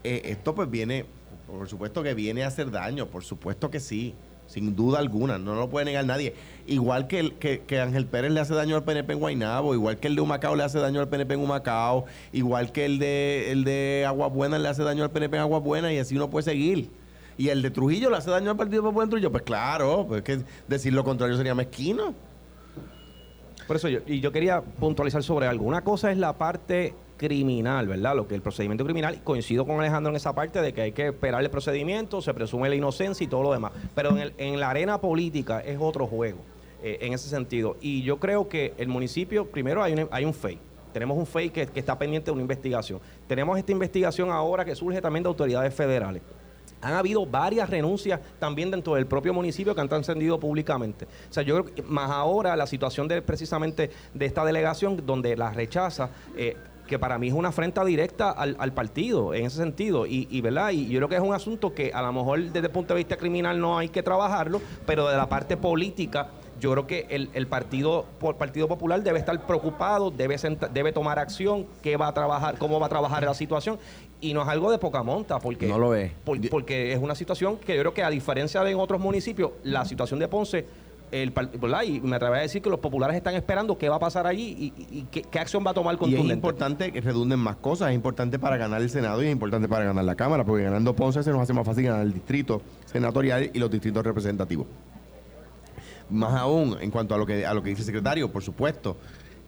Eh, 0.03 0.21
esto 0.25 0.55
pues 0.55 0.69
viene, 0.69 1.05
por 1.45 1.69
supuesto 1.69 2.01
que 2.01 2.15
viene 2.15 2.43
a 2.43 2.47
hacer 2.47 2.71
daño, 2.71 3.05
por 3.05 3.23
supuesto 3.23 3.69
que 3.69 3.79
sí, 3.79 4.15
sin 4.49 4.75
duda 4.75 4.97
alguna, 4.97 5.37
no 5.37 5.53
lo 5.53 5.69
puede 5.69 5.85
negar 5.85 6.05
nadie. 6.05 6.33
Igual 6.65 7.07
que, 7.07 7.35
que, 7.35 7.61
que 7.61 7.79
Ángel 7.79 8.07
Pérez 8.07 8.31
le 8.31 8.39
hace 8.39 8.55
daño 8.55 8.75
al 8.75 8.83
PNP 8.83 9.13
en 9.13 9.19
Guaynabo, 9.19 9.75
igual 9.75 9.97
que 9.97 10.07
el 10.07 10.15
de 10.15 10.21
Humacao 10.21 10.55
le 10.55 10.63
hace 10.63 10.79
daño 10.79 10.99
al 10.99 11.07
PNP 11.07 11.35
en 11.35 11.41
Humacao, 11.41 12.05
igual 12.33 12.71
que 12.71 12.85
el 12.85 12.97
de, 12.97 13.51
el 13.51 13.63
de 13.63 14.05
Agua 14.07 14.27
Buena 14.27 14.57
le 14.57 14.67
hace 14.67 14.83
daño 14.83 15.03
al 15.03 15.11
PNP 15.11 15.37
en 15.37 15.41
Agua 15.43 15.59
Buena 15.59 15.93
y 15.93 15.99
así 15.99 16.15
uno 16.15 16.31
puede 16.31 16.43
seguir. 16.43 16.89
Y 17.37 17.49
el 17.49 17.61
de 17.61 17.69
Trujillo 17.69 18.09
le 18.09 18.17
hace 18.17 18.31
daño 18.31 18.51
al 18.51 18.57
Partido 18.57 18.81
Popular 18.81 19.05
en 19.05 19.09
Trujillo, 19.11 19.31
pues 19.31 19.43
claro, 19.43 20.05
pues 20.07 20.23
que 20.23 20.39
decir 20.67 20.93
lo 20.93 21.03
contrario 21.03 21.37
sería 21.37 21.53
mezquino. 21.53 22.15
Por 23.67 23.75
eso 23.75 23.87
yo, 23.87 23.99
y 24.07 24.19
yo 24.19 24.31
quería 24.31 24.61
puntualizar 24.61 25.21
sobre 25.21 25.45
algo. 25.45 25.63
Una 25.65 25.83
cosa 25.83 26.11
es 26.11 26.17
la 26.17 26.33
parte 26.33 26.95
criminal, 27.19 27.85
¿verdad? 27.87 28.15
Lo 28.15 28.27
que 28.27 28.33
el 28.33 28.41
procedimiento 28.41 28.83
criminal, 28.85 29.21
coincido 29.23 29.65
con 29.67 29.79
Alejandro 29.79 30.09
en 30.09 30.15
esa 30.15 30.33
parte 30.33 30.61
de 30.61 30.73
que 30.73 30.81
hay 30.81 30.91
que 30.93 31.09
esperar 31.09 31.43
el 31.43 31.49
procedimiento, 31.51 32.21
se 32.21 32.33
presume 32.33 32.69
la 32.69 32.75
inocencia 32.75 33.23
y 33.23 33.27
todo 33.27 33.43
lo 33.43 33.51
demás. 33.53 33.73
Pero 33.93 34.09
en, 34.11 34.17
el- 34.19 34.33
en 34.37 34.59
la 34.59 34.69
arena 34.71 34.99
política 34.99 35.59
es 35.59 35.77
otro 35.79 36.07
juego, 36.07 36.39
eh, 36.81 36.97
en 37.01 37.13
ese 37.13 37.29
sentido. 37.29 37.75
Y 37.81 38.01
yo 38.03 38.17
creo 38.17 38.47
que 38.49 38.73
el 38.77 38.87
municipio, 38.87 39.45
primero 39.45 39.83
hay 39.83 39.93
un, 39.93 40.07
hay 40.09 40.25
un 40.25 40.33
FEI. 40.33 40.57
Tenemos 40.93 41.17
un 41.17 41.49
que, 41.51 41.67
que 41.67 41.79
está 41.79 41.99
pendiente 41.99 42.27
de 42.27 42.31
una 42.31 42.41
investigación. 42.41 42.99
Tenemos 43.27 43.59
esta 43.59 43.71
investigación 43.71 44.31
ahora 44.31 44.65
que 44.65 44.73
surge 44.73 44.99
también 45.01 45.21
de 45.21 45.27
autoridades 45.27 45.73
federales. 45.73 46.23
Han 46.81 46.93
habido 46.93 47.25
varias 47.25 47.69
renuncias 47.69 48.21
también 48.39 48.71
dentro 48.71 48.95
del 48.95 49.05
propio 49.05 49.33
municipio 49.33 49.75
que 49.75 49.81
han 49.81 49.89
trascendido 49.89 50.39
públicamente. 50.39 51.05
O 51.29 51.33
sea, 51.33 51.43
yo 51.43 51.61
creo 51.61 51.75
que 51.75 51.81
más 51.83 52.09
ahora 52.09 52.55
la 52.55 52.65
situación 52.65 53.07
de 53.09 53.21
precisamente 53.21 53.91
de 54.13 54.25
esta 54.25 54.45
delegación 54.45 55.05
donde 55.05 55.35
la 55.35 55.51
rechaza, 55.51 56.09
eh, 56.37 56.55
que 56.89 56.97
para 56.99 57.19
mí 57.19 57.27
es 57.27 57.33
una 57.33 57.49
afrenta 57.49 57.85
directa 57.85 58.31
al, 58.31 58.55
al 58.59 58.73
partido 58.73 59.33
en 59.35 59.45
ese 59.45 59.57
sentido. 59.57 60.07
Y, 60.07 60.27
y, 60.31 60.41
¿verdad? 60.41 60.71
y 60.71 60.87
yo 60.89 60.97
creo 60.99 61.07
que 61.09 61.15
es 61.15 61.21
un 61.21 61.33
asunto 61.33 61.73
que 61.73 61.91
a 61.93 62.01
lo 62.01 62.11
mejor 62.11 62.41
desde 62.41 62.67
el 62.67 62.71
punto 62.71 62.95
de 62.95 62.97
vista 62.97 63.15
criminal 63.15 63.59
no 63.61 63.77
hay 63.77 63.89
que 63.89 64.01
trabajarlo, 64.01 64.59
pero 64.87 65.07
de 65.07 65.15
la 65.15 65.29
parte 65.29 65.55
política 65.55 66.29
yo 66.59 66.71
creo 66.73 66.87
que 66.87 67.05
el, 67.09 67.29
el 67.33 67.47
partido 67.47 68.05
por 68.19 68.35
Partido 68.35 68.67
Popular 68.67 69.01
debe 69.01 69.19
estar 69.19 69.39
preocupado, 69.45 70.11
debe 70.11 70.37
senta- 70.37 70.67
debe 70.67 70.91
tomar 70.91 71.17
acción, 71.17 71.65
qué 71.81 71.95
va 71.95 72.07
a 72.09 72.13
trabajar, 72.13 72.57
cómo 72.57 72.79
va 72.81 72.87
a 72.87 72.89
trabajar 72.89 73.23
la 73.23 73.33
situación 73.33 73.79
y 74.19 74.33
no 74.33 74.41
es 74.41 74.47
algo 74.49 74.69
de 74.69 74.77
poca 74.77 75.01
monta 75.01 75.39
porque 75.39 75.67
No 75.67 75.77
lo 75.79 75.95
es. 75.95 76.11
por- 76.25 76.49
porque 76.49 76.91
es 76.91 76.99
una 76.99 77.15
situación 77.15 77.55
que 77.57 77.75
yo 77.75 77.81
creo 77.81 77.93
que 77.93 78.03
a 78.03 78.09
diferencia 78.09 78.61
de 78.63 78.71
en 78.71 78.79
otros 78.79 78.99
municipios, 78.99 79.51
la 79.63 79.85
situación 79.85 80.19
de 80.19 80.27
Ponce 80.27 80.65
el, 81.11 81.31
¿verdad? 81.31 81.83
y 81.83 81.99
me 82.01 82.15
atrevo 82.15 82.35
a 82.35 82.39
decir 82.39 82.61
que 82.61 82.69
los 82.69 82.79
populares 82.79 83.15
están 83.15 83.35
esperando 83.35 83.77
qué 83.77 83.89
va 83.89 83.95
a 83.95 83.99
pasar 83.99 84.27
allí 84.27 84.55
y, 84.57 84.65
y- 84.81 84.99
y 84.99 85.03
qué, 85.11 85.21
qué 85.23 85.39
acción 85.39 85.63
va 85.65 85.71
a 85.71 85.73
tomar 85.73 85.95
Y 85.95 85.97
es 86.15 86.19
importante 86.35 86.91
que 86.91 87.01
redunden 87.01 87.39
más 87.39 87.55
cosas, 87.57 87.89
es 87.89 87.95
importante 87.95 88.39
para 88.39 88.57
ganar 88.57 88.81
el 88.81 88.89
Senado 88.89 89.21
y 89.23 89.27
es 89.27 89.31
importante 89.31 89.67
para 89.67 89.85
ganar 89.85 90.03
la 90.05 90.15
Cámara, 90.15 90.43
porque 90.43 90.63
ganando 90.63 90.95
Ponce 90.95 91.23
se 91.23 91.31
nos 91.31 91.41
hace 91.41 91.53
más 91.53 91.65
fácil 91.65 91.85
ganar 91.85 92.01
el 92.03 92.13
distrito 92.13 92.61
senatorial 92.85 93.49
y 93.53 93.59
los 93.59 93.69
distritos 93.71 94.03
representativos. 94.03 94.67
Más 96.09 96.33
aún, 96.33 96.77
en 96.81 96.89
cuanto 96.91 97.13
a 97.13 97.17
lo 97.17 97.25
que, 97.25 97.45
a 97.45 97.53
lo 97.53 97.61
que 97.61 97.69
dice 97.69 97.81
el 97.81 97.85
secretario, 97.85 98.31
por 98.31 98.41
supuesto, 98.43 98.97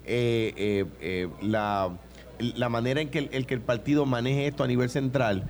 eh, 0.05 0.53
eh, 0.55 0.85
eh, 0.99 1.29
la, 1.41 1.89
la 2.39 2.69
manera 2.69 3.01
en 3.01 3.09
que 3.09 3.19
el, 3.19 3.29
el 3.31 3.45
que 3.47 3.53
el 3.55 3.61
partido 3.61 4.05
maneje 4.05 4.47
esto 4.47 4.63
a 4.63 4.67
nivel 4.67 4.89
central 4.89 5.43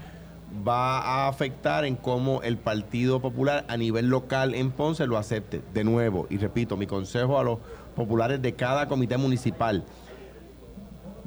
va 0.68 1.00
a 1.00 1.28
afectar 1.28 1.86
en 1.86 1.96
cómo 1.96 2.42
el 2.44 2.58
Partido 2.58 3.22
Popular 3.22 3.66
a 3.70 3.78
nivel 3.78 4.08
local 4.10 4.54
en 4.54 4.72
Ponce 4.72 5.08
lo 5.08 5.18
acepte. 5.18 5.62
De 5.74 5.84
nuevo, 5.84 6.28
y 6.30 6.38
repito, 6.38 6.76
mi 6.78 6.88
consejo 6.88 7.40
a 7.40 7.44
los 7.44 7.60
populares 7.96 8.42
de 8.42 8.54
cada 8.54 8.88
comité 8.88 9.18
municipal, 9.18 9.84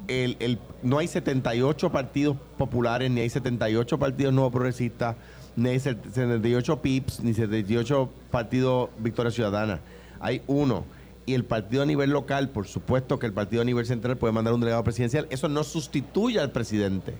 el, 0.09 0.37
el- 0.41 0.59
no 0.83 0.99
hay 0.99 1.09
78 1.09 1.91
partidos 1.91 2.37
populares, 2.59 3.11
ni 3.11 3.23
hay 3.23 3.31
78 3.31 3.99
partidos 3.99 4.35
nuevos 4.35 4.53
progresistas, 4.53 5.17
ni 5.57 5.71
hay 5.71 5.81
78 5.81 6.83
PIPs, 6.83 7.21
ni 7.21 7.33
78 7.33 8.11
partidos 8.31 8.91
Victoria 8.99 9.31
Ciudadana. 9.31 9.81
Hay 10.21 10.43
uno. 10.47 10.85
Y 11.27 11.33
el 11.33 11.45
partido 11.47 11.83
a 11.83 11.87
nivel 11.87 12.11
local, 12.11 12.51
por 12.51 12.67
supuesto 12.67 13.19
que 13.19 13.25
el 13.25 13.33
partido 13.33 13.63
a 13.63 13.65
nivel 13.65 13.87
central 13.87 14.19
puede 14.19 14.35
mandar 14.35 14.53
un 14.53 14.61
delegado 14.61 14.85
presidencial. 14.85 15.27
Eso 15.31 15.49
no 15.49 15.65
sustituye 15.65 16.39
al 16.39 16.51
presidente. 16.53 17.15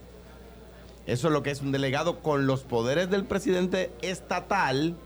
Eso 1.07 1.29
es 1.29 1.33
lo 1.33 1.43
que 1.43 1.51
es 1.51 1.61
un 1.61 1.73
delegado 1.73 2.21
con 2.21 2.47
los 2.47 2.63
poderes 2.63 3.11
del 3.11 3.25
presidente 3.25 3.93
estatal 4.01 4.97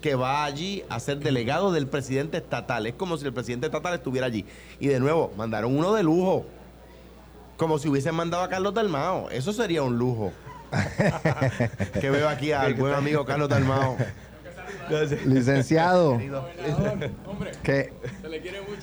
que 0.00 0.14
va 0.14 0.44
allí 0.44 0.84
a 0.88 1.00
ser 1.00 1.18
delegado 1.18 1.72
del 1.72 1.86
presidente 1.86 2.38
estatal. 2.38 2.86
Es 2.86 2.94
como 2.94 3.16
si 3.16 3.26
el 3.26 3.32
presidente 3.32 3.66
estatal 3.66 3.94
estuviera 3.94 4.26
allí. 4.26 4.44
Y 4.80 4.88
de 4.88 5.00
nuevo, 5.00 5.32
mandaron 5.36 5.76
uno 5.76 5.94
de 5.94 6.02
lujo. 6.02 6.46
Como 7.56 7.78
si 7.78 7.88
hubiesen 7.88 8.14
mandado 8.14 8.44
a 8.44 8.48
Carlos 8.48 8.74
Dalmao. 8.74 9.30
Eso 9.30 9.52
sería 9.52 9.82
un 9.82 9.98
lujo. 9.98 10.32
que 12.00 12.10
veo 12.10 12.28
aquí 12.28 12.52
al 12.52 12.74
buen 12.74 12.94
amigo 12.94 13.24
Carlos 13.24 13.48
Dalmao. 13.48 13.96
Licenciado. 15.26 16.18
que, 17.62 17.92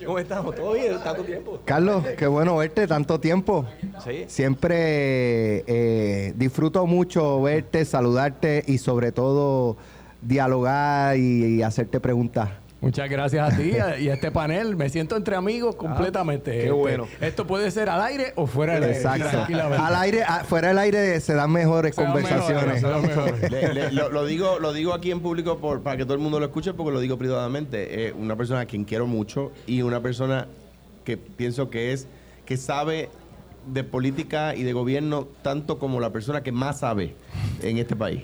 ¿Cómo 0.06 0.20
estamos? 0.20 0.56
¿Todo 0.56 0.74
bien? 0.74 1.00
¿Tanto 1.04 1.24
tiempo? 1.24 1.60
Carlos, 1.66 2.04
qué 2.18 2.28
bueno 2.28 2.58
verte 2.58 2.88
tanto 2.88 3.20
tiempo. 3.20 3.66
Sí. 4.04 4.26
Siempre 4.28 5.64
eh, 5.68 6.34
disfruto 6.36 6.86
mucho 6.86 7.42
verte, 7.42 7.86
saludarte 7.86 8.64
y 8.68 8.78
sobre 8.78 9.12
todo 9.12 9.78
dialogar 10.22 11.18
y, 11.18 11.58
y 11.58 11.62
hacerte 11.62 12.00
preguntas. 12.00 12.50
Muchas 12.86 13.10
gracias 13.10 13.52
a 13.52 13.58
ti 13.58 13.72
y 13.72 13.78
a- 13.80 14.14
este 14.14 14.30
panel. 14.32 14.76
Me 14.76 14.90
siento 14.90 15.16
entre 15.16 15.36
amigos 15.36 15.76
completamente. 15.76 16.52
qué 16.52 16.60
Este, 16.60 16.72
bueno. 16.72 17.08
Esto 17.20 17.48
puede 17.48 17.72
ser 17.72 17.90
al 17.90 18.00
aire 18.00 18.34
o 18.36 18.46
fuera 18.46 18.76
del 18.76 18.84
aire. 18.84 18.96
Exacto. 18.98 19.28
tranquilamente. 19.28 19.84
Al 19.84 19.96
aire, 19.96 20.22
a- 20.24 20.44
fuera 20.44 20.68
del 20.68 20.78
aire 20.78 21.20
se 21.20 21.34
dan 21.34 21.52
mejores 21.52 21.96
Se 21.96 22.04
dan 22.04 22.12
conversaciones. 22.12 22.64
mejores, 22.64 22.82
se 22.82 22.88
dan 22.88 23.02
mejores. 23.02 23.52
Le- 23.52 23.74
le- 23.74 23.92
lo, 23.92 24.10
lo 24.12 24.24
digo, 24.28 24.60
lo 24.60 24.72
digo 24.72 24.94
aquí 24.94 25.10
en 25.10 25.20
público 25.22 25.58
por, 25.58 25.82
para 25.82 25.98
que 25.98 26.04
todo 26.04 26.14
el 26.14 26.20
mundo 26.20 26.40
lo 26.40 26.46
escuche 26.46 26.74
porque 26.76 26.92
lo 26.92 27.00
digo 27.00 27.18
privadamente. 27.18 28.10
Eh, 28.10 28.14
una 28.14 28.36
persona 28.36 28.60
a 28.60 28.66
quien 28.68 28.84
quiero 28.84 29.08
mucho 29.08 29.52
y 29.66 29.82
una 29.82 30.00
persona 30.02 30.46
que 31.04 31.18
pienso 31.18 31.72
que 31.72 31.92
es 31.92 32.08
que 32.46 32.56
sabe 32.56 33.10
de 33.66 33.84
política 33.84 34.54
y 34.54 34.62
de 34.62 34.74
gobierno 34.74 35.28
tanto 35.42 35.80
como 35.80 36.00
la 36.00 36.12
persona 36.12 36.44
que 36.44 36.52
más 36.52 36.82
sabe 36.82 37.16
en 37.64 37.80
este 37.80 37.96
país. 37.96 38.22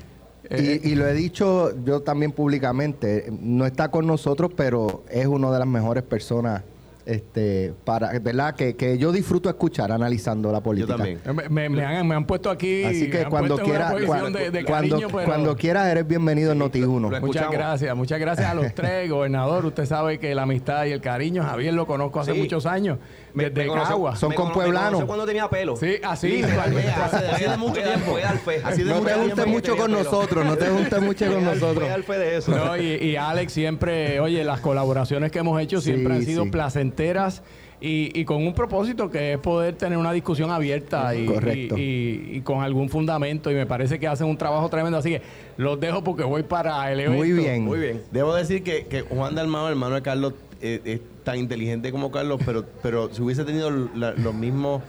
Y, 0.57 0.89
y 0.91 0.95
lo 0.95 1.07
he 1.07 1.13
dicho 1.13 1.73
yo 1.83 2.01
también 2.01 2.31
públicamente, 2.31 3.27
no 3.41 3.65
está 3.65 3.89
con 3.89 4.05
nosotros, 4.07 4.51
pero 4.55 5.03
es 5.09 5.25
una 5.27 5.51
de 5.51 5.59
las 5.59 5.67
mejores 5.67 6.03
personas 6.03 6.63
este, 7.03 7.73
para, 7.83 8.17
¿verdad? 8.19 8.53
Que, 8.55 8.75
que 8.75 8.97
yo 8.99 9.11
disfruto 9.11 9.49
escuchar 9.49 9.91
analizando 9.91 10.51
la 10.51 10.61
política. 10.61 10.97
también. 10.97 11.19
Me, 11.25 11.49
me- 11.49 11.69
me 11.69 11.83
han, 11.83 12.07
me 12.07 12.13
han 12.15 12.25
puesto 12.25 12.49
aquí. 12.49 12.83
Así 12.83 13.09
que 13.09 13.25
cuando 13.25 13.57
quieras, 13.57 13.93
cuando, 14.05 14.37
de, 14.37 14.51
de 14.51 14.63
cuando, 14.63 14.89
cariño, 14.97 15.07
pero- 15.11 15.25
cuando 15.25 15.55
quieras 15.55 15.87
eres 15.87 16.07
bienvenido 16.07 16.51
en 16.51 16.59
Noti 16.59 16.83
1. 16.83 17.09
lo 17.09 17.19
Muchas 17.21 17.49
gracias, 17.49 17.95
muchas 17.95 18.19
gracias 18.19 18.47
a 18.47 18.53
los 18.53 18.73
tres, 18.75 19.09
gobernador. 19.09 19.65
Usted 19.65 19.85
sabe 19.87 20.19
que 20.19 20.35
la 20.35 20.43
amistad 20.43 20.85
y 20.85 20.91
el 20.91 21.01
cariño, 21.01 21.43
Javier 21.43 21.73
lo 21.73 21.87
conozco 21.87 22.19
hace 22.19 22.33
Sí. 22.33 22.39
muchos 22.39 22.67
años, 22.67 22.99
Me- 23.33 23.49
desde 23.49 23.69
me 23.69 23.73
Cagua. 23.81 24.15
Son 24.15 24.33
compueblanos. 24.33 24.85
conoció 24.91 25.07
cuando 25.07 25.25
tenía 25.25 25.49
pelo. 25.49 25.75
Sí, 25.75 25.95
así. 26.03 26.43
Hace 26.43 27.47
de 27.49 27.57
mucho 27.57 27.81
tiempo. 27.81 28.17
Así 28.63 28.83
de 28.83 28.89
No 28.93 29.01
te 29.01 29.13
juntes 29.13 29.47
mucho 29.47 29.75
con 29.77 29.91
nosotros, 29.91 30.45
no 30.45 30.57
te 30.57 30.67
juntes 30.67 31.01
mucho 31.01 31.31
con 31.31 31.43
nosotros. 31.45 31.89
de 32.07 32.37
eso. 32.37 32.51
No, 32.51 32.77
y, 32.77 32.95
y 32.95 33.15
Alex 33.15 33.53
siempre, 33.53 34.19
oye, 34.19 34.43
las 34.43 34.59
colaboraciones 34.59 35.31
que 35.31 35.39
hemos 35.39 35.61
hecho 35.61 35.81
siempre 35.81 36.13
Sí, 36.15 36.19
han 36.19 36.25
sido 36.25 36.43
sí. 36.45 36.49
placenteras 36.49 37.41
y, 37.79 38.11
y 38.19 38.25
con 38.25 38.45
un 38.45 38.53
propósito 38.53 39.09
que 39.09 39.33
es 39.33 39.39
poder 39.39 39.75
tener 39.75 39.97
una 39.97 40.11
discusión 40.11 40.51
abierta 40.51 41.15
y, 41.15 41.25
Correcto. 41.25 41.77
y- 41.77 41.81
y- 41.81 42.37
y 42.37 42.41
con 42.41 42.61
algún 42.61 42.89
fundamento 42.89 43.49
y 43.49 43.55
me 43.55 43.65
parece 43.65 43.99
que 43.99 44.07
hacen 44.07 44.27
un 44.27 44.37
trabajo 44.37 44.69
tremendo. 44.69 44.97
Así 44.99 45.09
que 45.09 45.21
los 45.57 45.79
dejo 45.79 46.03
porque 46.03 46.23
voy 46.23 46.43
para 46.43 46.91
el 46.91 46.99
evento. 46.99 47.17
Muy 47.17 47.31
bien. 47.31 47.65
Muy 47.65 47.79
bien. 47.79 48.01
Debo 48.11 48.35
decir 48.35 48.61
que, 48.63 48.85
que 48.85 49.01
Juan 49.01 49.33
Dalmao, 49.35 49.67
hermano 49.69 49.95
de 49.95 50.01
Carlos, 50.03 50.33
eh, 50.61 50.79
es 50.85 50.99
tan 51.23 51.37
inteligente 51.37 51.91
como 51.91 52.11
Carlos, 52.11 52.41
pero, 52.45 52.65
pero 52.81 53.13
si 53.13 53.21
hubiese 53.21 53.43
tenido 53.43 53.69
la- 53.95 54.11
los 54.11 54.33
mismos 54.33 54.81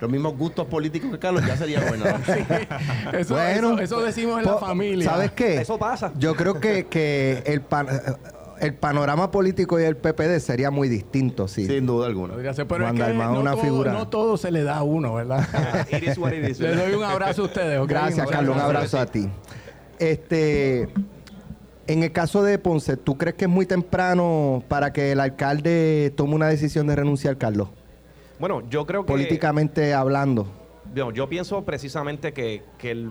los 0.00 0.10
mismos 0.10 0.36
gustos 0.36 0.66
políticos 0.66 1.10
que 1.12 1.18
Carlos, 1.18 1.46
ya 1.46 1.56
sería 1.56 1.80
bueno. 1.88 2.04
Eso, 3.18 3.34
Bueno, 3.34 3.72
eso, 3.74 3.80
eso 3.80 4.00
decimos 4.02 4.38
en 4.40 4.46
la 4.46 4.58
familia. 4.58 5.08
¿Sabes 5.08 5.30
qué? 5.32 5.56
Eso 5.62 5.78
pasa. 5.78 6.12
Yo 6.18 6.34
creo 6.34 6.60
que, 6.60 6.86
que 6.86 7.42
el, 7.46 7.62
pan- 7.62 7.88
el 8.60 8.74
panorama 8.74 9.30
político 9.30 9.80
y 9.80 9.84
el 9.84 9.96
PPD 9.96 10.40
sería 10.40 10.70
muy 10.70 10.88
distinto, 10.90 11.48
sí. 11.48 11.66
Sin 11.66 11.86
duda 11.86 12.06
alguna. 12.06 12.34
Pero 12.34 12.66
Juan 12.66 12.84
es 12.84 12.92
que 12.92 12.98
Dalmau, 13.00 13.34
no, 13.34 13.40
una 13.40 13.52
todo, 13.52 13.62
figura. 13.62 13.92
no 13.92 14.08
todo 14.08 14.36
se 14.36 14.50
le 14.50 14.62
da 14.62 14.78
a 14.78 14.82
uno, 14.82 15.14
¿verdad? 15.14 15.46
Le 15.90 16.74
doy 16.76 16.94
un 16.94 17.04
abrazo 17.04 17.42
a 17.42 17.44
ustedes. 17.46 17.86
Gracias, 17.86 18.26
Carlos. 18.28 18.56
Un 18.56 18.62
abrazo 18.62 18.98
a 18.98 19.06
ti. 19.06 19.28
Este, 19.98 20.88
en 21.86 22.02
el 22.02 22.12
caso 22.12 22.42
de 22.42 22.58
Ponce, 22.58 22.96
¿tú 22.96 23.16
crees 23.18 23.36
que 23.36 23.44
es 23.44 23.50
muy 23.50 23.66
temprano 23.66 24.62
para 24.68 24.92
que 24.92 25.12
el 25.12 25.20
alcalde 25.20 26.12
tome 26.16 26.34
una 26.34 26.48
decisión 26.48 26.86
de 26.86 26.96
renunciar, 26.96 27.36
Carlos? 27.36 27.68
Bueno, 28.38 28.62
yo 28.68 28.86
creo 28.86 29.04
que... 29.04 29.12
Políticamente 29.12 29.94
hablando. 29.94 30.46
yo, 30.94 31.12
yo 31.12 31.28
pienso 31.28 31.64
precisamente 31.64 32.32
que, 32.32 32.62
que 32.78 32.90
el 32.90 33.10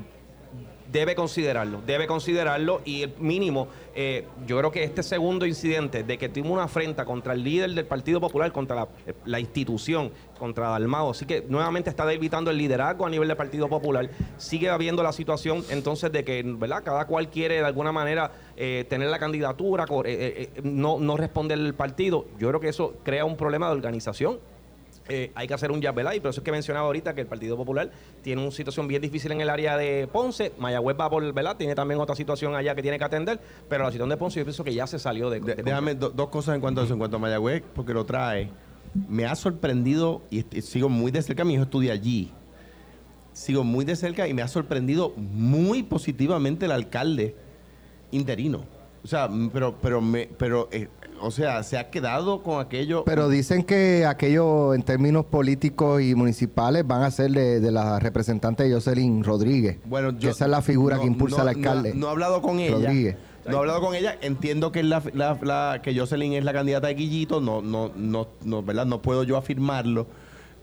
debe 0.94 1.16
considerarlo, 1.16 1.82
debe 1.86 2.08
considerarlo 2.08 2.82
y 2.86 3.02
el 3.02 3.14
mínimo, 3.20 3.68
eh, 3.96 4.28
yo 4.48 4.58
creo 4.60 4.72
que 4.72 4.84
este 4.84 5.02
segundo 5.04 5.46
incidente 5.46 6.04
de 6.04 6.18
que 6.18 6.30
tuvo 6.30 6.54
una 6.54 6.64
afrenta 6.64 7.04
contra 7.04 7.34
el 7.34 7.44
líder 7.44 7.72
del 7.72 7.86
Partido 7.86 8.22
Popular, 8.22 8.52
contra 8.54 8.76
la, 8.76 8.88
la 9.26 9.40
institución, 9.40 10.12
contra 10.38 10.70
Dalmado, 10.70 11.10
así 11.10 11.26
que 11.26 11.44
nuevamente 11.50 11.90
está 11.90 12.06
debilitando 12.06 12.52
el 12.52 12.58
liderazgo 12.58 13.06
a 13.06 13.10
nivel 13.10 13.28
del 13.28 13.38
Partido 13.38 13.68
Popular, 13.68 14.10
sigue 14.38 14.70
habiendo 14.70 15.02
la 15.02 15.12
situación 15.12 15.66
entonces 15.70 16.12
de 16.12 16.24
que, 16.24 16.44
¿verdad? 16.46 16.84
Cada 16.84 17.06
cual 17.08 17.30
quiere 17.30 17.56
de 17.56 17.66
alguna 17.66 17.92
manera 17.92 18.32
eh, 18.56 18.86
tener 18.88 19.10
la 19.10 19.18
candidatura, 19.18 19.86
eh, 19.86 19.88
eh, 20.06 20.50
eh, 20.56 20.62
no, 20.64 21.00
no 21.00 21.18
responder 21.18 21.58
el 21.58 21.74
partido, 21.74 22.28
yo 22.38 22.50
creo 22.50 22.60
que 22.60 22.70
eso 22.70 22.94
crea 23.04 23.26
un 23.26 23.36
problema 23.36 23.68
de 23.68 23.74
organización 23.74 24.40
eh, 25.10 25.32
hay 25.36 25.48
que 25.48 25.54
hacer 25.54 25.72
un 25.72 25.82
jab, 25.82 25.94
¿verdad? 25.96 26.14
Y 26.14 26.20
por 26.20 26.30
eso 26.32 26.40
es 26.42 26.46
que 26.46 26.52
mencionaba 26.52 26.86
ahorita 26.88 27.14
que 27.14 27.22
el 27.22 27.28
Partido 27.28 27.58
Popular 27.58 27.92
tiene 28.22 28.42
una 28.42 28.52
situación 28.52 28.88
bien 28.88 29.02
difícil 29.02 29.32
en 29.34 29.42
el 29.42 29.50
área 29.50 29.76
de 29.78 30.08
Ponce. 30.12 30.54
Mayagüez 30.58 30.96
va 31.00 31.10
por, 31.10 31.34
¿verdad? 31.34 31.58
Tiene 31.58 31.76
también 31.76 32.00
otra 32.00 32.16
situación 32.16 32.56
allá 32.56 32.74
que 32.76 32.82
tiene 32.82 32.98
que 32.98 33.04
atender, 33.04 33.40
pero 33.68 33.84
la 33.84 33.90
situación 33.92 34.10
de 34.10 34.18
Ponce 34.18 34.40
yo 34.40 34.46
pienso 34.46 34.64
que 34.64 34.74
ya 34.74 34.88
se 34.88 35.00
salió 35.00 35.30
de, 35.30 35.40
De- 35.40 35.56
de 35.56 35.64
déjame 35.64 35.96
do- 35.96 36.10
dos 36.10 36.30
cosas 36.30 36.56
en 36.56 36.62
cuanto 36.62 36.82
a 36.82 36.84
eso, 36.86 36.94
en 36.94 37.00
cuanto 37.00 37.18
a 37.18 37.20
Mayagüez, 37.20 37.64
porque 37.76 37.94
lo 37.94 38.06
trae. 38.06 38.50
Me 39.10 39.26
ha 39.26 39.36
sorprendido 39.36 40.22
y 40.30 40.44
sigo 40.62 40.88
muy 40.88 41.12
de 41.12 41.22
cerca, 41.22 41.44
mi 41.44 41.56
hijo 41.56 41.64
estudia 41.64 41.94
allí. 41.94 42.32
Sigo 43.34 43.64
muy 43.64 43.84
de 43.84 43.96
cerca 43.96 44.28
y 44.28 44.34
me 44.34 44.44
ha 44.44 44.48
sorprendido 44.48 45.12
muy 45.18 45.82
positivamente 45.84 46.66
el 46.66 46.72
alcalde 46.72 47.36
interino. 48.12 48.64
O 49.04 49.08
sea, 49.08 49.28
pero, 49.52 49.76
pero, 49.82 50.00
me, 50.02 50.30
pero, 50.38 50.70
eh, 50.72 50.88
o 51.24 51.32
sea, 51.32 51.64
se 51.64 51.78
ha 51.78 51.90
quedado 51.90 52.44
con 52.44 52.60
aquello. 52.60 53.04
Pero 53.06 53.30
dicen 53.30 53.64
que 53.64 54.06
aquello 54.06 54.74
en 54.74 54.84
términos 54.84 55.26
políticos 55.26 56.02
y 56.02 56.16
municipales 56.16 56.86
van 56.86 57.04
a 57.04 57.12
ser 57.12 57.32
de, 57.32 57.60
de 57.60 57.72
la 57.72 58.00
representante 58.00 58.72
Jocelyn 58.72 59.24
Rodríguez. 59.24 59.78
Bueno, 59.86 60.14
que 60.14 60.20
yo, 60.20 60.30
esa 60.32 60.46
es 60.46 60.52
la 60.52 60.62
figura 60.62 60.96
no- 60.98 61.02
que 61.02 61.08
impulsa 61.08 61.38
no- 61.38 61.42
al 61.44 61.48
alcalde. 61.50 61.94
No, 61.94 62.02
no 62.02 62.08
he 62.08 62.10
hablado 62.12 62.42
con 62.42 62.60
ella. 62.60 62.76
Rodríguez. 62.76 63.16
No 63.46 63.54
he 63.56 63.58
hablado 63.60 63.82
con 63.82 63.94
ella. 63.96 64.18
Entiendo 64.22 64.72
que 64.72 64.84
la, 64.84 65.02
la- 65.14 65.38
la- 65.42 65.82
que 65.82 65.98
Jocelyn 65.98 66.34
es 66.34 66.44
la 66.46 66.54
candidata 66.54 66.88
de 66.88 66.94
Guillito. 66.94 67.42
No, 67.42 67.62
no, 67.62 67.92
no, 67.96 68.28
no, 68.44 68.64
¿verdad? 68.64 68.86
No 68.86 69.02
puedo 69.02 69.24
yo 69.24 69.36
afirmarlo. 69.38 70.08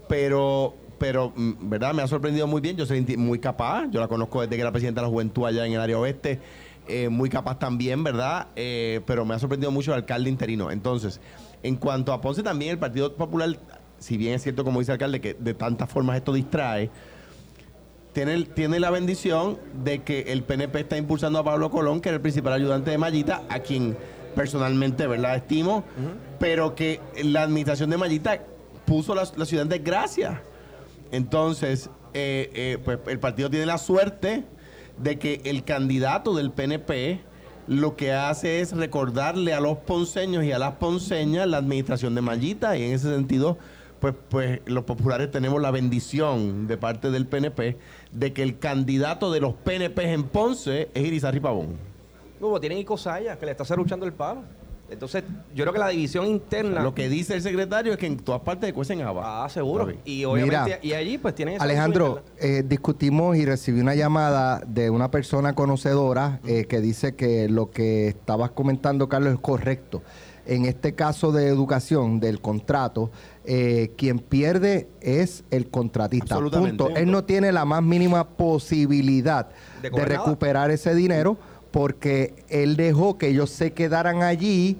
Pero, 0.09 0.75
pero, 0.99 1.33
mm, 1.37 1.53
¿verdad? 1.69 1.95
Me 1.95 2.03
ha 2.03 2.07
sorprendido 2.09 2.47
muy 2.47 2.61
bien. 2.61 2.77
Jocelyn 2.79 3.07
muy 3.19 3.39
capaz. 3.39 3.87
Yo 3.91 4.01
la 4.01 4.09
conozco 4.09 4.41
desde 4.41 4.57
que 4.57 4.63
era 4.63 4.73
presidenta 4.73 5.01
de 5.01 5.07
la 5.07 5.11
juventud 5.11 5.45
allá 5.47 5.67
en 5.67 5.73
el 5.75 5.81
área 5.81 5.99
oeste. 5.99 6.39
Eh, 6.91 7.09
muy 7.09 7.31
capaz 7.31 7.59
también, 7.59 8.03
¿verdad? 8.03 8.49
Eh, 8.57 9.01
pero 9.07 9.25
me 9.25 9.35
ha 9.35 9.39
sorprendido 9.39 9.71
mucho 9.71 9.93
el 9.93 9.99
alcalde 9.99 10.29
interino. 10.29 10.73
Entonces, 10.73 11.21
en 11.63 11.77
cuanto 11.77 12.13
a 12.13 12.21
Ponce, 12.21 12.43
también 12.43 12.73
el 12.73 12.79
Partido 12.79 13.15
Popular, 13.15 13.57
si 13.99 14.17
bien 14.17 14.35
es 14.35 14.43
cierto, 14.43 14.65
como 14.65 14.81
dice 14.81 14.91
el 14.91 14.95
alcalde, 14.95 15.21
que 15.21 15.35
de 15.35 15.55
tantas 15.55 15.89
formas 15.89 16.17
esto 16.17 16.33
distrae, 16.33 16.91
tiene, 18.13 18.43
tiene 18.43 18.81
la 18.81 18.91
bendición 18.91 19.59
de 19.85 20.03
que 20.03 20.33
el 20.33 20.43
PNP 20.43 20.81
está 20.81 20.97
impulsando 20.97 21.39
a 21.39 21.45
Pablo 21.45 21.71
Colón, 21.71 22.01
que 22.01 22.09
era 22.09 22.17
el 22.17 22.23
principal 22.23 22.55
ayudante 22.55 22.91
de 22.91 22.99
Mayita, 22.99 23.43
a 23.49 23.61
quien 23.61 23.97
personalmente, 24.35 25.07
¿verdad?, 25.07 25.37
estimo, 25.37 25.85
pero 26.41 26.75
que 26.75 27.01
la 27.23 27.43
administración 27.43 27.91
de 27.91 27.99
Mayita 27.99 28.43
puso 28.85 29.15
la, 29.15 29.29
la 29.37 29.45
ciudad 29.45 29.63
en 29.63 29.69
desgracia. 29.69 30.43
Entonces, 31.13 31.89
eh, 32.15 32.51
eh, 32.55 32.79
pues 32.85 32.99
el 33.07 33.21
partido 33.21 33.49
tiene 33.49 33.67
la 33.67 33.79
suerte 33.79 34.45
de 35.03 35.19
que 35.19 35.41
el 35.45 35.65
candidato 35.65 36.35
del 36.35 36.51
PNP 36.51 37.21
lo 37.67 37.97
que 37.97 38.13
hace 38.13 38.61
es 38.61 38.73
recordarle 38.73 39.55
a 39.55 39.61
los 39.61 39.79
ponceños 39.79 40.45
y 40.45 40.53
a 40.53 40.59
las 40.59 40.73
ponceñas 40.73 41.47
la 41.47 41.59
administración 41.59 42.15
de 42.15 42.21
Mayita 42.21 42.77
y 42.77 42.85
en 42.85 42.93
ese 42.93 43.15
sentido 43.15 43.59
pues, 44.01 44.15
pues 44.29 44.61
los 44.65 44.85
populares 44.85 45.31
tenemos 45.31 45.61
la 45.61 45.71
bendición 45.71 46.67
de 46.67 46.77
parte 46.77 47.11
del 47.11 47.27
PNP 47.27 47.77
de 48.13 48.33
que 48.33 48.43
el 48.43 48.59
candidato 48.59 49.31
de 49.31 49.41
los 49.41 49.55
PNP 49.55 50.13
en 50.13 50.25
Ponce 50.25 50.89
es 50.95 51.07
Irizarry 51.07 51.39
Pavón. 51.39 51.77
No, 52.41 52.59
tienen 52.59 52.79
Icosaya, 52.79 53.39
que 53.39 53.45
le 53.45 53.53
está 53.53 53.67
cerruchando 53.67 54.07
el 54.07 54.15
palo. 54.15 54.43
Entonces, 54.91 55.23
yo 55.55 55.65
creo 55.65 55.73
que 55.73 55.79
la 55.79 55.89
división 55.89 56.27
interna. 56.27 56.83
Lo 56.83 56.95
que 56.95 57.09
dice 57.09 57.35
el 57.35 57.43
secretario 57.43 57.93
es 57.93 57.99
que 57.99 58.07
en 58.07 58.17
todas 58.17 58.41
partes 58.41 58.73
cuecen 58.73 59.01
habas. 59.03 59.25
Ah, 59.27 59.49
seguro. 59.49 59.93
Y 60.05 60.25
obviamente, 60.25 60.65
Mira, 60.65 60.79
y 60.83 60.93
allí 60.95 61.17
pues 61.19 61.35
tienen 61.35 61.55
esa 61.55 61.65
Alejandro, 61.65 62.23
eh, 62.39 62.65
discutimos 62.67 63.37
y 63.37 63.45
recibí 63.45 63.81
una 63.81 63.95
llamada 63.95 64.61
de 64.67 64.91
una 64.91 65.11
persona 65.11 65.55
conocedora 65.55 66.41
eh, 66.45 66.65
que 66.65 66.81
dice 66.81 67.15
que 67.15 67.49
lo 67.49 67.71
que 67.71 68.09
estabas 68.09 68.51
comentando, 68.51 69.09
Carlos, 69.09 69.33
es 69.35 69.41
correcto. 69.41 70.03
En 70.47 70.65
este 70.65 70.95
caso 70.95 71.31
de 71.31 71.47
educación, 71.47 72.19
del 72.19 72.41
contrato, 72.41 73.13
eh, 73.45 73.93
quien 73.97 74.19
pierde 74.19 74.89
es 75.01 75.45
el 75.51 75.71
contratista. 75.71 76.35
Absolutamente. 76.35 76.83
Punto. 76.83 76.99
Él 76.99 77.11
no 77.11 77.25
tiene 77.25 77.53
la 77.53 77.65
más 77.65 77.83
mínima 77.83 78.27
posibilidad 78.27 79.49
De 79.81 79.91
de, 79.91 79.97
nada. 79.97 80.05
recuperar 80.07 80.71
ese 80.73 80.95
dinero 80.95 81.37
porque 81.71 82.45
él 82.49 82.77
dejó 82.77 83.19
que 83.19 83.29
ellos 83.29 83.51
se 83.51 83.73
quedaran 83.73 84.23
allí 84.23 84.79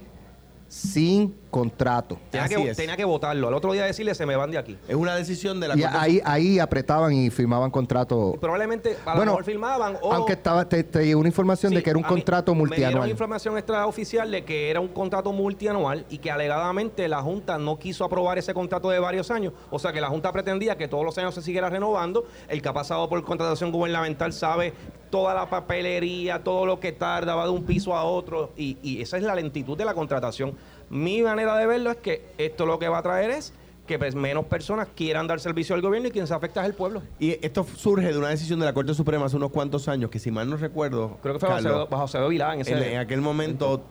sin 0.69 1.35
contrato. 1.51 2.19
Tenía 2.31 2.45
Así 2.47 2.55
que, 2.55 2.71
es. 2.71 2.77
tenía 2.77 2.97
que 2.97 3.05
votarlo. 3.05 3.49
Al 3.49 3.55
otro 3.55 3.73
día 3.73 3.85
decirle, 3.85 4.15
se 4.15 4.25
me 4.27 4.37
van 4.37 4.51
de 4.51 4.59
aquí. 4.59 4.79
Es 4.89 4.95
una 4.95 5.15
decisión 5.17 5.61
de 5.61 5.69
la 5.69 5.77
Y 5.77 5.83
Corte 5.83 5.97
ahí, 5.99 6.21
ahí 6.25 6.59
apretaban 6.59 7.13
y 7.13 7.31
firmaban 7.31 7.71
contrato. 7.71 8.33
Y 8.35 8.39
probablemente 8.39 8.97
a 9.05 9.11
lo 9.11 9.17
Bueno, 9.17 9.33
mejor 9.33 9.45
firmaban 9.45 9.97
o... 10.01 10.13
Aunque 10.13 10.33
estaba, 10.35 10.69
te, 10.69 10.83
te 10.85 11.05
llegó 11.05 11.21
una 11.21 11.29
información 11.29 11.73
de 11.73 11.79
Sí, 11.79 11.85
que 11.85 11.91
era 11.91 11.99
un 11.99 12.05
a 12.05 12.09
mí 12.09 12.15
contrato 12.15 12.53
Me 12.55 12.59
multianual. 12.61 12.93
dieron 12.93 13.11
información 13.11 13.57
extraoficial 13.59 14.31
de 14.31 14.45
que 14.45 14.71
era 14.71 14.81
un 14.81 14.89
contrato 14.89 15.33
multianual 15.33 16.07
y 16.09 16.19
que 16.19 16.31
alegadamente 16.31 17.09
la 17.09 17.21
Junta 17.23 17.59
no 17.59 17.79
quiso 17.79 18.05
aprobar 18.05 18.39
ese 18.39 18.55
contrato 18.55 18.89
de 18.91 18.99
varios 18.99 19.31
años. 19.31 19.53
O 19.71 19.79
sea 19.79 19.93
que 19.93 20.01
la 20.01 20.09
Junta 20.09 20.33
pretendía 20.33 20.77
que 20.77 20.89
todos 20.89 21.05
los 21.05 21.17
años 21.19 21.35
se 21.35 21.43
siguiera 21.43 21.69
renovando. 21.69 22.25
El 22.49 22.63
que 22.63 22.69
ha 22.69 22.73
pasado 22.73 23.09
por 23.09 23.23
contratación 23.25 23.73
gubernamental 23.73 24.33
sabe 24.33 24.73
toda 25.11 25.35
la 25.35 25.51
papelería, 25.51 26.45
todo 26.45 26.67
lo 26.67 26.79
que 26.79 26.93
tarda, 26.93 27.35
va 27.35 27.45
de 27.45 27.51
un 27.51 27.65
piso 27.65 27.95
a 27.97 28.05
otro. 28.05 28.53
Y, 28.57 28.79
y 28.83 29.03
esa 29.03 29.17
es 29.17 29.25
la 29.25 29.35
lentitud 29.35 29.77
de 29.77 29.85
la 29.85 29.95
contratación. 29.95 30.55
Mi 30.91 31.23
manera 31.23 31.57
de 31.57 31.67
verlo 31.67 31.91
es 31.91 31.97
que 31.99 32.27
esto 32.39 32.67
lo 32.67 32.79
que 32.79 32.89
va 32.89 32.99
a 32.99 33.03
traer 33.03 33.31
es 33.31 33.53
que 33.87 33.99
pues, 33.99 34.15
menos 34.15 34.45
personas 34.45 34.89
quieran 34.95 35.27
dar 35.27 35.41
servicio 35.41 35.75
al 35.75 35.83
gobierno 35.83 36.09
y 36.09 36.11
quien 36.13 36.27
se 36.27 36.35
afecta 36.35 36.61
es 36.63 36.67
el 36.69 36.75
pueblo. 36.75 37.03
Y 37.19 37.45
esto 37.45 37.65
surge 37.77 38.13
de 38.13 38.19
una 38.19 38.29
decisión 38.29 38.61
de 38.61 38.67
la 38.67 38.73
Corte 38.73 38.95
Suprema 38.95 39.27
hace 39.27 39.37
unos 39.37 39.51
cuantos 39.51 39.89
años, 39.89 40.11
que 40.11 40.19
si 40.19 40.31
mal 40.31 40.49
no 40.49 40.57
recuerdo, 40.57 41.19
Creo 41.23 41.35
que 41.35 41.41
fue 41.41 41.49
bajo 41.49 41.63
Carlos, 41.63 41.73
Acevedo- 41.83 41.89
bajo 41.89 42.05
Acevedo 42.05 42.29
Vilá 42.29 42.55
en 42.55 42.61
ese... 42.61 42.73
en, 42.73 42.83
en 42.83 42.99
aquel 42.99 43.21
momento, 43.21 43.83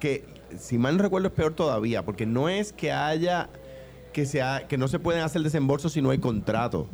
que 0.00 0.24
si 0.56 0.78
mal 0.78 0.96
no 0.96 1.02
recuerdo 1.04 1.28
es 1.28 1.34
peor 1.34 1.52
todavía, 1.54 2.04
porque 2.04 2.26
no 2.26 2.48
es 2.48 2.72
que 2.72 2.90
haya, 2.90 3.48
que, 4.12 4.26
sea, 4.26 4.66
que 4.66 4.76
no 4.78 4.88
se 4.88 4.98
pueden 4.98 5.22
hacer 5.22 5.42
desembolsos 5.42 5.92
si 5.92 6.02
no 6.02 6.10
hay 6.10 6.18
contrato. 6.18 6.88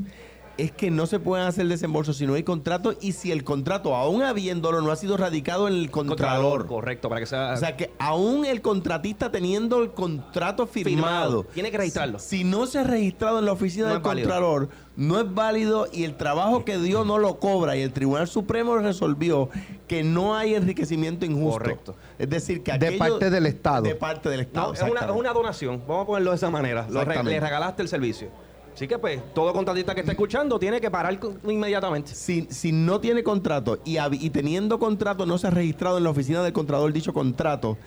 Es 0.56 0.70
que 0.70 0.90
no 0.90 1.06
se 1.06 1.18
pueden 1.18 1.46
hacer 1.46 1.66
desembolsos 1.66 2.16
si 2.16 2.26
no 2.26 2.34
hay 2.34 2.44
contrato 2.44 2.94
y 3.00 3.12
si 3.12 3.32
el 3.32 3.42
contrato, 3.42 3.96
aún 3.96 4.22
habiéndolo, 4.22 4.80
no 4.82 4.92
ha 4.92 4.96
sido 4.96 5.16
radicado 5.16 5.66
en 5.66 5.74
el 5.74 5.90
contralor. 5.90 6.66
Correcto, 6.66 7.08
para 7.08 7.20
que 7.20 7.26
sea... 7.26 7.54
O 7.54 7.56
sea 7.56 7.76
que 7.76 7.90
aún 7.98 8.44
el 8.44 8.62
contratista 8.62 9.32
teniendo 9.32 9.82
el 9.82 9.90
contrato 9.90 10.68
firmado, 10.68 10.94
Firmado. 10.94 11.44
Tiene 11.54 11.72
que 11.72 11.78
registrarlo. 11.78 12.20
Si 12.20 12.44
no 12.44 12.66
se 12.66 12.78
ha 12.78 12.84
registrado 12.84 13.40
en 13.40 13.46
la 13.46 13.52
oficina 13.52 13.86
No 13.88 13.92
del 13.94 14.02
contralor, 14.02 14.68
no 14.96 15.18
es 15.18 15.34
válido 15.34 15.88
y 15.92 16.04
el 16.04 16.16
trabajo 16.16 16.64
que 16.64 16.78
dio 16.78 17.04
no 17.04 17.18
lo 17.18 17.40
cobra 17.40 17.76
y 17.76 17.82
el 17.82 17.92
Tribunal 17.92 18.28
Supremo 18.28 18.76
resolvió 18.78 19.48
que 19.88 20.04
no 20.04 20.36
hay 20.36 20.54
enriquecimiento 20.54 21.24
injusto. 21.24 21.58
Correcto. 21.58 21.96
Es 22.16 22.30
decir, 22.30 22.62
que 22.62 22.78
De 22.78 22.86
aquello- 22.88 22.98
parte 22.98 23.30
del 23.30 23.46
Estado. 23.46 23.82
De 23.82 23.96
parte 23.96 24.28
del 24.28 24.40
Estado. 24.40 24.68
No, 24.68 24.74
es 24.74 24.82
una, 24.82 25.00
es 25.00 25.10
una 25.10 25.32
donación, 25.32 25.82
vamos 25.88 26.04
a 26.04 26.06
ponerlo 26.06 26.30
de 26.30 26.36
esa 26.36 26.50
manera. 26.50 26.86
Lo 26.88 27.04
le 27.04 27.40
regalaste 27.40 27.82
el 27.82 27.88
servicio. 27.88 28.28
Así 28.74 28.88
que 28.88 28.98
pues, 28.98 29.20
todo 29.32 29.52
contratista 29.52 29.94
que 29.94 30.00
esté 30.00 30.12
escuchando 30.12 30.58
tiene 30.58 30.80
que 30.80 30.90
parar 30.90 31.16
inmediatamente. 31.44 32.12
Si, 32.12 32.48
si 32.50 32.72
no 32.72 33.00
tiene 33.00 33.22
contrato 33.22 33.78
y, 33.84 34.30
teniendo 34.30 34.80
contrato 34.80 35.26
no 35.26 35.38
se 35.38 35.46
ha 35.46 35.50
registrado 35.50 35.98
en 35.98 36.04
la 36.04 36.10
oficina 36.10 36.42
del 36.42 36.52
contralor 36.52 36.92
dicho 36.92 37.12
contrato, 37.12 37.78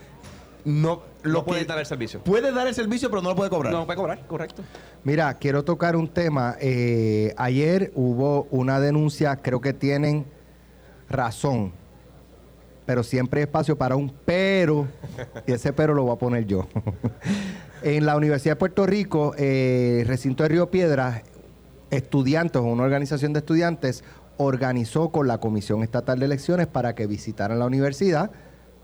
no, 0.64 1.02
lo 1.24 1.40
No 1.40 1.46
puede 1.46 1.66
dar 1.66 1.80
el 1.80 1.86
servicio. 1.86 2.22
Puede 2.22 2.52
dar 2.54 2.68
el 2.68 2.74
servicio, 2.74 3.10
pero 3.10 3.22
no 3.22 3.30
lo 3.30 3.36
puede 3.36 3.50
cobrar. 3.50 3.74
No 3.74 3.86
puede 3.86 3.98
cobrar, 3.98 4.28
correcto. 4.28 4.64
Mira, 5.04 5.34
quiero 5.34 5.64
tocar 5.64 5.96
un 5.96 6.08
tema. 6.08 6.56
Eh, 6.60 7.34
ayer 7.38 7.92
hubo 7.94 8.48
una 8.50 8.80
denuncia, 8.80 9.36
creo 9.38 9.60
que 9.60 9.74
tienen 9.74 10.26
razón, 11.10 11.74
pero 12.86 13.04
siempre 13.04 13.42
hay 13.42 13.44
espacio 13.44 13.78
para 13.78 13.98
un 13.98 14.14
pero, 14.26 14.88
y 15.46 15.52
ese 15.52 15.74
pero 15.74 15.94
lo 15.94 16.04
voy 16.04 16.14
a 16.14 16.18
poner 16.18 16.46
yo. 16.46 16.68
en 17.82 18.06
la 18.06 18.16
Universidad 18.16 18.54
de 18.54 18.60
Puerto 18.60 18.86
Rico, 18.86 19.34
eh, 19.38 20.04
recinto 20.08 20.44
de 20.44 20.50
Río 20.50 20.72
Piedras, 20.72 21.24
estudiantes, 21.92 22.62
una 22.62 22.84
organización 22.84 23.34
de 23.34 23.40
estudiantes, 23.40 24.04
organizó 24.38 25.10
con 25.10 25.28
la 25.28 25.40
Comisión 25.40 25.84
Estatal 25.84 26.20
de 26.20 26.26
Elecciones 26.26 26.68
para 26.68 26.96
que 26.96 27.08
visitaran 27.08 27.60
la 27.60 27.66
universidad 27.66 28.32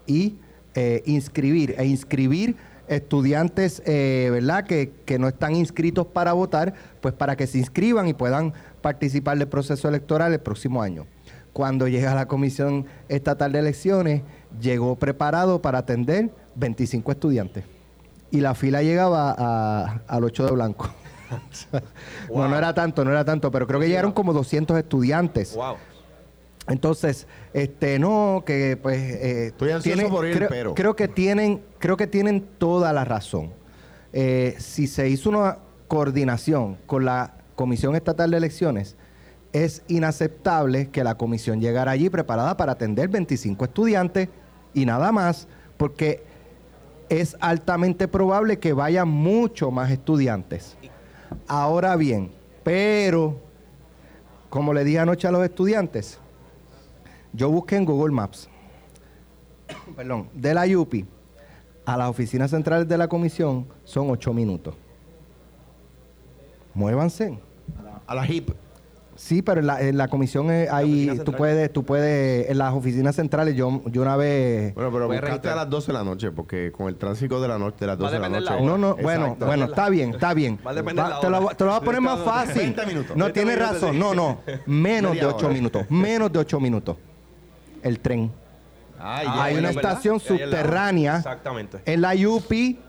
y 0.06 0.38
eh, 0.76 1.04
inscribir 1.06 1.76
e 1.78 1.86
inscribir 1.86 2.56
estudiantes, 2.88 3.82
eh, 3.86 4.30
¿verdad? 4.32 4.66
Que, 4.66 4.92
que 5.06 5.20
no 5.20 5.28
están 5.28 5.56
inscritos 5.56 6.08
para 6.08 6.34
votar, 6.34 6.74
pues 7.02 7.14
para 7.14 7.36
que 7.36 7.48
se 7.48 7.60
inscriban 7.60 8.08
y 8.08 8.14
puedan 8.14 8.54
participar 8.82 9.38
del 9.38 9.48
proceso 9.48 9.88
electoral 9.88 10.34
el 10.34 10.40
próximo 10.40 10.82
año. 10.82 11.06
Cuando 11.54 11.88
llega 11.88 12.16
la 12.16 12.28
Comisión 12.28 12.88
Estatal 13.10 13.52
de 13.52 13.60
Elecciones, 13.60 14.24
llegó 14.60 14.96
preparado 14.96 15.62
para 15.62 15.80
atender 15.80 16.32
25 16.56 17.12
estudiantes. 17.12 17.73
Y 18.34 18.42
la 18.42 18.56
fila 18.56 18.82
llegaba 18.82 19.36
a- 19.38 20.02
al 20.08 20.24
8 20.24 20.46
de 20.48 20.52
blanco. 20.52 20.90
No, 22.34 22.48
no 22.48 22.56
era 22.58 22.74
tanto, 22.74 23.04
no 23.06 23.12
era 23.12 23.24
tanto, 23.26 23.50
pero 23.52 23.66
creo 23.68 23.80
que 23.80 23.88
llegaron 23.88 24.12
como 24.12 24.34
200 24.34 24.78
estudiantes. 24.78 25.56
Wow. 25.56 25.76
Entonces, 26.68 27.28
este, 27.54 27.98
no, 28.00 28.44
que 28.46 28.78
pues 28.82 28.98
eh, 29.00 29.48
Estoy 29.48 29.72
ansioso 29.72 30.10
por 30.10 30.26
ir, 30.28 30.36
creo, 30.38 30.50
pero- 30.50 30.74
creo 30.76 30.96
que 30.96 31.08
tienen, 31.08 31.62
creo 31.80 31.98
que 31.98 32.08
tienen 32.08 32.42
toda 32.58 32.92
la 32.94 33.04
razón. 33.04 33.52
Eh, 34.14 34.56
si 34.60 34.88
se 34.88 35.10
hizo 35.10 35.30
una 35.30 35.58
coordinación 35.88 36.78
con 36.86 37.06
la 37.06 37.34
Comisión 37.56 37.96
Estatal 37.96 38.32
de 38.32 38.38
Elecciones, 38.38 38.96
es 39.54 39.84
inaceptable 39.88 40.90
que 40.90 41.04
la 41.04 41.16
comisión 41.16 41.62
llegara 41.62 41.92
allí 41.92 42.10
preparada 42.10 42.58
para 42.58 42.72
atender 42.74 43.10
25 43.10 43.66
estudiantes 43.66 44.30
y 44.74 44.86
nada 44.86 45.12
más, 45.12 45.48
porque 45.78 46.24
es 47.20 47.36
altamente 47.40 48.08
probable 48.08 48.60
que 48.60 48.74
vayan 48.74 49.08
mucho 49.08 49.72
más 49.72 49.92
estudiantes. 49.92 50.78
Ahora 51.48 51.96
bien, 51.96 52.32
pero, 52.64 53.40
como 54.50 54.74
le 54.74 54.84
dije 54.84 55.00
anoche 55.00 55.28
a 55.28 55.32
los 55.32 55.44
estudiantes, 55.44 56.20
yo 57.34 57.50
busqué 57.50 57.76
en 57.76 57.86
Google 57.86 58.14
Maps, 58.14 58.48
perdón, 59.96 60.30
de 60.34 60.54
la 60.54 60.66
UPI 60.66 61.06
a 61.86 61.98
las 61.98 62.10
oficinas 62.10 62.52
centrales 62.52 62.88
de 62.88 62.98
la 62.98 63.08
comisión 63.08 63.68
son 63.84 64.10
ocho 64.10 64.34
minutos. 64.34 64.76
Muévanse. 66.74 67.38
A 68.08 68.16
la 68.16 68.26
HIP. 68.26 68.52
Sí, 69.24 69.42
pero 69.42 69.62
en 69.62 69.68
la, 69.68 69.82
en 69.82 69.96
la 69.96 70.10
comisión 70.10 70.52
eh, 70.52 70.68
hay, 70.70 70.84
oficina 70.92 71.12
tú 71.14 71.18
central. 71.18 71.38
puedes, 71.38 71.72
tú 71.74 71.84
puedes, 71.86 72.50
en 72.50 72.58
las 72.58 72.74
oficinas 72.74 73.16
centrales, 73.16 73.56
yo, 73.56 73.82
yo 73.86 74.02
una 74.02 74.18
vez... 74.18 74.76
Bueno, 74.76 74.92
pero 74.92 75.06
buscaste 75.06 75.28
registrar. 75.28 75.54
a 75.54 75.56
las 75.62 75.70
12 75.70 75.88
de 75.88 75.94
la 75.94 76.04
noche, 76.04 76.32
porque 76.32 76.74
con 76.74 76.90
el 76.90 76.96
tránsito 76.98 77.42
de 77.42 77.48
la 77.48 77.58
noche, 77.58 77.78
de 77.80 77.88
las 77.88 77.96
Va 77.98 78.08
a 78.10 78.12
12 78.12 78.16
de 78.16 78.20
la 78.20 78.28
noche. 78.30 78.44
la. 78.56 78.60
No, 78.62 78.78
no, 78.78 78.96
bueno, 78.98 79.24
Exacto. 79.28 79.46
bueno, 79.46 79.66
está 79.66 79.90
bien, 79.90 80.10
está 80.10 80.34
bien. 80.34 80.60
Va 80.68 80.72
a 80.72 80.74
depender 80.74 81.06
la 81.08 81.20
te, 81.22 81.30
lo, 81.30 81.48
te 81.56 81.64
lo 81.64 81.70
voy 81.72 81.80
a 81.80 81.82
poner 81.86 82.02
más 82.02 82.16
30 82.18 82.32
fácil. 82.34 82.62
20 82.64 82.86
minutos. 82.86 83.16
No, 83.16 83.24
20 83.26 83.40
tienes 83.40 83.56
minutos, 83.56 83.82
razón. 83.82 84.00
No, 84.00 84.14
no. 84.14 84.40
Menos 84.66 85.12
de 85.12 85.16
Media 85.22 85.28
ocho 85.30 85.46
hora. 85.46 85.54
minutos. 85.56 85.86
Menos 85.90 86.32
de 86.34 86.40
ocho 86.40 86.60
minutos. 86.60 86.98
El 87.82 88.00
tren. 88.02 88.30
Ay, 89.00 89.26
Ah, 89.30 89.36
ya, 89.36 89.44
hay 89.46 89.54
bueno, 89.54 89.70
una 89.70 89.76
verdad. 89.76 89.92
estación 89.92 90.16
Ahí 90.16 90.20
subterránea 90.28 91.18
Exactamente. 91.18 91.78
en 91.86 92.02
la 92.02 92.14
UPI 92.14 92.80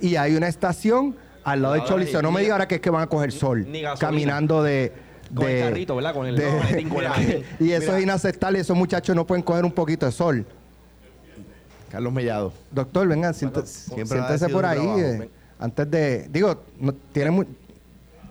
y 0.00 0.16
hay 0.16 0.36
una 0.36 0.48
estación 0.48 1.16
al 1.44 1.60
lado 1.62 1.74
de 1.74 1.80
la 1.80 1.86
Choliseo. 1.86 2.22
No 2.22 2.32
me 2.32 2.40
diga 2.40 2.54
ahora 2.54 2.66
que 2.66 2.76
es 2.76 2.80
que 2.80 2.88
van 2.90 3.02
a 3.02 3.06
coger 3.08 3.30
sol 3.30 3.66
ni 3.70 3.82
caminando 4.00 4.62
de... 4.62 5.04
Con 5.34 5.46
el 5.48 5.54
de- 5.56 5.60
carrito, 5.60 5.96
¿verdad? 5.96 6.14
Con 6.14 6.26
el 6.26 6.36
de- 6.36 6.50
maletín, 6.52 6.88
con 6.88 7.02
el 7.04 7.08
maletín. 7.10 7.44
y 7.60 7.70
eso 7.72 7.96
es 7.96 8.02
inaceptable. 8.02 8.58
Esos 8.60 8.76
muchachos 8.76 9.14
no 9.16 9.26
pueden 9.26 9.42
coger 9.42 9.64
un 9.64 9.72
poquito 9.72 10.06
de 10.06 10.12
sol. 10.12 10.46
Carlos 11.90 12.12
Mellado. 12.12 12.52
Doctor, 12.70 13.06
venga, 13.08 13.32
siéntese 13.32 13.90
sido 13.94 14.48
por 14.50 14.66
ahí. 14.66 14.78
trabajo. 14.78 14.98
eh, 15.00 15.30
antes 15.58 15.90
de... 15.90 16.28
Digo, 16.30 16.62
no, 16.78 16.92
tiene 17.12 17.30
mu- 17.30 17.44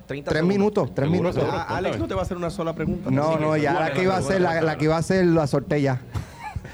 30 0.07 0.29
tres 0.29 0.39
segundos. 0.39 0.57
minutos, 0.57 0.93
tres 0.93 1.09
minutos. 1.09 1.43
Ah, 1.49 1.77
Alex 1.77 1.97
no 1.97 2.07
te 2.07 2.13
va 2.13 2.21
a 2.21 2.23
hacer 2.23 2.37
una 2.37 2.49
sola 2.51 2.73
pregunta. 2.73 3.09
No, 3.09 3.39
no, 3.39 3.57
ya 3.57 3.73
la 3.73 3.91
que 3.93 4.03
iba 4.03 4.15
a 4.15 4.21
ser, 4.21 4.41
la, 4.41 4.61
la 4.61 4.77
que 4.77 4.85
iba 4.85 4.97
a 4.97 5.01
ser 5.01 5.25
la 5.25 5.47
sortea. 5.47 5.99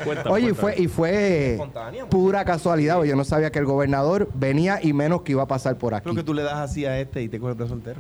Cuenta, 0.04 0.30
Oye, 0.30 0.48
y 0.50 0.54
cuenta. 0.54 0.62
fue, 0.62 0.76
y 0.84 0.88
fue 0.88 1.52
Espontánea, 1.54 2.06
pura 2.10 2.44
casualidad. 2.46 3.00
oye, 3.00 3.10
Yo 3.12 3.16
no 3.16 3.24
sabía 3.24 3.52
que 3.52 3.60
el 3.60 3.66
gobernador 3.66 4.30
venía 4.34 4.80
y 4.82 4.94
menos 4.94 5.22
que 5.22 5.32
iba 5.34 5.44
a 5.44 5.48
pasar 5.48 5.78
por 5.78 5.94
aquí. 5.94 6.04
Creo 6.04 6.16
que 6.16 6.24
tú 6.24 6.34
le 6.34 6.44
das 6.44 6.56
así 6.58 6.86
a 6.86 7.00
este 7.00 7.22
y 7.22 7.30
te 7.30 7.39
coge 7.39 7.52
el 7.52 7.58
brazo 7.58 7.74
entero. 7.74 7.98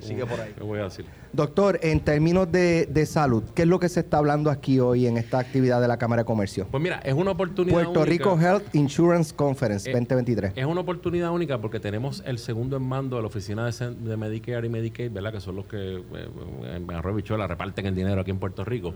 Sigue 0.00 0.24
por 0.26 0.40
ahí. 0.40 0.52
¿Qué 0.56 0.62
voy 0.64 0.80
a 0.80 0.84
decir? 0.84 1.04
Doctor, 1.32 1.78
en 1.82 2.00
términos 2.00 2.50
de, 2.50 2.86
de 2.90 3.06
salud, 3.06 3.44
¿qué 3.54 3.62
es 3.62 3.68
lo 3.68 3.78
que 3.78 3.88
se 3.88 4.00
está 4.00 4.18
hablando 4.18 4.50
aquí 4.50 4.80
hoy 4.80 5.06
en 5.06 5.16
esta 5.16 5.38
actividad 5.38 5.80
de 5.80 5.86
la 5.88 5.96
Cámara 5.96 6.22
de 6.22 6.26
Comercio? 6.26 6.66
Pues 6.70 6.82
mira, 6.82 6.96
es 7.04 7.14
una 7.14 7.30
oportunidad 7.32 7.74
Puerto 7.74 8.00
única. 8.00 8.04
Rico 8.10 8.40
Health 8.40 8.74
Insurance 8.74 9.34
Conference 9.34 9.88
Eh, 9.88 9.92
2023. 9.92 10.52
Es 10.56 10.64
una 10.64 10.80
oportunidad 10.80 11.30
única 11.30 11.58
porque 11.58 11.78
tenemos 11.78 12.22
el 12.26 12.38
segundo 12.38 12.76
en 12.78 12.82
mando 12.82 13.16
de 13.16 13.22
la 13.22 13.28
oficina 13.28 13.64
de, 13.64 13.70
cen- 13.70 13.96
de 13.96 14.16
Medicare 14.16 14.66
y 14.66 14.70
Medicaid, 14.70 15.12
¿verdad? 15.12 15.32
Que 15.32 15.40
son 15.40 15.56
los 15.56 15.66
que 15.66 15.76
eh, 15.98 16.28
en 16.76 16.90
Arroyo 16.90 17.16
Bichuela 17.16 17.46
reparten 17.46 17.86
el 17.86 17.94
dinero 17.94 18.22
aquí 18.22 18.30
en 18.32 18.38
Puerto 18.38 18.64
Rico. 18.64 18.92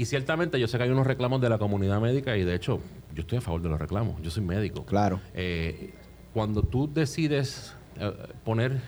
Y 0.00 0.06
ciertamente 0.06 0.58
yo 0.58 0.66
sé 0.66 0.78
que 0.78 0.84
hay 0.84 0.88
unos 0.88 1.06
reclamos 1.06 1.42
de 1.42 1.50
la 1.50 1.58
comunidad 1.58 2.00
médica 2.00 2.34
y 2.34 2.42
de 2.42 2.54
hecho 2.54 2.80
yo 3.14 3.20
estoy 3.20 3.36
a 3.36 3.42
favor 3.42 3.60
de 3.60 3.68
los 3.68 3.78
reclamos. 3.78 4.22
Yo 4.22 4.30
soy 4.30 4.42
médico. 4.42 4.86
Claro. 4.86 5.20
Eh, 5.34 5.92
cuando 6.32 6.62
tú 6.62 6.90
decides 6.90 7.76
eh, 7.98 8.10
poner 8.42 8.80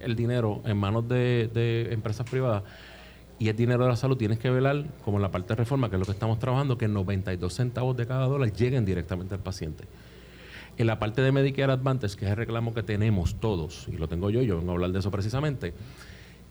el 0.00 0.16
dinero 0.16 0.62
en 0.64 0.78
manos 0.78 1.06
de, 1.06 1.50
de 1.52 1.92
empresas 1.92 2.26
privadas 2.30 2.62
y 3.38 3.50
es 3.50 3.56
dinero 3.58 3.84
de 3.84 3.90
la 3.90 3.96
salud, 3.96 4.16
tienes 4.16 4.38
que 4.38 4.48
velar, 4.48 4.86
como 5.04 5.18
en 5.18 5.22
la 5.22 5.30
parte 5.30 5.48
de 5.48 5.56
reforma, 5.56 5.90
que 5.90 5.96
es 5.96 6.00
lo 6.00 6.06
que 6.06 6.12
estamos 6.12 6.38
trabajando, 6.38 6.78
que 6.78 6.88
92 6.88 7.52
centavos 7.52 7.94
de 7.94 8.06
cada 8.06 8.24
dólar 8.24 8.50
lleguen 8.50 8.86
directamente 8.86 9.34
al 9.34 9.42
paciente. 9.42 9.84
En 10.78 10.86
la 10.86 10.98
parte 10.98 11.20
de 11.20 11.30
Medicare 11.30 11.72
Advantage, 11.72 12.16
que 12.16 12.24
es 12.24 12.30
el 12.30 12.38
reclamo 12.38 12.72
que 12.72 12.82
tenemos 12.82 13.38
todos, 13.38 13.86
y 13.92 13.98
lo 13.98 14.08
tengo 14.08 14.30
yo, 14.30 14.40
yo 14.40 14.56
vengo 14.56 14.70
a 14.70 14.74
hablar 14.76 14.92
de 14.92 15.00
eso 15.00 15.10
precisamente, 15.10 15.74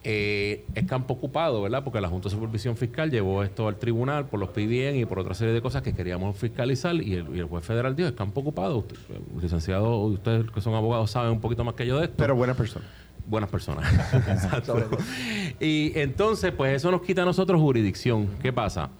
eh, 0.04 0.66
es 0.74 0.86
campo 0.86 1.14
ocupado, 1.14 1.62
¿verdad? 1.62 1.82
Porque 1.82 2.00
la 2.00 2.08
Junta 2.08 2.28
de 2.28 2.34
Supervisión 2.34 2.76
Fiscal 2.76 3.10
llevó 3.10 3.42
esto 3.42 3.66
al 3.68 3.76
tribunal 3.76 4.26
por 4.26 4.38
los 4.38 4.50
PBN 4.50 4.96
y 4.96 5.04
por 5.06 5.18
otra 5.18 5.34
serie 5.34 5.54
de 5.54 5.62
cosas 5.62 5.82
que 5.82 5.94
queríamos 5.94 6.36
fiscalizar 6.36 6.94
y 6.94 7.14
el, 7.14 7.34
y 7.34 7.38
el 7.38 7.46
juez 7.46 7.64
federal 7.64 7.96
dijo, 7.96 8.08
es 8.10 8.14
campo 8.14 8.42
ocupado. 8.42 8.78
Usted, 8.78 8.96
licenciado, 9.40 9.96
ustedes 10.00 10.50
que 10.50 10.60
son 10.60 10.74
abogados 10.74 11.10
saben 11.10 11.32
un 11.32 11.40
poquito 11.40 11.64
más 11.64 11.74
que 11.74 11.86
yo 11.86 11.98
de 11.98 12.04
esto 12.04 12.16
Pero 12.18 12.36
buena 12.36 12.54
persona. 12.54 12.84
buenas 13.26 13.48
personas. 13.50 13.90
Exacto. 14.14 14.76
Y 15.58 15.92
entonces, 15.98 16.52
pues 16.52 16.76
eso 16.76 16.90
nos 16.90 17.00
quita 17.00 17.22
a 17.22 17.24
nosotros 17.24 17.60
jurisdicción. 17.60 18.28
¿Qué 18.42 18.52
pasa? 18.52 18.90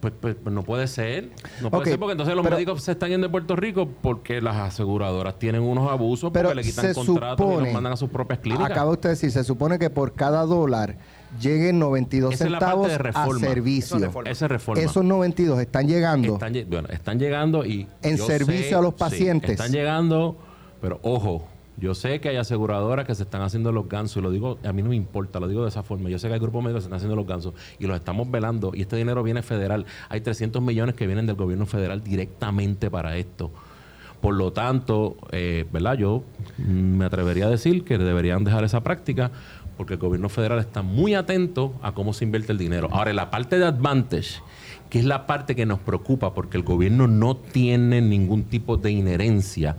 Pues, 0.00 0.12
pues, 0.20 0.36
pues 0.42 0.54
no 0.54 0.62
puede 0.62 0.86
ser. 0.86 1.30
No 1.60 1.70
puede 1.70 1.82
Ok, 1.82 1.88
ser 1.88 1.98
porque 1.98 2.12
entonces 2.12 2.34
los 2.36 2.44
pero- 2.44 2.56
médicos 2.56 2.82
se 2.84 2.92
están 2.92 3.10
yendo 3.10 3.26
de 3.26 3.30
Puerto 3.32 3.56
Rico 3.56 3.88
porque 4.00 4.40
las 4.40 4.56
aseguradoras 4.56 5.38
tienen 5.38 5.62
unos 5.62 5.90
abusos, 5.90 6.30
Pero 6.32 6.50
porque 6.50 6.62
le 6.62 6.68
quitan 6.68 6.86
se 6.86 6.94
contratos 6.94 7.38
y 7.44 7.48
supone, 7.50 7.64
los 7.66 7.74
mandan 7.74 7.92
a 7.92 7.96
sus 7.96 8.08
propias 8.10 8.38
clínicas. 8.38 8.70
acaba 8.70 8.90
usted 8.92 9.08
de 9.08 9.14
decir, 9.14 9.32
se 9.32 9.42
supone 9.42 9.78
que 9.78 9.90
por 9.90 10.14
cada 10.14 10.42
dólar 10.44 10.96
lleguen 11.40 11.78
92 11.80 12.34
Esa 12.34 12.44
es 12.44 12.50
la 12.50 12.58
centavos 12.60 12.88
parte 12.88 13.02
de 13.02 13.08
a 13.18 13.26
servicio. 13.50 13.86
Eso 13.86 13.96
es 13.96 14.02
reforma. 14.02 14.30
Esa 14.30 14.44
es 14.44 14.50
reforma. 14.50 14.82
Esos 14.82 15.04
92 15.04 15.60
están 15.60 15.88
llegando. 15.88 16.34
Están, 16.34 16.52
bueno, 16.68 16.88
están 16.90 17.18
llegando 17.18 17.66
y... 17.66 17.88
En 18.02 18.18
servicio 18.18 18.78
a 18.78 18.82
los 18.82 18.92
sí, 18.94 18.98
pacientes. 19.00 19.50
están 19.50 19.72
llegando, 19.72 20.38
pero 20.80 21.00
ojo, 21.02 21.46
yo 21.80 21.94
sé 21.94 22.20
que 22.20 22.28
hay 22.28 22.36
aseguradoras 22.36 23.06
que 23.06 23.14
se 23.14 23.22
están 23.22 23.42
haciendo 23.42 23.70
los 23.70 23.88
gansos, 23.88 24.16
y 24.16 24.20
lo 24.20 24.30
digo, 24.30 24.58
a 24.64 24.72
mí 24.72 24.82
no 24.82 24.90
me 24.90 24.96
importa, 24.96 25.38
lo 25.38 25.46
digo 25.46 25.62
de 25.62 25.68
esa 25.68 25.82
forma. 25.82 26.10
Yo 26.10 26.18
sé 26.18 26.28
que 26.28 26.34
hay 26.34 26.40
grupos 26.40 26.62
médicos 26.62 26.80
que 26.80 26.82
se 26.82 26.86
están 26.86 26.96
haciendo 26.96 27.16
los 27.16 27.26
gansos 27.26 27.54
y 27.78 27.86
los 27.86 27.96
estamos 27.96 28.30
velando 28.30 28.72
y 28.74 28.82
este 28.82 28.96
dinero 28.96 29.22
viene 29.22 29.42
federal. 29.42 29.86
Hay 30.08 30.20
300 30.20 30.60
millones 30.60 30.94
que 30.96 31.06
vienen 31.06 31.26
del 31.26 31.36
gobierno 31.36 31.66
federal 31.66 32.02
directamente 32.02 32.90
para 32.90 33.16
esto. 33.16 33.52
Por 34.20 34.34
lo 34.34 34.52
tanto, 34.52 35.16
eh, 35.30 35.66
¿verdad? 35.72 35.94
Yo 35.94 36.24
me 36.56 37.04
atrevería 37.04 37.46
a 37.46 37.50
decir 37.50 37.84
que 37.84 37.98
deberían 37.98 38.42
dejar 38.42 38.64
esa 38.64 38.82
práctica 38.82 39.30
porque 39.76 39.94
el 39.94 40.00
gobierno 40.00 40.28
federal 40.28 40.58
está 40.58 40.82
muy 40.82 41.14
atento 41.14 41.72
a 41.82 41.92
cómo 41.92 42.12
se 42.12 42.24
invierte 42.24 42.50
el 42.50 42.58
dinero. 42.58 42.88
Ahora, 42.90 43.12
la 43.12 43.30
parte 43.30 43.60
de 43.60 43.66
Advantage, 43.66 44.40
que 44.90 44.98
es 44.98 45.04
la 45.04 45.28
parte 45.28 45.54
que 45.54 45.66
nos 45.66 45.78
preocupa 45.78 46.34
porque 46.34 46.56
el 46.56 46.64
gobierno 46.64 47.06
no 47.06 47.36
tiene 47.36 48.00
ningún 48.00 48.42
tipo 48.42 48.76
de 48.76 48.90
inherencia 48.90 49.76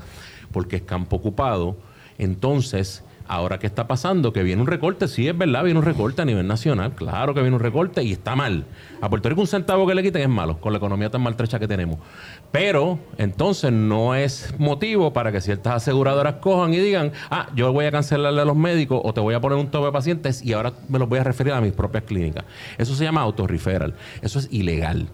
porque 0.53 0.77
es 0.77 0.81
campo 0.83 1.17
ocupado, 1.17 1.77
entonces... 2.19 3.03
Ahora, 3.31 3.59
¿qué 3.59 3.67
está 3.67 3.87
pasando? 3.87 4.33
Que 4.33 4.41
viene 4.41 4.59
un 4.59 4.67
recorte, 4.67 5.07
sí, 5.07 5.27
es 5.27 5.37
verdad, 5.37 5.63
viene 5.63 5.77
un 5.77 5.85
recorte 5.85 6.23
a 6.23 6.25
nivel 6.25 6.47
nacional, 6.47 6.93
claro 6.93 7.35
que 7.35 7.41
viene 7.41 7.55
un 7.55 7.61
recorte 7.61 8.01
y 8.01 8.13
está 8.13 8.35
mal. 8.35 8.65
A 9.01 9.07
Puerto 9.07 9.29
Rico 9.29 9.41
un 9.41 9.45
centavo 9.45 9.85
que 9.85 9.93
le 9.93 10.01
quiten 10.01 10.23
es 10.23 10.29
malo, 10.29 10.59
con 10.59 10.73
la 10.73 10.79
economía 10.79 11.11
tan 11.11 11.21
maltrecha 11.21 11.59
que 11.59 11.67
tenemos. 11.67 11.99
Pero, 12.51 12.97
entonces, 13.19 13.71
no 13.71 14.15
es 14.15 14.55
motivo 14.57 15.13
para 15.13 15.31
que 15.31 15.41
ciertas 15.41 15.75
aseguradoras 15.75 16.37
cojan 16.37 16.73
y 16.73 16.79
digan, 16.79 17.11
ah, 17.29 17.49
yo 17.55 17.71
voy 17.71 17.85
a 17.85 17.91
cancelarle 17.91 18.41
a 18.41 18.45
los 18.45 18.57
médicos 18.57 18.99
o 19.03 19.13
te 19.13 19.21
voy 19.21 19.35
a 19.35 19.39
poner 19.39 19.59
un 19.59 19.69
tope 19.69 19.85
de 19.85 19.91
pacientes 19.91 20.43
y 20.43 20.53
ahora 20.53 20.73
me 20.87 20.97
los 20.97 21.07
voy 21.07 21.19
a 21.19 21.23
referir 21.23 21.53
a 21.53 21.61
mis 21.61 21.73
propias 21.73 22.05
clínicas. 22.05 22.45
Eso 22.79 22.95
se 22.95 23.03
llama 23.03 23.21
autorreferral. 23.21 23.93
Eso 24.23 24.39
es 24.39 24.47
ilegal. 24.51 25.07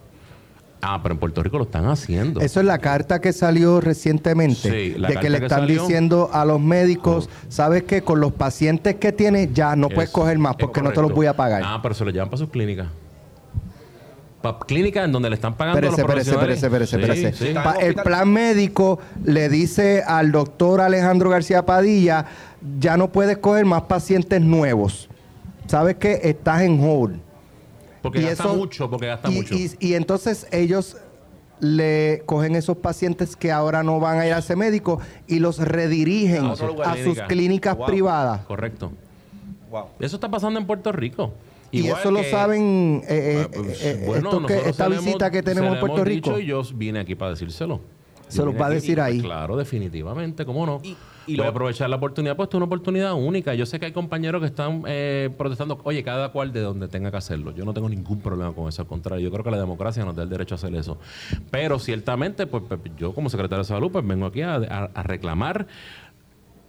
Ah, 0.88 1.00
pero 1.02 1.14
en 1.14 1.18
Puerto 1.18 1.42
Rico 1.42 1.58
lo 1.58 1.64
están 1.64 1.86
haciendo. 1.86 2.40
Eso 2.40 2.60
es 2.60 2.66
la 2.66 2.78
carta 2.78 3.20
que 3.20 3.32
salió 3.32 3.80
recientemente, 3.80 4.54
Sí, 4.70 4.98
la 4.98 5.08
de 5.08 5.14
carta 5.14 5.20
que 5.20 5.30
le 5.30 5.38
que 5.40 5.46
están 5.46 5.60
salió. 5.60 5.82
diciendo 5.82 6.30
a 6.32 6.44
los 6.44 6.60
médicos, 6.60 7.28
sabes 7.48 7.82
que 7.82 8.02
con 8.02 8.20
los 8.20 8.32
pacientes 8.32 8.94
que 8.94 9.10
tienes 9.10 9.52
ya 9.52 9.74
no 9.74 9.88
puedes 9.88 10.10
Es- 10.10 10.14
coger 10.14 10.38
más 10.38 10.54
porque 10.56 10.82
no 10.82 10.92
te 10.92 11.02
los 11.02 11.12
voy 11.12 11.26
a 11.26 11.34
pagar. 11.34 11.62
Ah, 11.64 11.80
pero 11.82 11.94
se 11.94 12.04
lo 12.04 12.10
llevan 12.12 12.28
para 12.28 12.38
sus 12.38 12.50
clínicas. 12.50 12.86
Para 14.42 14.58
clínicas 14.60 15.04
en 15.06 15.12
donde 15.12 15.28
le 15.28 15.34
están 15.34 15.54
pagando 15.56 15.78
Espérese, 15.78 16.02
a 16.02 16.04
los 16.04 16.10
espérese, 16.26 16.30
profesionales. 16.36 16.62
espérese, 16.62 16.96
Sí, 16.96 17.24
espérese. 17.24 17.46
sí. 17.48 17.54
Pa- 17.54 17.84
el 17.84 17.94
plan 17.96 18.28
médico 18.32 19.00
le 19.24 19.48
dice 19.48 20.04
al 20.06 20.30
doctor 20.30 20.80
Alejandro 20.82 21.30
García 21.30 21.66
Padilla, 21.66 22.26
ya 22.78 22.96
no 22.96 23.08
puedes 23.10 23.38
coger 23.38 23.64
más 23.64 23.82
pacientes 23.82 24.40
nuevos. 24.40 25.08
Sabes 25.66 25.96
que 25.96 26.20
estás 26.22 26.62
en 26.62 26.78
hold. 26.80 27.16
Porque 28.06 28.20
Y 28.20 28.24
gasta 28.24 28.44
eso- 28.44 28.54
mucho, 28.56 28.90
porque 28.90 29.06
gasta 29.06 29.30
y, 29.30 29.34
mucho. 29.34 29.54
y- 29.54 29.70
y 29.80 29.94
entonces 29.94 30.46
ellos 30.52 30.96
le 31.60 32.22
cogen 32.26 32.54
esos 32.54 32.76
pacientes 32.76 33.34
que 33.36 33.50
ahora 33.50 33.82
no 33.82 33.98
van 33.98 34.18
a 34.18 34.26
ir 34.26 34.32
a 34.34 34.38
ese 34.38 34.56
médico 34.56 35.00
y 35.26 35.38
los 35.38 35.58
redirigen 35.58 36.44
A 36.46 36.56
sus 37.02 37.18
clínicas 37.28 37.76
Wow. 37.76 37.86
privadas. 37.86 38.40
Correcto. 38.46 38.92
Wow. 39.70 39.86
Eso 40.00 40.16
está 40.16 40.30
pasando 40.30 40.58
en 40.60 40.66
Puerto 40.66 40.92
Rico. 40.92 41.32
Y 41.72 41.80
Igual 41.80 42.00
eso 42.00 42.10
lo 42.10 42.22
saben 42.24 43.02
eh, 43.08 43.08
eh, 43.08 43.42
Ah, 43.44 43.50
pues, 43.52 43.82
eh, 43.84 44.02
bueno, 44.06 44.28
esto 44.30 44.30
que- 44.46 44.52
nosotros 44.54 44.66
esta 44.70 44.86
hemos- 44.86 45.04
visita 45.04 45.30
que 45.30 45.42
tenemos 45.42 45.72
en 45.74 45.80
Puerto 45.80 45.96
hemos 45.96 46.08
Rico. 46.08 46.30
dicho 46.30 46.40
y 46.40 46.46
yo 46.46 46.62
vine 46.74 47.00
aquí 47.00 47.14
para 47.14 47.32
decírselo. 47.32 47.80
Se 48.28 48.44
los 48.44 48.54
va 48.60 48.66
a 48.66 48.70
decir 48.70 49.00
ahí. 49.00 49.20
Claro, 49.20 49.56
definitivamente, 49.56 50.44
¿cómo 50.44 50.64
no? 50.66 50.80
Y- 50.82 50.96
y 51.26 51.36
Voy 51.36 51.46
a 51.46 51.48
aprovechar 51.50 51.90
la 51.90 51.96
oportunidad, 51.96 52.36
pues 52.36 52.48
es 52.48 52.54
una 52.54 52.66
oportunidad 52.66 53.14
única. 53.14 53.54
Yo 53.54 53.66
sé 53.66 53.78
que 53.80 53.86
hay 53.86 53.92
compañeros 53.92 54.40
que 54.40 54.46
están 54.46 54.82
eh, 54.86 55.30
protestando, 55.36 55.80
oye, 55.84 56.02
cada 56.02 56.30
cual 56.30 56.52
de 56.52 56.60
donde 56.60 56.88
tenga 56.88 57.10
que 57.10 57.16
hacerlo. 57.16 57.52
Yo 57.52 57.64
no 57.64 57.74
tengo 57.74 57.88
ningún 57.88 58.20
problema 58.20 58.52
con 58.52 58.68
eso, 58.68 58.82
al 58.82 58.88
contrario, 58.88 59.24
yo 59.24 59.32
creo 59.32 59.44
que 59.44 59.50
la 59.50 59.58
democracia 59.58 60.04
nos 60.04 60.14
da 60.16 60.22
el 60.22 60.28
derecho 60.28 60.54
a 60.54 60.56
hacer 60.56 60.74
eso. 60.74 60.98
Pero 61.50 61.78
ciertamente, 61.78 62.46
pues, 62.46 62.62
pues, 62.68 62.80
yo 62.96 63.12
como 63.14 63.28
secretario 63.30 63.62
de 63.64 63.68
salud, 63.68 63.90
pues 63.90 64.06
vengo 64.06 64.26
aquí 64.26 64.42
a, 64.42 64.54
a- 64.56 64.90
a 64.94 65.02
reclamar 65.02 65.66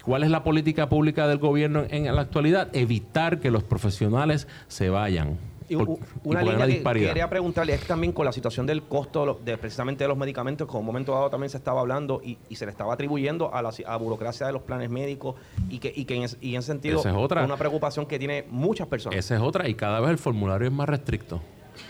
¿Cuál 0.04 0.24
es 0.24 0.30
la 0.32 0.42
política 0.42 0.88
pública 0.88 1.28
del 1.28 1.38
gobierno 1.38 1.84
en, 1.90 2.06
en 2.06 2.16
la 2.16 2.22
actualidad? 2.22 2.70
Evitar 2.72 3.42
que 3.42 3.52
los 3.52 3.64
profesionales 3.64 4.48
se 4.70 4.90
vayan. 4.90 5.38
Y 5.70 5.76
Por- 5.76 5.90
u- 5.90 6.00
y 6.24 6.30
una 6.30 6.40
por 6.42 6.50
línea 6.52 6.66
que 6.66 6.74
disparidad. 6.74 7.08
quería 7.10 7.30
preguntarle 7.30 7.74
es 7.74 7.82
también 7.86 8.14
con 8.14 8.26
la 8.26 8.32
situación 8.32 8.66
del 8.66 8.84
costo 8.84 9.40
de, 9.44 9.58
precisamente 9.58 10.04
de 10.04 10.08
los 10.08 10.18
medicamentos, 10.18 10.66
que 10.68 10.72
en 10.74 10.80
un 10.80 10.86
momento 10.86 11.12
dado 11.14 11.30
también 11.30 11.50
se 11.50 11.58
estaba 11.58 11.82
hablando 11.82 12.22
y, 12.24 12.38
y 12.50 12.56
se 12.56 12.66
le 12.66 12.72
estaba 12.72 12.94
atribuyendo 12.94 13.54
a 13.54 13.62
la 13.62 13.72
a 13.86 13.98
burocracia 13.98 14.48
de 14.48 14.54
los 14.54 14.62
planes 14.62 14.90
médicos 14.90 15.36
y 15.70 15.80
que, 15.80 15.92
y 15.96 16.06
que 16.06 16.16
en, 16.16 16.30
y 16.42 16.56
en 16.56 16.62
sentido 16.62 17.00
Esa 17.02 17.10
es 17.10 17.16
otra. 17.18 17.44
una 17.44 17.58
preocupación 17.58 18.06
que 18.06 18.18
tiene 18.18 18.46
muchas 18.50 18.88
personas. 18.88 19.20
Esa 19.20 19.36
es 19.36 19.42
otra, 19.42 19.68
y 19.68 19.76
cada 19.76 20.00
vez 20.00 20.12
el 20.12 20.18
formulario 20.18 20.68
es 20.68 20.74
más 20.74 20.88
restricto. 20.88 21.42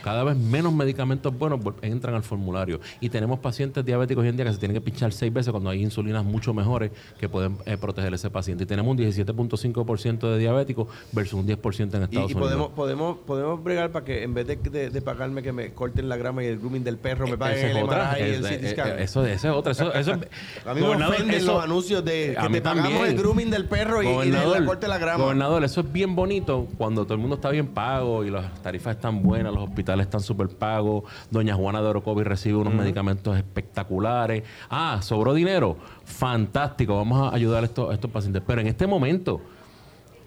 Cada 0.08 0.24
vez 0.24 0.38
menos 0.38 0.72
medicamentos 0.74 1.38
buenos 1.38 1.60
entran 1.82 2.16
al 2.16 2.24
formulario. 2.24 2.80
Y 3.02 3.10
tenemos 3.10 3.40
pacientes 3.40 3.84
diabéticos 3.84 4.22
hoy 4.24 4.30
en 4.30 4.38
día 4.38 4.46
que 4.46 4.54
se 4.54 4.58
tienen 4.60 4.76
que 4.76 4.80
pinchar 4.82 5.12
seis 5.12 5.34
veces 5.34 5.52
cuando 5.52 5.70
hay 5.70 5.82
insulinas 5.84 6.24
mucho 6.24 6.54
mejores 6.54 6.92
que 7.20 7.28
pueden 7.28 7.58
eh, 7.66 7.76
proteger 7.76 8.14
a 8.14 8.16
ese 8.16 8.30
paciente. 8.30 8.64
Y 8.64 8.68
tenemos 8.68 8.90
un 8.92 8.98
17.5% 8.98 10.20
de 10.32 10.38
diabéticos 10.38 10.88
versus 11.12 11.40
un 11.40 11.46
10% 11.48 11.94
en 11.96 12.02
Y, 12.02 12.04
Estados 12.06 12.12
y 12.12 12.18
Unidos. 12.18 12.34
podemos, 12.36 12.70
podemos, 12.70 13.18
podemos 13.26 13.64
bregar 13.64 13.92
para 13.92 14.06
que 14.06 14.24
en 14.24 14.34
vez 14.34 14.48
de, 14.48 14.56
de- 14.56 14.90
de 14.90 15.02
pagarme 15.02 15.44
que 15.44 15.52
me 15.52 15.74
corten 15.74 16.08
la 16.08 16.16
grama 16.18 16.44
y 16.44 16.48
el 16.48 16.58
grooming 16.60 16.84
del 16.84 16.98
perro, 16.98 17.28
me 17.28 17.38
paguen 17.38 17.58
Esa 17.68 17.80
el. 17.80 17.86
MRI 17.86 18.20
y 18.20 18.36
el 18.36 18.42
CT 18.44 18.64
eh, 18.64 18.72
scan. 18.72 19.00
Eso, 19.00 19.26
es 19.26 19.44
otra. 19.46 19.72
Eso, 19.74 19.94
eso, 19.94 20.12
a 20.66 20.74
mí 20.74 20.82
me 20.82 20.88
ofenden 21.06 21.32
eso- 21.32 21.54
los 21.56 21.64
anuncios 21.64 22.06
de 22.06 22.38
que 22.42 22.50
te 22.50 22.62
pagamos 22.62 22.84
también. 22.92 23.12
el 23.12 23.18
grooming 23.18 23.50
del 23.50 23.66
perro 23.66 24.02
y, 24.04 24.08
y 24.28 24.32
de 24.32 24.46
la 24.46 24.66
corte 24.66 24.88
la 24.88 24.98
grama. 25.00 25.24
Gobernador, 25.26 25.64
eso 25.64 25.82
es 25.82 25.92
bien 25.92 26.16
bonito 26.16 26.68
cuando 26.78 27.04
todo 27.04 27.16
el 27.16 27.20
mundo 27.20 27.36
está 27.36 27.50
bien 27.50 27.68
pago 27.68 28.24
y 28.24 28.30
las 28.30 28.62
tarifas 28.62 28.96
están 28.96 29.22
buenas, 29.22 29.54
los 29.54 29.64
hospitales 29.64 29.97
están 30.04 30.22
súper 30.22 30.50
pagos. 30.50 31.04
Doña 31.32 31.56
Juana 31.56 31.82
de 31.82 31.88
Orocovi 31.88 32.24
recibe 32.24 32.58
unos 32.58 32.74
medicamentos 32.74 33.38
espectaculares. 33.38 34.44
Ah, 34.70 35.00
sobró 35.02 35.34
dinero. 35.34 35.78
Fantástico, 36.04 36.96
vamos 36.96 37.32
a 37.32 37.36
ayudar 37.36 37.64
a 37.64 37.66
estos, 37.66 37.90
a 37.90 37.94
estos 37.94 38.12
pacientes. 38.12 38.42
Pero 38.46 38.62
en 38.62 38.68
este 38.68 38.88
momento, 38.88 39.42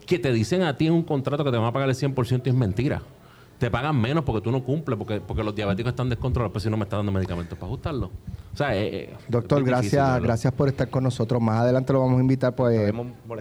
que 0.07 0.19
te 0.19 0.33
dicen 0.33 0.63
a 0.63 0.77
ti 0.77 0.89
en 0.89 0.93
un 0.93 1.03
contrato 1.03 1.45
que 1.45 1.51
te 1.51 1.57
van 1.57 1.67
a 1.67 1.73
pagar 1.73 1.89
el 1.89 1.95
100% 1.95 2.43
y 2.45 2.49
es 2.49 2.55
mentira. 2.55 3.01
Te 3.61 3.71
pagan 3.71 4.01
menos 4.01 4.25
porque 4.25 4.41
tú 4.41 4.51
no 4.51 4.65
cumples, 4.65 4.97
porque, 4.99 5.21
porque 5.21 5.45
los 5.45 5.55
diabéticos 5.55 5.91
están 5.91 6.09
descontrolados, 6.09 6.51
pero 6.51 6.61
si 6.61 6.71
no 6.71 6.79
me 6.79 6.85
está 6.85 6.97
dando 6.97 7.13
medicamentos 7.13 7.59
para 7.59 7.67
ajustarlo. 7.69 8.11
O 8.53 8.57
sea, 8.57 8.75
eh, 8.75 8.89
eh, 9.05 9.17
Doctor, 9.29 9.63
gracias, 9.63 10.23
gracias 10.23 10.53
por 10.55 10.69
estar 10.69 10.89
con 10.89 11.05
nosotros. 11.05 11.41
Más 11.41 11.61
adelante 11.61 11.93
lo 11.93 12.01
vamos 12.01 12.19
a 12.19 12.23
invitar, 12.23 12.55
pues 12.55 12.93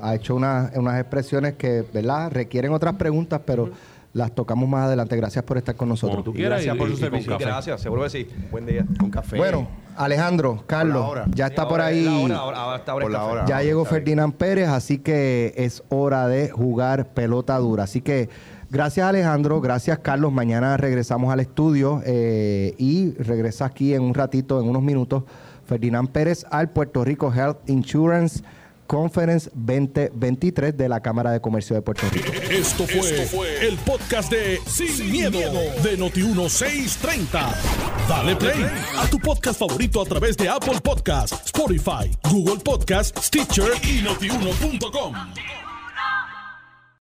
ha 0.01 0.15
hecho 0.15 0.35
unas, 0.35 0.75
unas 0.75 0.99
expresiones 0.99 1.53
que, 1.53 1.85
¿verdad? 1.93 2.31
Requieren 2.31 2.73
otras 2.73 2.95
preguntas, 2.95 3.41
pero 3.45 3.71
las 4.13 4.33
tocamos 4.33 4.67
más 4.67 4.85
adelante. 4.87 5.15
Gracias 5.15 5.43
por 5.45 5.57
estar 5.57 5.75
con 5.75 5.89
nosotros. 5.89 6.23
Tú 6.23 6.33
quieras. 6.33 6.63
gracias 6.63 6.75
y- 6.75 6.77
por 6.79 6.87
y- 6.89 6.91
su 6.91 6.97
servicio. 6.97 7.37
Gracias, 7.37 7.81
seguro 7.81 8.03
que 8.03 8.09
sí. 8.09 8.27
Buen 8.51 8.65
día. 8.65 8.85
Con 8.99 9.09
café. 9.11 9.37
Bueno, 9.37 9.67
Alejandro, 9.97 10.63
Carlos, 10.65 11.05
hora. 11.07 11.25
ya 11.33 11.47
Sí, 11.47 11.51
está 11.51 11.67
por 11.67 11.81
ahí. 11.81 11.99
es 12.23 12.29
la 12.29 12.43
hora, 12.43 12.57
ahora- 12.59 12.77
está 12.77 12.91
ahora 12.93 13.03
Por 13.03 13.11
la 13.11 13.23
hora. 13.25 13.45
Ya 13.45 13.61
llegó. 13.61 13.85
Ferdinand 13.85 14.33
Pérez, 14.33 14.69
así 14.69 14.97
que 14.99 15.53
es 15.57 15.83
hora 15.89 16.27
de 16.27 16.49
jugar 16.49 17.09
pelota 17.13 17.57
dura. 17.59 17.83
Así 17.83 18.01
que 18.01 18.29
gracias 18.71 19.05
Alejandro, 19.07 19.59
gracias 19.61 19.99
Carlos. 19.99 20.31
Mañana 20.31 20.77
regresamos 20.77 21.31
al 21.31 21.41
estudio 21.41 22.01
eh, 22.05 22.73
y 22.77 23.11
regresa 23.15 23.65
aquí 23.65 23.93
en 23.93 24.01
un 24.03 24.13
ratito, 24.13 24.59
en 24.61 24.69
unos 24.69 24.81
minutos, 24.81 25.23
Ferdinand 25.65 26.09
Pérez 26.09 26.45
al 26.49 26.69
Puerto 26.71 27.03
Rico 27.03 27.31
Health 27.33 27.69
Insurance 27.69 28.41
Conference 28.89 29.51
2023 29.53 30.75
de 30.75 30.89
la 30.89 30.99
Cámara 30.99 31.31
de 31.31 31.39
Comercio 31.39 31.75
de 31.75 31.83
Puerto 31.83 32.07
Rico. 32.11 32.31
Esto 32.49 32.87
fue, 32.87 33.67
el 33.67 33.77
podcast 33.77 34.31
de 34.31 34.59
Sin, 34.65 35.11
miedo, 35.11 35.37
de 35.83 35.95
Noti1630. 35.95 37.53
Dale 38.09 38.35
play 38.35 38.65
a 38.97 39.07
tu 39.07 39.19
podcast 39.19 39.59
favorito 39.59 40.01
a 40.01 40.05
través 40.05 40.35
de 40.37 40.49
Apple 40.49 40.81
Podcasts, 40.81 41.39
Spotify, 41.45 42.09
Google 42.31 42.57
Podcasts, 42.63 43.27
Stitcher 43.27 43.73
y 43.83 44.01
notiuno.com. 44.01 45.13